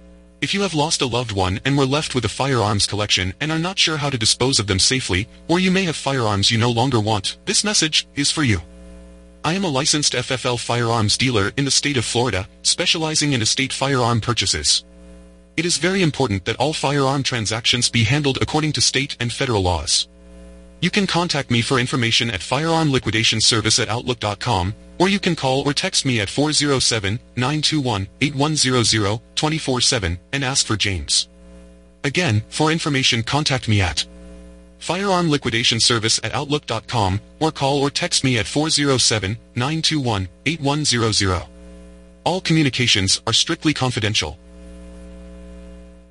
If 0.41 0.55
you 0.55 0.61
have 0.61 0.73
lost 0.73 1.03
a 1.03 1.05
loved 1.05 1.33
one 1.33 1.59
and 1.63 1.77
were 1.77 1.85
left 1.85 2.15
with 2.15 2.25
a 2.25 2.29
firearms 2.29 2.87
collection 2.87 3.35
and 3.39 3.51
are 3.51 3.59
not 3.59 3.77
sure 3.77 3.97
how 3.97 4.09
to 4.09 4.17
dispose 4.17 4.57
of 4.57 4.65
them 4.65 4.79
safely, 4.79 5.27
or 5.47 5.59
you 5.59 5.69
may 5.69 5.83
have 5.83 5.95
firearms 5.95 6.49
you 6.49 6.57
no 6.57 6.71
longer 6.71 6.99
want, 6.99 7.37
this 7.45 7.63
message 7.63 8.07
is 8.15 8.31
for 8.31 8.41
you. 8.41 8.59
I 9.45 9.53
am 9.53 9.63
a 9.63 9.69
licensed 9.69 10.13
FFL 10.13 10.59
firearms 10.59 11.15
dealer 11.15 11.51
in 11.57 11.65
the 11.65 11.69
state 11.69 11.95
of 11.95 12.05
Florida, 12.05 12.47
specializing 12.63 13.33
in 13.33 13.43
estate 13.43 13.71
firearm 13.71 14.19
purchases. 14.19 14.83
It 15.57 15.65
is 15.65 15.77
very 15.77 16.01
important 16.01 16.45
that 16.45 16.55
all 16.55 16.73
firearm 16.73 17.21
transactions 17.21 17.89
be 17.89 18.03
handled 18.03 18.39
according 18.41 18.71
to 18.73 18.81
state 18.81 19.15
and 19.19 19.31
federal 19.31 19.61
laws. 19.61 20.07
You 20.81 20.89
can 20.89 21.05
contact 21.05 21.51
me 21.51 21.61
for 21.61 21.77
information 21.77 22.31
at 22.31 22.41
firearm 22.41 22.91
liquidation 22.91 23.39
service 23.39 23.77
at 23.77 23.87
outlook.com, 23.87 24.73
or 24.97 25.09
you 25.09 25.19
can 25.19 25.35
call 25.35 25.61
or 25.61 25.73
text 25.73 26.05
me 26.05 26.19
at 26.19 26.27
407-921-8100 26.27 29.21
24-7 29.35 30.17
and 30.33 30.43
ask 30.43 30.65
for 30.65 30.75
James. 30.75 31.27
Again, 32.03 32.41
for 32.49 32.71
information 32.71 33.21
contact 33.21 33.67
me 33.67 33.79
at 33.81 34.07
firearm 34.79 35.29
liquidation 35.29 35.79
service 35.79 36.19
at 36.23 36.33
outlook.com 36.33 37.21
or 37.39 37.51
call 37.51 37.79
or 37.79 37.91
text 37.91 38.23
me 38.23 38.39
at 38.39 38.47
407-921-8100. 38.47 41.47
All 42.23 42.41
communications 42.41 43.21
are 43.27 43.33
strictly 43.33 43.73
confidential. 43.73 44.39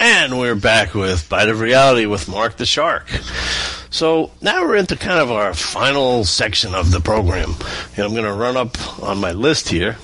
And 0.00 0.38
we're 0.38 0.54
back 0.54 0.94
with 0.94 1.28
Bite 1.28 1.48
of 1.48 1.58
Reality 1.58 2.06
with 2.06 2.28
Mark 2.28 2.56
the 2.56 2.64
Shark. 2.64 3.08
So 3.90 4.30
now 4.40 4.62
we're 4.62 4.76
into 4.76 4.94
kind 4.94 5.18
of 5.18 5.32
our 5.32 5.52
final 5.54 6.24
section 6.24 6.72
of 6.72 6.92
the 6.92 7.00
program. 7.00 7.56
And 7.96 8.04
I'm 8.04 8.12
going 8.12 8.22
to 8.24 8.32
run 8.32 8.56
up 8.56 9.02
on 9.02 9.18
my 9.18 9.32
list 9.32 9.68
here. 9.68 9.96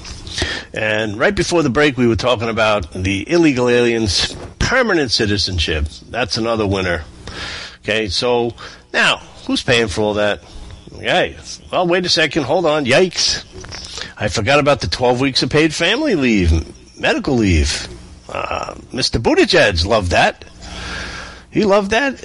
And 0.72 1.16
right 1.16 1.34
before 1.34 1.62
the 1.62 1.70
break, 1.70 1.97
we 1.97 2.09
were 2.09 2.16
talking 2.16 2.49
about 2.49 2.90
the 2.92 3.30
illegal 3.30 3.68
aliens' 3.68 4.34
permanent 4.59 5.12
citizenship. 5.12 5.86
That's 6.11 6.36
another 6.36 6.66
winner. 6.66 7.05
Okay, 7.82 8.09
so 8.09 8.53
now, 8.92 9.18
who's 9.47 9.62
paying 9.62 9.86
for 9.86 10.01
all 10.01 10.14
that? 10.14 10.42
Okay, 10.97 11.36
well, 11.70 11.86
wait 11.86 12.05
a 12.05 12.09
second. 12.09 12.45
Hold 12.45 12.66
on. 12.66 12.84
Yikes. 12.84 13.45
I 14.16 14.26
forgot 14.26 14.59
about 14.59 14.80
the 14.80 14.88
12 14.88 15.20
weeks 15.20 15.45
of 15.45 15.51
paid 15.51 15.72
family 15.72 16.16
leave, 16.16 16.99
medical 16.99 17.34
leave. 17.34 17.88
Uh, 18.35 18.74
Mr. 18.93 19.22
Buttigieg 19.22 19.87
loved 19.87 20.11
that. 20.11 20.45
He 21.53 21.64
loved 21.64 21.93
that. 21.93 22.20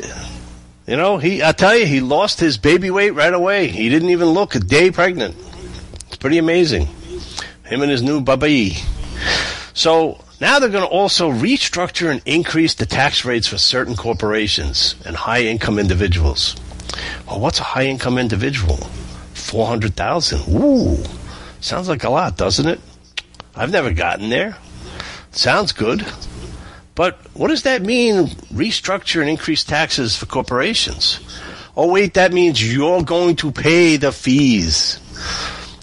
You 0.87 0.97
know, 0.97 1.19
he 1.19 1.43
I 1.43 1.51
tell 1.51 1.77
you, 1.77 1.85
he 1.85 2.01
lost 2.01 2.39
his 2.39 2.57
baby 2.57 2.89
weight 2.89 3.11
right 3.11 3.33
away. 3.33 3.67
He 3.67 3.89
didn't 3.89 4.09
even 4.09 4.29
look 4.29 4.55
a 4.55 4.59
day 4.59 4.89
pregnant. 4.89 5.35
It's 6.07 6.17
pretty 6.17 6.39
amazing. 6.39 6.87
Him 7.65 7.83
and 7.83 7.91
his 7.91 8.01
new 8.01 8.21
baby. 8.21 8.77
So 9.75 10.19
now 10.41 10.57
they're 10.57 10.69
going 10.69 10.83
to 10.83 10.89
also 10.89 11.31
restructure 11.31 12.09
and 12.09 12.23
increase 12.25 12.73
the 12.73 12.87
tax 12.87 13.23
rates 13.23 13.45
for 13.45 13.59
certain 13.59 13.95
corporations 13.95 14.95
and 15.05 15.15
high 15.15 15.43
income 15.43 15.77
individuals. 15.77 16.55
Well, 17.27 17.39
what's 17.39 17.59
a 17.59 17.63
high 17.63 17.85
income 17.85 18.17
individual? 18.17 18.77
400,000. 19.35 20.55
Ooh. 20.55 20.97
Sounds 21.61 21.87
like 21.87 22.03
a 22.03 22.09
lot, 22.09 22.35
doesn't 22.35 22.67
it? 22.67 22.81
I've 23.55 23.71
never 23.71 23.93
gotten 23.93 24.29
there. 24.29 24.57
Sounds 25.31 25.71
good. 25.71 26.05
But 26.95 27.17
what 27.33 27.47
does 27.47 27.63
that 27.63 27.81
mean, 27.81 28.27
restructure 28.51 29.21
and 29.21 29.29
increase 29.29 29.63
taxes 29.63 30.15
for 30.15 30.25
corporations? 30.25 31.19
Oh, 31.77 31.91
wait, 31.91 32.15
that 32.15 32.33
means 32.33 32.61
you're 32.61 33.03
going 33.03 33.37
to 33.37 33.51
pay 33.51 33.95
the 33.95 34.11
fees. 34.11 34.99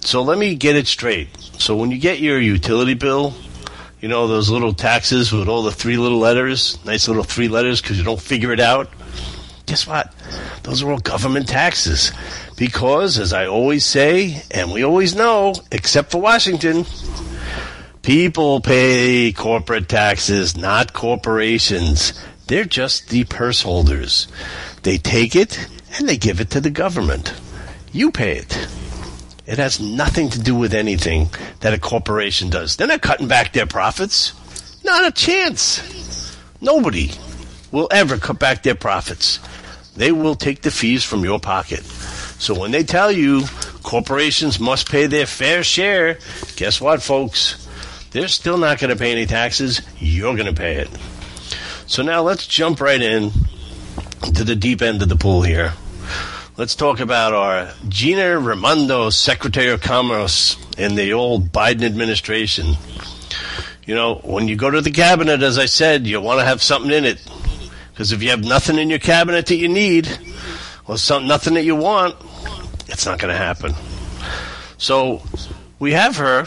So 0.05 0.22
let 0.22 0.36
me 0.36 0.55
get 0.55 0.76
it 0.76 0.86
straight. 0.86 1.28
So 1.59 1.74
when 1.74 1.90
you 1.90 1.99
get 1.99 2.20
your 2.20 2.38
utility 2.38 2.94
bill, 2.94 3.34
you 4.01 4.09
know, 4.09 4.26
those 4.28 4.51
little 4.51 4.74
taxes 4.74 5.32
with 5.32 5.49
all 5.49 5.62
the 5.62 5.72
three 5.72 5.97
little 5.97 6.18
letters, 6.18 6.78
nice 6.84 7.09
little 7.09 7.24
three 7.24 7.49
letters 7.49 7.80
because 7.80 7.97
you 7.97 8.05
don't 8.05 8.20
figure 8.20 8.53
it 8.53 8.61
out. 8.61 8.90
Guess 9.64 9.86
what? 9.86 10.14
Those 10.64 10.82
are 10.82 10.92
all 10.92 10.99
government 10.99 11.49
taxes. 11.49 12.12
Because, 12.57 13.18
as 13.18 13.32
I 13.32 13.47
always 13.47 13.84
say, 13.84 14.42
and 14.51 14.70
we 14.70 14.84
always 14.84 15.14
know, 15.14 15.55
except 15.72 16.12
for 16.12 16.20
Washington, 16.20 16.84
People 18.07 18.61
pay 18.61 19.32
corporate 19.32 19.88
taxes, 19.88 20.57
not 20.57 20.92
corporations. 20.92 22.12
They're 22.46 22.64
just 22.64 23.09
the 23.09 23.24
purse 23.24 23.62
holders. 23.62 24.28
They 24.84 24.96
take 24.96 25.34
it 25.34 25.68
and 25.98 26.09
they 26.09 26.16
give 26.16 26.40
it 26.40 26.50
to 26.50 26.61
the 26.61 26.70
government. 26.70 27.34
You 27.90 28.12
pay 28.12 28.36
it. 28.36 28.68
It 29.44 29.59
has 29.59 29.80
nothing 29.80 30.30
to 30.30 30.40
do 30.40 30.54
with 30.54 30.72
anything 30.72 31.30
that 31.62 31.74
a 31.74 31.80
corporation 31.80 32.48
does. 32.48 32.76
They're 32.76 32.86
not 32.86 33.02
cutting 33.02 33.26
back 33.26 33.52
their 33.52 33.66
profits. 33.66 34.32
Not 34.84 35.04
a 35.04 35.11
chance. 35.11 36.38
Nobody 36.61 37.11
will 37.72 37.88
ever 37.90 38.18
cut 38.18 38.38
back 38.38 38.62
their 38.62 38.76
profits. 38.76 39.40
They 39.96 40.12
will 40.12 40.36
take 40.36 40.62
the 40.62 40.70
fees 40.70 41.02
from 41.02 41.24
your 41.24 41.40
pocket. 41.40 41.82
So 41.82 42.57
when 42.57 42.70
they 42.70 42.84
tell 42.84 43.11
you 43.11 43.46
corporations 43.82 44.61
must 44.61 44.88
pay 44.88 45.09
their 45.09 45.26
fair 45.26 45.64
share, 45.64 46.20
guess 46.54 46.80
what, 46.80 47.02
folks? 47.02 47.65
They're 48.16 48.28
still 48.28 48.56
not 48.56 48.78
going 48.78 48.88
to 48.88 48.96
pay 48.96 49.12
any 49.12 49.26
taxes. 49.26 49.82
You're 49.98 50.34
going 50.36 50.46
to 50.46 50.54
pay 50.54 50.76
it. 50.76 50.88
So 51.86 52.02
now 52.02 52.22
let's 52.22 52.46
jump 52.46 52.80
right 52.80 53.02
in 53.02 53.30
to 54.34 54.42
the 54.42 54.56
deep 54.56 54.80
end 54.80 55.02
of 55.02 55.10
the 55.10 55.16
pool 55.16 55.42
here. 55.42 55.74
Let's 56.56 56.74
talk 56.74 57.00
about 57.00 57.34
our 57.34 57.74
Gina 57.90 58.38
Raimondo, 58.38 59.10
Secretary 59.10 59.68
of 59.68 59.82
Commerce 59.82 60.56
in 60.78 60.94
the 60.94 61.12
old 61.12 61.52
Biden 61.52 61.82
administration. 61.82 62.76
You 63.84 63.94
know, 63.94 64.14
when 64.24 64.48
you 64.48 64.56
go 64.56 64.70
to 64.70 64.80
the 64.80 64.92
cabinet, 64.92 65.42
as 65.42 65.58
I 65.58 65.66
said, 65.66 66.06
you 66.06 66.18
want 66.18 66.40
to 66.40 66.46
have 66.46 66.62
something 66.62 66.92
in 66.92 67.04
it. 67.04 67.22
Because 67.92 68.12
if 68.12 68.22
you 68.22 68.30
have 68.30 68.42
nothing 68.42 68.78
in 68.78 68.88
your 68.88 68.98
cabinet 68.98 69.44
that 69.44 69.56
you 69.56 69.68
need, 69.68 70.08
or 70.86 70.96
some, 70.96 71.26
nothing 71.26 71.52
that 71.52 71.64
you 71.64 71.76
want, 71.76 72.16
it's 72.88 73.04
not 73.04 73.18
going 73.18 73.30
to 73.34 73.38
happen. 73.38 73.74
So 74.78 75.22
we 75.78 75.92
have 75.92 76.16
her 76.16 76.46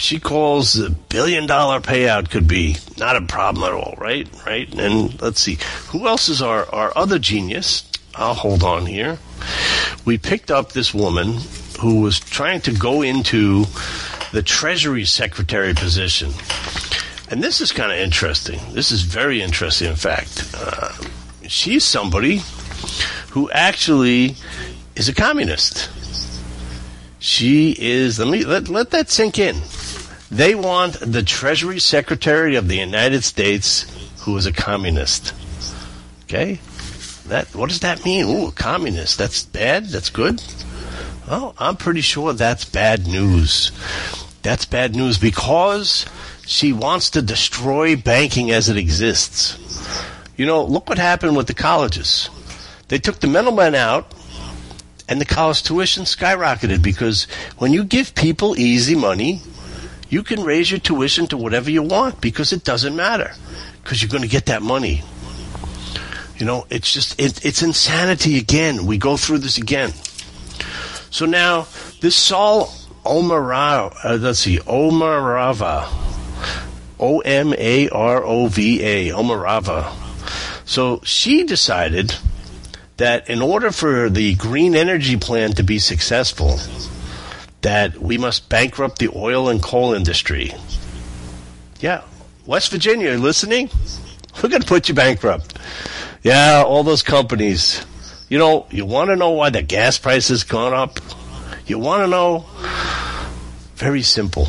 she 0.00 0.18
calls 0.18 0.72
the 0.72 0.90
billion 0.90 1.46
dollar 1.46 1.80
payout 1.80 2.30
could 2.30 2.48
be 2.48 2.76
not 2.98 3.16
a 3.16 3.22
problem 3.22 3.64
at 3.64 3.72
all, 3.72 3.94
right? 3.98 4.28
Right? 4.46 4.72
And 4.74 5.20
let's 5.20 5.40
see, 5.40 5.58
who 5.88 6.08
else 6.08 6.28
is 6.28 6.40
our, 6.40 6.66
our 6.74 6.92
other 6.96 7.18
genius? 7.18 7.84
I'll 8.14 8.34
hold 8.34 8.62
on 8.62 8.86
here. 8.86 9.18
We 10.04 10.18
picked 10.18 10.50
up 10.50 10.72
this 10.72 10.94
woman 10.94 11.38
who 11.80 12.00
was 12.00 12.18
trying 12.18 12.62
to 12.62 12.72
go 12.72 13.02
into 13.02 13.66
the 14.32 14.42
Treasury 14.42 15.04
Secretary 15.04 15.74
position. 15.74 16.30
And 17.30 17.42
this 17.42 17.60
is 17.60 17.70
kind 17.70 17.92
of 17.92 17.98
interesting. 17.98 18.58
This 18.72 18.90
is 18.90 19.02
very 19.02 19.42
interesting, 19.42 19.88
in 19.88 19.96
fact. 19.96 20.50
Uh, 20.56 20.92
she's 21.46 21.84
somebody 21.84 22.40
who 23.30 23.50
actually 23.50 24.34
is 24.96 25.08
a 25.08 25.14
communist. 25.14 25.90
She 27.18 27.76
is, 27.78 28.18
let 28.18 28.28
me, 28.28 28.44
let, 28.44 28.68
let 28.68 28.90
that 28.90 29.10
sink 29.10 29.38
in. 29.38 29.56
They 30.30 30.54
want 30.54 30.94
the 31.00 31.22
Treasury 31.22 31.80
Secretary 31.80 32.54
of 32.54 32.68
the 32.68 32.76
United 32.76 33.24
States 33.24 33.84
who 34.20 34.36
is 34.36 34.46
a 34.46 34.52
communist. 34.52 35.34
Okay? 36.24 36.60
That 37.26 37.54
what 37.54 37.68
does 37.68 37.80
that 37.80 38.04
mean? 38.04 38.26
Ooh, 38.26 38.48
a 38.48 38.52
communist. 38.52 39.18
That's 39.18 39.44
bad? 39.44 39.86
That's 39.86 40.10
good? 40.10 40.42
Well, 41.28 41.54
I'm 41.58 41.76
pretty 41.76 42.00
sure 42.00 42.32
that's 42.32 42.64
bad 42.64 43.06
news. 43.06 43.72
That's 44.42 44.64
bad 44.64 44.94
news 44.94 45.18
because 45.18 46.06
she 46.46 46.72
wants 46.72 47.10
to 47.10 47.22
destroy 47.22 47.96
banking 47.96 48.50
as 48.50 48.68
it 48.68 48.76
exists. 48.76 49.58
You 50.36 50.46
know, 50.46 50.64
look 50.64 50.88
what 50.88 50.98
happened 50.98 51.36
with 51.36 51.46
the 51.46 51.54
colleges. 51.54 52.30
They 52.88 52.98
took 52.98 53.20
the 53.20 53.26
middlemen 53.26 53.74
out 53.74 54.14
and 55.08 55.20
the 55.20 55.24
college 55.24 55.62
tuition 55.62 56.04
skyrocketed 56.04 56.82
because 56.82 57.24
when 57.58 57.72
you 57.72 57.84
give 57.84 58.14
people 58.14 58.58
easy 58.58 58.94
money, 58.94 59.42
you 60.10 60.22
can 60.24 60.42
raise 60.42 60.70
your 60.70 60.80
tuition 60.80 61.26
to 61.28 61.36
whatever 61.36 61.70
you 61.70 61.82
want 61.82 62.20
because 62.20 62.52
it 62.52 62.64
doesn't 62.64 62.94
matter 62.94 63.32
because 63.82 64.02
you're 64.02 64.10
going 64.10 64.22
to 64.22 64.28
get 64.28 64.46
that 64.46 64.60
money. 64.60 65.02
You 66.36 66.46
know, 66.46 66.66
it's 66.68 66.92
just, 66.92 67.20
it, 67.20 67.44
it's 67.44 67.62
insanity 67.62 68.38
again. 68.38 68.86
We 68.86 68.98
go 68.98 69.16
through 69.16 69.38
this 69.38 69.56
again. 69.56 69.92
So 71.10 71.26
now, 71.26 71.66
this 72.00 72.16
Saul 72.16 72.66
Omarova, 73.04 73.94
uh, 74.04 74.16
let's 74.16 74.40
see, 74.40 74.58
Omarova, 74.58 75.88
O 76.98 77.20
M 77.20 77.54
A 77.56 77.88
R 77.88 78.24
O 78.24 78.46
V 78.46 78.82
A, 78.82 79.08
Omarova. 79.10 79.92
So 80.66 81.00
she 81.02 81.44
decided 81.44 82.14
that 82.96 83.28
in 83.28 83.42
order 83.42 83.70
for 83.70 84.08
the 84.08 84.34
green 84.34 84.74
energy 84.74 85.16
plan 85.16 85.52
to 85.52 85.62
be 85.62 85.78
successful, 85.78 86.58
that 87.62 87.98
we 87.98 88.18
must 88.18 88.48
bankrupt 88.48 88.98
the 88.98 89.10
oil 89.14 89.48
and 89.48 89.62
coal 89.62 89.92
industry. 89.94 90.52
Yeah, 91.80 92.02
West 92.46 92.70
Virginia, 92.70 93.12
listening? 93.12 93.70
We're 94.42 94.48
going 94.48 94.62
to 94.62 94.68
put 94.68 94.88
you 94.88 94.94
bankrupt. 94.94 95.58
Yeah, 96.22 96.62
all 96.66 96.82
those 96.82 97.02
companies. 97.02 97.84
You 98.28 98.38
know, 98.38 98.66
you 98.70 98.84
want 98.84 99.10
to 99.10 99.16
know 99.16 99.30
why 99.30 99.50
the 99.50 99.62
gas 99.62 99.98
price 99.98 100.28
has 100.28 100.44
gone 100.44 100.72
up? 100.72 101.00
You 101.66 101.78
want 101.78 102.02
to 102.02 102.06
know? 102.06 102.44
Very 103.74 104.02
simple. 104.02 104.48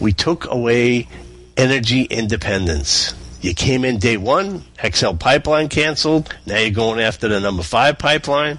We 0.00 0.12
took 0.12 0.50
away 0.50 1.08
energy 1.56 2.02
independence. 2.02 3.14
You 3.40 3.54
came 3.54 3.84
in 3.84 3.98
day 3.98 4.16
one, 4.16 4.64
XL 4.84 5.12
pipeline 5.12 5.68
canceled. 5.68 6.34
Now 6.44 6.58
you're 6.58 6.70
going 6.70 7.00
after 7.00 7.28
the 7.28 7.38
number 7.38 7.62
five 7.62 7.98
pipeline. 7.98 8.58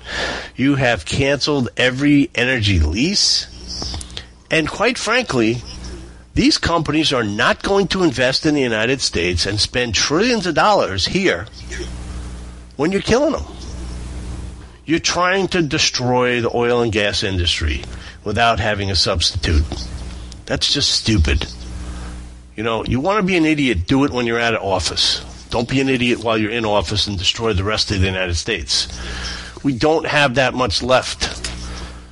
You 0.56 0.76
have 0.76 1.06
canceled 1.06 1.70
every 1.76 2.30
energy 2.34 2.80
lease. 2.80 3.48
And 4.52 4.68
quite 4.68 4.98
frankly, 4.98 5.62
these 6.34 6.58
companies 6.58 7.12
are 7.14 7.24
not 7.24 7.64
going 7.64 7.88
to 7.90 8.04
invest 8.04 8.46
in 8.46 8.56
the 8.56 8.62
United 8.62 9.02
States 9.02 9.46
and 9.46 9.60
spend 9.60 9.94
trillions 9.94 10.46
of 10.48 10.56
dollars 10.56 11.06
here 11.06 11.48
when 12.78 12.92
you're 12.92 13.02
killing 13.02 13.34
them. 13.34 13.46
You're 14.86 15.00
trying 15.00 15.50
to 15.50 15.62
destroy 15.62 16.42
the 16.42 16.56
oil 16.56 16.82
and 16.82 16.92
gas 16.92 17.24
industry 17.24 17.84
without 18.24 18.60
having 18.60 18.90
a 18.90 18.96
substitute. 18.96 19.66
That's 20.46 20.74
just 20.74 20.92
stupid. 20.92 21.46
You 22.56 22.64
know, 22.64 22.84
you 22.86 23.00
want 23.00 23.20
to 23.20 23.26
be 23.26 23.38
an 23.38 23.46
idiot, 23.46 23.86
do 23.86 24.04
it 24.04 24.12
when 24.12 24.26
you're 24.26 24.40
out 24.40 24.56
of 24.56 24.64
office. 24.64 25.24
Don't 25.50 25.70
be 25.70 25.82
an 25.82 25.90
idiot 25.90 26.24
while 26.24 26.38
you're 26.38 26.52
in 26.52 26.66
office 26.66 27.08
and 27.08 27.18
destroy 27.18 27.54
the 27.54 27.64
rest 27.64 27.92
of 27.92 28.00
the 28.00 28.08
United 28.08 28.36
States. 28.36 28.88
We 29.64 29.78
don't 29.78 30.08
have 30.08 30.36
that 30.36 30.54
much 30.54 30.82
left. 30.82 31.49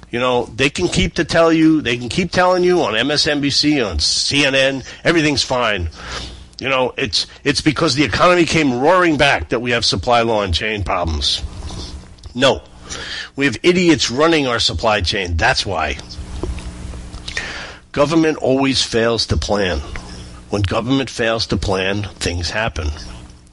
You 0.09 0.19
know, 0.19 0.45
they 0.45 0.69
can 0.69 0.87
keep 0.87 1.15
to 1.15 1.25
tell 1.25 1.51
you, 1.51 1.81
they 1.81 1.97
can 1.97 2.07
keep 2.07 2.31
telling 2.31 2.63
you 2.63 2.81
on 2.81 2.93
MSNBC, 2.93 3.85
on 3.85 3.97
CNN, 3.97 4.85
everything's 5.03 5.43
fine. 5.43 5.89
You 6.59 6.69
know, 6.69 6.93
it's 6.97 7.27
it's 7.43 7.61
because 7.61 7.95
the 7.95 8.03
economy 8.03 8.45
came 8.45 8.79
roaring 8.79 9.17
back 9.17 9.49
that 9.49 9.59
we 9.59 9.71
have 9.71 9.85
supply 9.85 10.21
law 10.21 10.43
and 10.43 10.53
chain 10.53 10.83
problems. 10.83 11.43
No. 12.33 12.61
We 13.35 13.45
have 13.45 13.57
idiots 13.63 14.09
running 14.09 14.47
our 14.47 14.59
supply 14.59 15.01
chain. 15.01 15.37
That's 15.37 15.65
why. 15.65 15.97
Government 17.91 18.37
always 18.37 18.81
fails 18.81 19.25
to 19.27 19.37
plan. 19.37 19.79
When 20.49 20.61
government 20.61 21.09
fails 21.09 21.47
to 21.47 21.57
plan, 21.57 22.03
things 22.03 22.49
happen. 22.49 22.87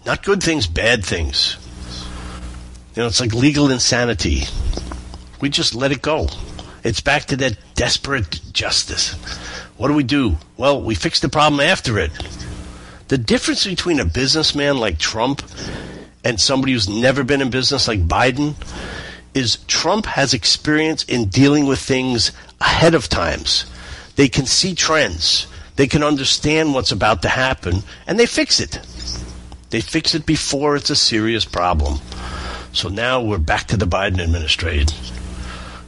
Not 0.07 0.22
good 0.22 0.42
things, 0.42 0.66
bad 0.66 1.05
things. 1.05 1.57
You 2.94 3.02
know, 3.02 3.09
it's 3.09 3.20
like 3.20 3.34
legal 3.34 3.70
insanity. 3.70 4.44
We 5.45 5.51
just 5.51 5.74
let 5.74 5.92
it 5.92 6.01
go. 6.01 6.28
It's 6.84 7.03
back 7.03 7.26
to 7.26 7.36
that 7.36 7.59
desperate 7.74 8.40
justice. 8.55 9.12
What 9.76 9.88
do 9.88 9.95
we 9.95 10.03
do? 10.03 10.38
Well, 10.57 10.80
we 10.80 10.95
fix 10.95 11.20
the 11.20 11.28
problem 11.28 11.61
after 11.61 11.99
it. 11.99 12.11
The 13.09 13.18
difference 13.18 13.66
between 13.66 14.01
a 14.01 14.07
businessman 14.07 14.78
like 14.78 14.99
Trump 14.99 15.42
and 16.24 16.40
somebody 16.40 16.72
who's 16.72 16.88
never 16.88 17.24
been 17.24 17.42
in 17.42 17.51
business 17.51 17.88
like 17.88 18.09
Biden 18.09 18.55
is 19.34 19.59
Trump 19.66 20.07
has 20.07 20.32
experience 20.32 21.05
in 21.05 21.26
dealing 21.26 21.66
with 21.66 21.78
things 21.78 22.32
ahead 22.59 22.95
of 22.95 23.11
times. 23.11 23.66
They 24.16 24.30
can 24.30 24.47
see 24.47 24.74
trends. 24.74 25.47
They 25.76 25.88
can 25.88 26.03
understand 26.03 26.72
what's 26.72 26.90
about 26.90 27.20
to 27.20 27.28
happen 27.28 27.82
and 28.07 28.18
they 28.18 28.24
fix 28.24 28.61
it. 28.61 28.80
They 29.68 29.82
fix 29.82 30.14
it 30.14 30.24
before 30.24 30.74
it's 30.74 30.88
a 30.88 30.97
serious 30.97 31.45
problem. 31.45 31.99
So 32.72 32.88
now 32.88 33.20
we're 33.20 33.36
back 33.36 33.66
to 33.66 33.76
the 33.76 33.86
Biden 33.86 34.20
administration. 34.20 34.88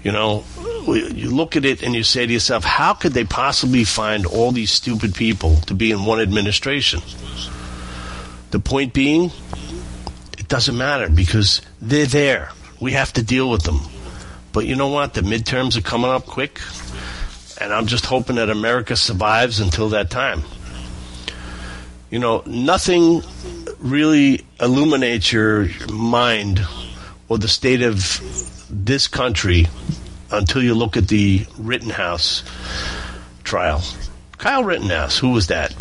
You 0.07 0.13
know, 0.13 0.45
you 0.87 1.35
look 1.35 1.57
at 1.57 1.65
it 1.65 1.83
and 1.83 1.93
you 1.93 2.05
say 2.05 2.25
to 2.25 2.33
yourself, 2.33 2.63
how 2.63 2.95
could 2.95 3.11
they 3.11 3.25
possibly 3.25 3.83
find 3.83 4.25
all 4.25 4.53
these 4.53 4.71
stupid 4.71 5.17
people 5.17 5.57
to 5.63 5.75
be 5.75 5.91
in 5.91 6.05
one 6.05 6.21
administration? 6.21 7.01
The 8.53 8.61
point 8.61 8.93
being, 8.93 9.33
it 10.39 10.47
doesn't 10.47 10.79
matter 10.79 11.09
because 11.09 11.61
they're 11.83 12.07
there. 12.07 12.53
We 12.81 12.93
have 12.93 13.15
to 13.15 13.23
deal 13.25 13.51
with 13.51 13.65
them. 13.65 13.81
But 14.53 14.67
you 14.67 14.77
know 14.77 14.87
what? 14.87 15.15
The 15.15 15.23
midterms 15.23 15.77
are 15.77 15.83
coming 15.83 16.09
up 16.09 16.25
quick, 16.25 16.61
and 17.61 17.73
I'm 17.73 17.89
just 17.89 18.07
hoping 18.07 18.37
that 18.37 18.49
America 18.49 18.95
survives 18.95 19.59
until 19.59 19.89
that 19.89 20.09
time. 20.09 20.43
You 22.11 22.21
know, 22.21 22.45
nothing 22.47 23.25
really 23.81 24.47
illuminates 24.61 25.33
your 25.33 25.67
mind 25.93 26.65
or 27.29 27.39
the 27.39 27.49
state 27.49 27.83
of 27.83 28.21
this 28.85 29.09
country 29.09 29.67
until 30.31 30.63
you 30.63 30.75
look 30.75 30.97
at 30.97 31.09
the 31.09 31.47
Rittenhouse 31.59 32.43
trial. 33.45 33.83
Kyle 34.39 34.65
Rittenhouse, 34.65 35.19
who 35.19 35.31
was 35.31 35.47
that? 35.47 35.75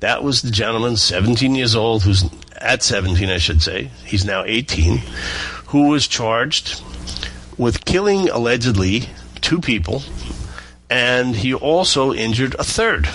That 0.00 0.22
was 0.22 0.42
the 0.42 0.50
gentleman, 0.50 0.96
17 0.96 1.54
years 1.54 1.74
old, 1.74 2.02
who's 2.02 2.24
at 2.60 2.82
17, 2.82 3.30
I 3.30 3.38
should 3.38 3.62
say. 3.62 3.90
He's 4.04 4.24
now 4.24 4.44
18, 4.44 4.98
who 5.68 5.88
was 5.88 6.06
charged 6.06 6.82
with 7.56 7.84
killing 7.84 8.28
allegedly 8.28 9.08
two 9.40 9.60
people, 9.60 10.02
and 10.90 11.34
he 11.34 11.54
also 11.54 12.12
injured 12.12 12.54
a 12.58 12.64
third. 12.64 13.08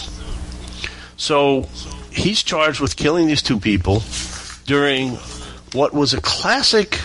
So 1.15 1.69
he's 2.11 2.41
charged 2.41 2.79
with 2.79 2.95
killing 2.95 3.27
these 3.27 3.43
two 3.43 3.59
people 3.59 4.03
during 4.65 5.17
what 5.73 5.93
was 5.93 6.13
a 6.13 6.21
classic. 6.21 6.99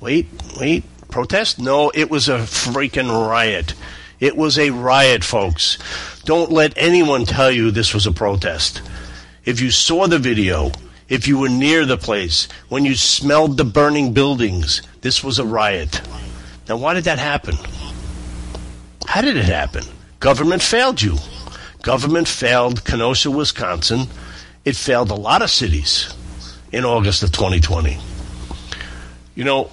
Wait, 0.00 0.26
wait, 0.58 0.84
protest? 1.10 1.58
No, 1.58 1.90
it 1.94 2.10
was 2.10 2.28
a 2.28 2.38
freaking 2.38 3.10
riot. 3.28 3.74
It 4.20 4.36
was 4.36 4.58
a 4.58 4.70
riot, 4.70 5.24
folks. 5.24 5.78
Don't 6.24 6.50
let 6.50 6.72
anyone 6.76 7.24
tell 7.24 7.50
you 7.50 7.70
this 7.70 7.94
was 7.94 8.06
a 8.06 8.12
protest. 8.12 8.82
If 9.44 9.60
you 9.60 9.70
saw 9.70 10.06
the 10.06 10.18
video, 10.18 10.72
if 11.08 11.26
you 11.26 11.38
were 11.38 11.48
near 11.48 11.86
the 11.86 11.96
place, 11.96 12.48
when 12.68 12.84
you 12.84 12.94
smelled 12.94 13.56
the 13.56 13.64
burning 13.64 14.12
buildings, 14.12 14.82
this 15.00 15.24
was 15.24 15.38
a 15.38 15.44
riot. 15.44 16.00
Now, 16.68 16.76
why 16.76 16.94
did 16.94 17.04
that 17.04 17.18
happen? 17.18 17.56
How 19.06 19.22
did 19.22 19.36
it 19.36 19.46
happen? 19.46 19.84
Government 20.20 20.60
failed 20.60 21.00
you. 21.00 21.16
Government 21.82 22.28
failed 22.28 22.84
Kenosha, 22.84 23.30
Wisconsin. 23.30 24.08
It 24.64 24.76
failed 24.76 25.10
a 25.10 25.14
lot 25.14 25.40
of 25.40 25.50
cities 25.50 26.12
in 26.72 26.84
August 26.84 27.22
of 27.22 27.32
2020. 27.32 27.96
You 29.34 29.44
know, 29.44 29.70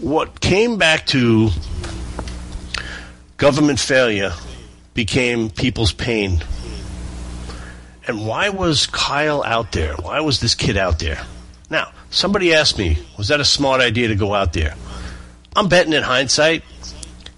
what 0.00 0.40
came 0.40 0.78
back 0.78 1.06
to 1.06 1.50
government 3.36 3.80
failure 3.80 4.32
became 4.94 5.50
people's 5.50 5.92
pain. 5.92 6.42
And 8.06 8.26
why 8.26 8.48
was 8.48 8.86
Kyle 8.86 9.42
out 9.44 9.72
there? 9.72 9.94
Why 9.94 10.20
was 10.20 10.40
this 10.40 10.54
kid 10.54 10.76
out 10.76 10.98
there? 10.98 11.20
Now, 11.70 11.92
somebody 12.10 12.54
asked 12.54 12.78
me, 12.78 12.98
was 13.16 13.28
that 13.28 13.40
a 13.40 13.44
smart 13.44 13.80
idea 13.80 14.08
to 14.08 14.14
go 14.14 14.34
out 14.34 14.52
there? 14.52 14.74
I'm 15.54 15.68
betting 15.68 15.92
in 15.92 16.02
hindsight, 16.02 16.62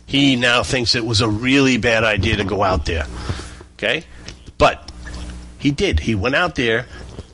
he 0.06 0.36
now 0.36 0.62
thinks 0.62 0.94
it 0.94 1.04
was 1.04 1.20
a 1.20 1.28
really 1.28 1.76
bad 1.76 2.04
idea 2.04 2.36
to 2.36 2.44
go 2.44 2.62
out 2.62 2.84
there. 2.84 3.06
Okay? 3.74 4.04
But 4.58 4.90
he 5.58 5.70
did. 5.70 6.00
He 6.00 6.14
went 6.14 6.34
out 6.34 6.54
there 6.54 6.86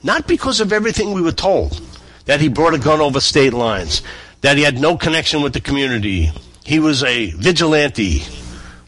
not 0.03 0.27
because 0.27 0.61
of 0.61 0.73
everything 0.73 1.13
we 1.13 1.21
were 1.21 1.33
told 1.33 1.81
that 2.27 2.41
he 2.41 2.49
brought 2.49 2.75
a 2.75 2.79
gun 2.79 3.01
over 3.01 3.21
state 3.21 3.53
lines, 3.53 4.03
that 4.47 4.57
he 4.57 4.63
had 4.63 4.79
no 4.79 4.97
connection 4.97 5.43
with 5.43 5.53
the 5.53 5.61
community. 5.61 6.31
He 6.65 6.79
was 6.79 7.03
a 7.03 7.31
vigilante. 7.33 8.23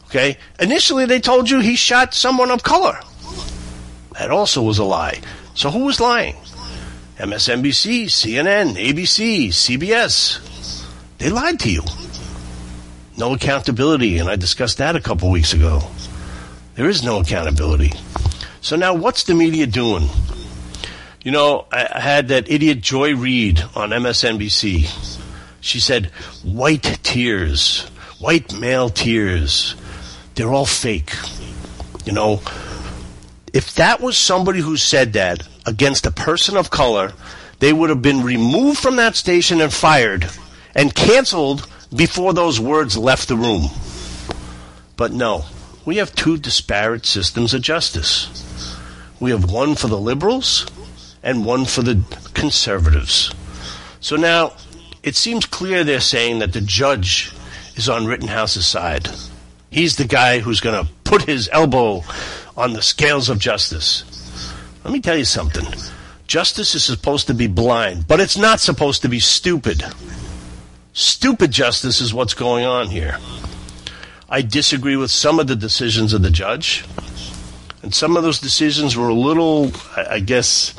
Okay? 0.05 0.37
Initially, 0.57 1.05
they 1.05 1.19
told 1.19 1.49
you 1.49 1.59
he 1.59 1.75
shot 1.75 2.13
someone 2.13 2.49
of 2.49 2.63
color. 2.63 2.97
That 4.13 4.31
also 4.31 4.61
was 4.61 4.79
a 4.79 4.85
lie. 4.85 5.19
So 5.55 5.69
who 5.69 5.79
was 5.83 5.99
lying? 5.99 6.35
MSNBC, 7.17 8.05
CNN, 8.05 8.75
ABC, 8.75 9.49
CBS. 9.49 10.39
They 11.17 11.29
lied 11.29 11.59
to 11.59 11.69
you. 11.69 11.83
No 13.17 13.33
accountability, 13.33 14.17
and 14.17 14.29
I 14.29 14.37
discussed 14.37 14.77
that 14.77 14.95
a 14.95 15.01
couple 15.01 15.29
weeks 15.29 15.51
ago. 15.51 15.81
There 16.75 16.87
is 16.87 17.03
no 17.03 17.19
accountability. 17.19 17.91
So 18.61 18.77
now 18.77 18.93
what's 18.93 19.25
the 19.25 19.35
media 19.35 19.67
doing? 19.67 20.07
You 21.21 21.31
know, 21.31 21.65
I 21.69 21.99
had 21.99 22.29
that 22.29 22.49
idiot 22.49 22.79
Joy 22.79 23.13
Reid 23.13 23.61
on 23.75 23.89
MSNBC. 23.89 25.17
She 25.69 25.79
said, 25.79 26.07
white 26.43 26.99
tears, 27.03 27.81
white 28.17 28.51
male 28.59 28.89
tears, 28.89 29.75
they're 30.33 30.51
all 30.51 30.65
fake. 30.65 31.13
You 32.05 32.13
know, 32.13 32.41
if 33.53 33.75
that 33.75 34.01
was 34.01 34.17
somebody 34.17 34.61
who 34.61 34.77
said 34.77 35.13
that 35.13 35.47
against 35.67 36.07
a 36.07 36.11
person 36.11 36.57
of 36.57 36.71
color, 36.71 37.13
they 37.59 37.71
would 37.71 37.91
have 37.91 38.01
been 38.01 38.23
removed 38.23 38.79
from 38.79 38.95
that 38.95 39.15
station 39.15 39.61
and 39.61 39.71
fired 39.71 40.27
and 40.73 40.95
canceled 40.95 41.67
before 41.95 42.33
those 42.33 42.59
words 42.59 42.97
left 42.97 43.27
the 43.27 43.35
room. 43.35 43.69
But 44.97 45.13
no, 45.13 45.45
we 45.85 45.97
have 45.97 46.15
two 46.15 46.37
disparate 46.37 47.05
systems 47.05 47.53
of 47.53 47.61
justice. 47.61 48.75
We 49.19 49.29
have 49.29 49.51
one 49.51 49.75
for 49.75 49.87
the 49.87 49.99
liberals 49.99 50.65
and 51.21 51.45
one 51.45 51.65
for 51.65 51.83
the 51.83 52.01
conservatives. 52.33 53.31
So 53.99 54.15
now 54.15 54.53
it 55.03 55.15
seems 55.15 55.45
clear 55.45 55.83
they're 55.83 55.99
saying 55.99 56.39
that 56.39 56.53
the 56.53 56.61
judge 56.61 57.31
is 57.75 57.89
on 57.89 58.05
Rittenhouse's 58.05 58.67
side. 58.67 59.09
He's 59.69 59.95
the 59.95 60.05
guy 60.05 60.39
who's 60.39 60.61
going 60.61 60.85
to 60.85 60.91
put 61.03 61.23
his 61.23 61.49
elbow 61.51 62.03
on 62.57 62.73
the 62.73 62.81
scales 62.81 63.29
of 63.29 63.39
justice. 63.39 64.03
Let 64.83 64.91
me 64.91 64.99
tell 64.99 65.17
you 65.17 65.25
something. 65.25 65.65
Justice 66.27 66.75
is 66.75 66.83
supposed 66.83 67.27
to 67.27 67.33
be 67.33 67.47
blind, 67.47 68.07
but 68.07 68.19
it's 68.19 68.37
not 68.37 68.59
supposed 68.59 69.01
to 69.03 69.09
be 69.09 69.19
stupid. 69.19 69.83
Stupid 70.93 71.51
justice 71.51 72.01
is 72.01 72.13
what's 72.13 72.33
going 72.33 72.65
on 72.65 72.87
here. 72.87 73.17
I 74.29 74.41
disagree 74.41 74.95
with 74.95 75.11
some 75.11 75.39
of 75.39 75.47
the 75.47 75.55
decisions 75.55 76.13
of 76.13 76.21
the 76.21 76.29
judge. 76.29 76.85
And 77.81 77.95
some 77.95 78.17
of 78.17 78.23
those 78.23 78.39
decisions 78.39 78.97
were 78.97 79.09
a 79.09 79.13
little, 79.13 79.71
I 79.95 80.19
guess, 80.19 80.73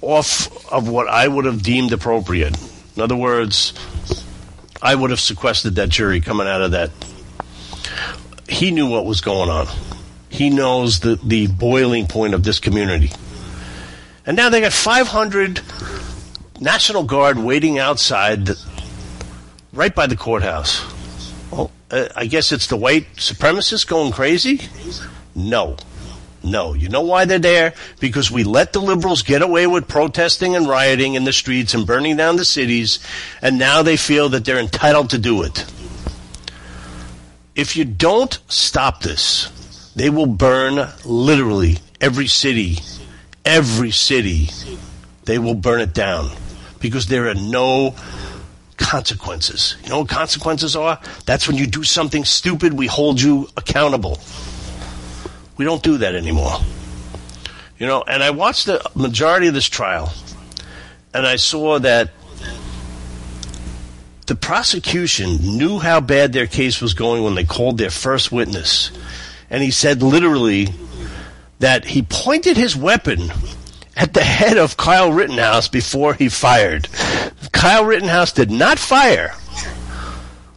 off 0.00 0.72
of 0.72 0.88
what 0.88 1.08
I 1.08 1.26
would 1.26 1.44
have 1.44 1.62
deemed 1.62 1.92
appropriate. 1.92 2.56
In 2.96 3.02
other 3.02 3.16
words, 3.16 3.72
I 4.80 4.94
would 4.94 5.10
have 5.10 5.20
sequestered 5.20 5.76
that 5.76 5.88
jury 5.88 6.20
coming 6.20 6.46
out 6.46 6.62
of 6.62 6.72
that. 6.72 6.90
He 8.48 8.70
knew 8.70 8.86
what 8.86 9.04
was 9.04 9.20
going 9.20 9.50
on. 9.50 9.66
He 10.28 10.50
knows 10.50 11.00
the, 11.00 11.16
the 11.22 11.46
boiling 11.46 12.06
point 12.06 12.34
of 12.34 12.44
this 12.44 12.58
community. 12.58 13.10
And 14.26 14.36
now 14.36 14.48
they 14.48 14.60
got 14.60 14.72
500 14.72 15.60
National 16.60 17.04
Guard 17.04 17.38
waiting 17.38 17.78
outside, 17.78 18.46
the, 18.46 18.64
right 19.72 19.94
by 19.94 20.06
the 20.06 20.16
courthouse. 20.16 20.84
Well, 21.50 21.70
uh, 21.90 22.08
I 22.16 22.26
guess 22.26 22.52
it's 22.52 22.66
the 22.68 22.76
white 22.76 23.14
supremacists 23.16 23.86
going 23.86 24.12
crazy? 24.12 24.60
No. 25.34 25.76
No. 26.44 26.74
You 26.74 26.88
know 26.88 27.00
why 27.00 27.24
they're 27.24 27.38
there? 27.38 27.74
Because 28.00 28.30
we 28.30 28.44
let 28.44 28.72
the 28.72 28.80
liberals 28.80 29.22
get 29.22 29.42
away 29.42 29.66
with 29.66 29.88
protesting 29.88 30.54
and 30.54 30.68
rioting 30.68 31.14
in 31.14 31.24
the 31.24 31.32
streets 31.32 31.74
and 31.74 31.86
burning 31.86 32.16
down 32.16 32.36
the 32.36 32.44
cities, 32.44 33.00
and 33.40 33.58
now 33.58 33.82
they 33.82 33.96
feel 33.96 34.28
that 34.30 34.44
they're 34.44 34.58
entitled 34.58 35.10
to 35.10 35.18
do 35.18 35.42
it. 35.42 35.64
If 37.54 37.76
you 37.76 37.84
don't 37.84 38.38
stop 38.48 39.00
this, 39.00 39.92
they 39.96 40.10
will 40.10 40.26
burn 40.26 40.88
literally 41.04 41.78
every 42.00 42.26
city. 42.26 42.78
Every 43.44 43.90
city. 43.90 44.50
They 45.24 45.38
will 45.38 45.54
burn 45.54 45.80
it 45.80 45.94
down 45.94 46.30
because 46.80 47.06
there 47.06 47.28
are 47.28 47.34
no 47.34 47.94
consequences. 48.76 49.76
You 49.84 49.90
know 49.90 50.00
what 50.00 50.08
consequences 50.08 50.76
are? 50.76 51.00
That's 51.26 51.48
when 51.48 51.56
you 51.56 51.66
do 51.66 51.84
something 51.84 52.24
stupid, 52.24 52.72
we 52.74 52.86
hold 52.86 53.20
you 53.20 53.48
accountable. 53.56 54.18
We 55.56 55.64
don't 55.64 55.82
do 55.82 55.98
that 55.98 56.14
anymore. 56.14 56.58
You 57.78 57.86
know, 57.86 58.02
and 58.02 58.22
I 58.22 58.30
watched 58.30 58.66
the 58.66 58.88
majority 58.94 59.48
of 59.48 59.54
this 59.54 59.68
trial, 59.68 60.12
and 61.12 61.26
I 61.26 61.36
saw 61.36 61.78
that 61.80 62.10
the 64.26 64.34
prosecution 64.34 65.36
knew 65.58 65.78
how 65.78 66.00
bad 66.00 66.32
their 66.32 66.46
case 66.46 66.80
was 66.80 66.94
going 66.94 67.24
when 67.24 67.34
they 67.34 67.44
called 67.44 67.78
their 67.78 67.90
first 67.90 68.32
witness. 68.32 68.90
And 69.50 69.62
he 69.62 69.70
said 69.70 70.02
literally 70.02 70.68
that 71.58 71.84
he 71.84 72.02
pointed 72.02 72.56
his 72.56 72.74
weapon 72.74 73.30
at 73.96 74.14
the 74.14 74.24
head 74.24 74.56
of 74.56 74.76
Kyle 74.76 75.12
Rittenhouse 75.12 75.68
before 75.68 76.14
he 76.14 76.28
fired. 76.28 76.88
Kyle 77.52 77.84
Rittenhouse 77.84 78.32
did 78.32 78.50
not 78.50 78.78
fire 78.78 79.34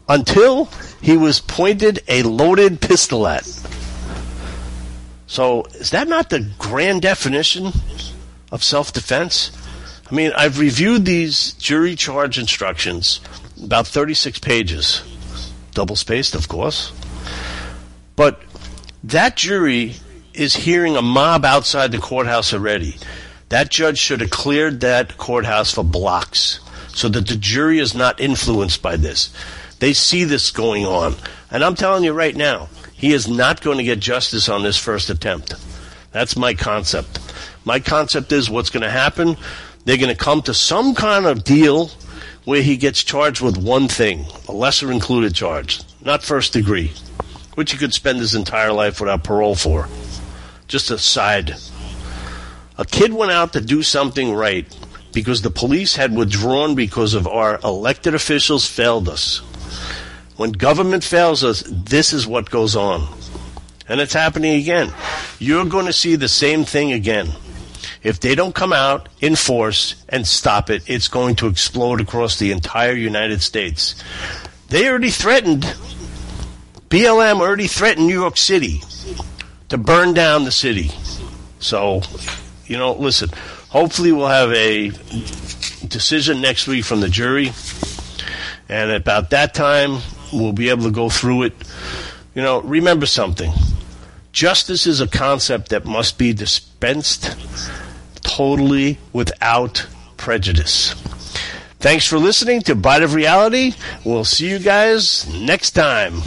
until 0.07 0.69
he 1.01 1.17
was 1.17 1.39
pointed 1.39 1.99
a 2.07 2.23
loaded 2.23 2.79
pistol 2.79 3.27
at. 3.27 3.45
So, 5.27 5.63
is 5.75 5.91
that 5.91 6.07
not 6.07 6.29
the 6.29 6.49
grand 6.57 7.01
definition 7.01 7.73
of 8.51 8.63
self 8.63 8.93
defense? 8.93 9.51
I 10.09 10.15
mean, 10.15 10.31
I've 10.35 10.57
reviewed 10.57 11.03
these 11.03 11.51
jury 11.53 11.95
charge 11.95 12.39
instructions, 12.39 13.19
about 13.61 13.87
36 13.87 14.39
pages, 14.39 15.03
double 15.73 15.97
spaced, 15.97 16.33
of 16.33 16.47
course. 16.47 16.93
But 18.15 18.41
that 19.03 19.35
jury 19.35 19.95
is 20.33 20.55
hearing 20.55 20.95
a 20.95 21.01
mob 21.01 21.43
outside 21.43 21.91
the 21.91 21.97
courthouse 21.97 22.53
already. 22.53 22.95
That 23.49 23.69
judge 23.69 23.97
should 23.97 24.21
have 24.21 24.29
cleared 24.29 24.79
that 24.81 25.17
courthouse 25.17 25.73
for 25.73 25.83
blocks 25.83 26.61
so 26.87 27.09
that 27.09 27.27
the 27.27 27.35
jury 27.35 27.79
is 27.79 27.93
not 27.93 28.19
influenced 28.19 28.81
by 28.81 28.95
this. 28.95 29.33
They 29.79 29.93
see 29.93 30.23
this 30.23 30.51
going 30.51 30.85
on. 30.85 31.15
And 31.51 31.63
I'm 31.63 31.75
telling 31.75 32.03
you 32.03 32.13
right 32.13 32.35
now, 32.35 32.69
he 32.97 33.13
is 33.13 33.27
not 33.27 33.61
going 33.61 33.77
to 33.77 33.83
get 33.83 33.99
justice 33.99 34.49
on 34.49 34.63
this 34.63 34.77
first 34.77 35.09
attempt. 35.09 35.55
That's 36.11 36.35
my 36.35 36.55
concept. 36.55 37.19
My 37.63 37.79
concept 37.79 38.31
is 38.31 38.49
what's 38.49 38.71
going 38.71 38.83
to 38.83 38.89
happen. 38.89 39.37
They're 39.85 39.97
going 39.97 40.09
to 40.09 40.15
come 40.15 40.41
to 40.43 40.53
some 40.53 40.95
kind 40.95 41.25
of 41.25 41.43
deal 41.43 41.91
where 42.45 42.61
he 42.61 42.75
gets 42.75 43.03
charged 43.03 43.41
with 43.41 43.57
one 43.57 43.87
thing, 43.87 44.25
a 44.47 44.51
lesser 44.51 44.91
included 44.91 45.35
charge, 45.35 45.81
not 46.03 46.23
first 46.23 46.53
degree, 46.53 46.91
which 47.55 47.71
he 47.71 47.77
could 47.77 47.93
spend 47.93 48.19
his 48.19 48.33
entire 48.33 48.73
life 48.73 48.99
without 48.99 49.23
parole 49.23 49.55
for. 49.55 49.87
Just 50.67 50.89
a 50.89 50.97
side. 50.97 51.55
A 52.77 52.85
kid 52.85 53.13
went 53.13 53.31
out 53.31 53.53
to 53.53 53.61
do 53.61 53.83
something 53.83 54.33
right 54.33 54.65
because 55.13 55.41
the 55.41 55.49
police 55.49 55.95
had 55.95 56.15
withdrawn 56.15 56.73
because 56.73 57.13
of 57.13 57.27
our 57.27 57.59
elected 57.63 58.15
officials 58.15 58.65
failed 58.65 59.07
us. 59.07 59.41
When 60.37 60.51
government 60.51 61.03
fails 61.03 61.43
us, 61.43 61.63
this 61.65 62.13
is 62.13 62.27
what 62.27 62.49
goes 62.49 62.75
on. 62.75 63.07
And 63.89 63.99
it's 63.99 64.13
happening 64.13 64.61
again. 64.61 64.93
You're 65.39 65.65
going 65.65 65.87
to 65.87 65.93
see 65.93 66.15
the 66.15 66.27
same 66.27 66.63
thing 66.63 66.91
again. 66.91 67.29
If 68.03 68.19
they 68.19 68.35
don't 68.35 68.53
come 68.53 68.71
out 68.71 69.09
in 69.19 69.35
force 69.35 69.95
and 70.07 70.27
stop 70.27 70.69
it, 70.69 70.83
it's 70.87 71.07
going 71.07 71.35
to 71.37 71.47
explode 71.47 72.01
across 72.01 72.37
the 72.37 72.51
entire 72.51 72.93
United 72.93 73.41
States. 73.41 73.95
They 74.69 74.87
already 74.87 75.09
threatened, 75.09 75.63
BLM 76.89 77.39
already 77.39 77.67
threatened 77.67 78.05
New 78.05 78.19
York 78.19 78.37
City 78.37 78.81
to 79.69 79.77
burn 79.77 80.13
down 80.13 80.43
the 80.43 80.51
city. 80.51 80.91
So, 81.59 82.01
you 82.67 82.77
know, 82.77 82.93
listen, 82.93 83.29
hopefully 83.69 84.11
we'll 84.11 84.27
have 84.27 84.51
a 84.51 84.89
decision 85.87 86.41
next 86.41 86.67
week 86.67 86.85
from 86.85 86.99
the 86.99 87.09
jury. 87.09 87.51
And 88.69 88.91
about 88.91 89.31
that 89.31 89.53
time, 89.53 90.01
we'll 90.31 90.53
be 90.53 90.69
able 90.69 90.83
to 90.83 90.91
go 90.91 91.09
through 91.09 91.43
it. 91.43 91.53
You 92.35 92.41
know, 92.41 92.61
remember 92.61 93.05
something. 93.05 93.51
Justice 94.31 94.85
is 94.85 95.01
a 95.01 95.07
concept 95.07 95.69
that 95.69 95.85
must 95.85 96.17
be 96.17 96.33
dispensed 96.33 97.35
totally 98.21 98.99
without 99.13 99.87
prejudice. 100.17 100.93
Thanks 101.79 102.07
for 102.07 102.17
listening 102.17 102.61
to 102.61 102.75
Bite 102.75 103.03
of 103.03 103.13
Reality. 103.13 103.73
We'll 104.03 104.25
see 104.25 104.49
you 104.49 104.59
guys 104.59 105.27
next 105.41 105.71
time. 105.71 106.21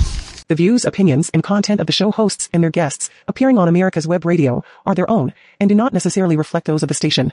The 0.48 0.56
views, 0.56 0.84
opinions, 0.84 1.30
and 1.32 1.44
content 1.44 1.80
of 1.80 1.86
the 1.86 1.92
show 1.92 2.10
hosts 2.10 2.48
and 2.52 2.62
their 2.62 2.70
guests 2.70 3.10
appearing 3.28 3.58
on 3.58 3.68
America's 3.68 4.08
Web 4.08 4.24
Radio 4.24 4.64
are 4.84 4.96
their 4.96 5.08
own 5.08 5.32
and 5.60 5.68
do 5.68 5.74
not 5.76 5.92
necessarily 5.92 6.36
reflect 6.36 6.66
those 6.66 6.82
of 6.82 6.88
the 6.88 6.94
station. 6.94 7.32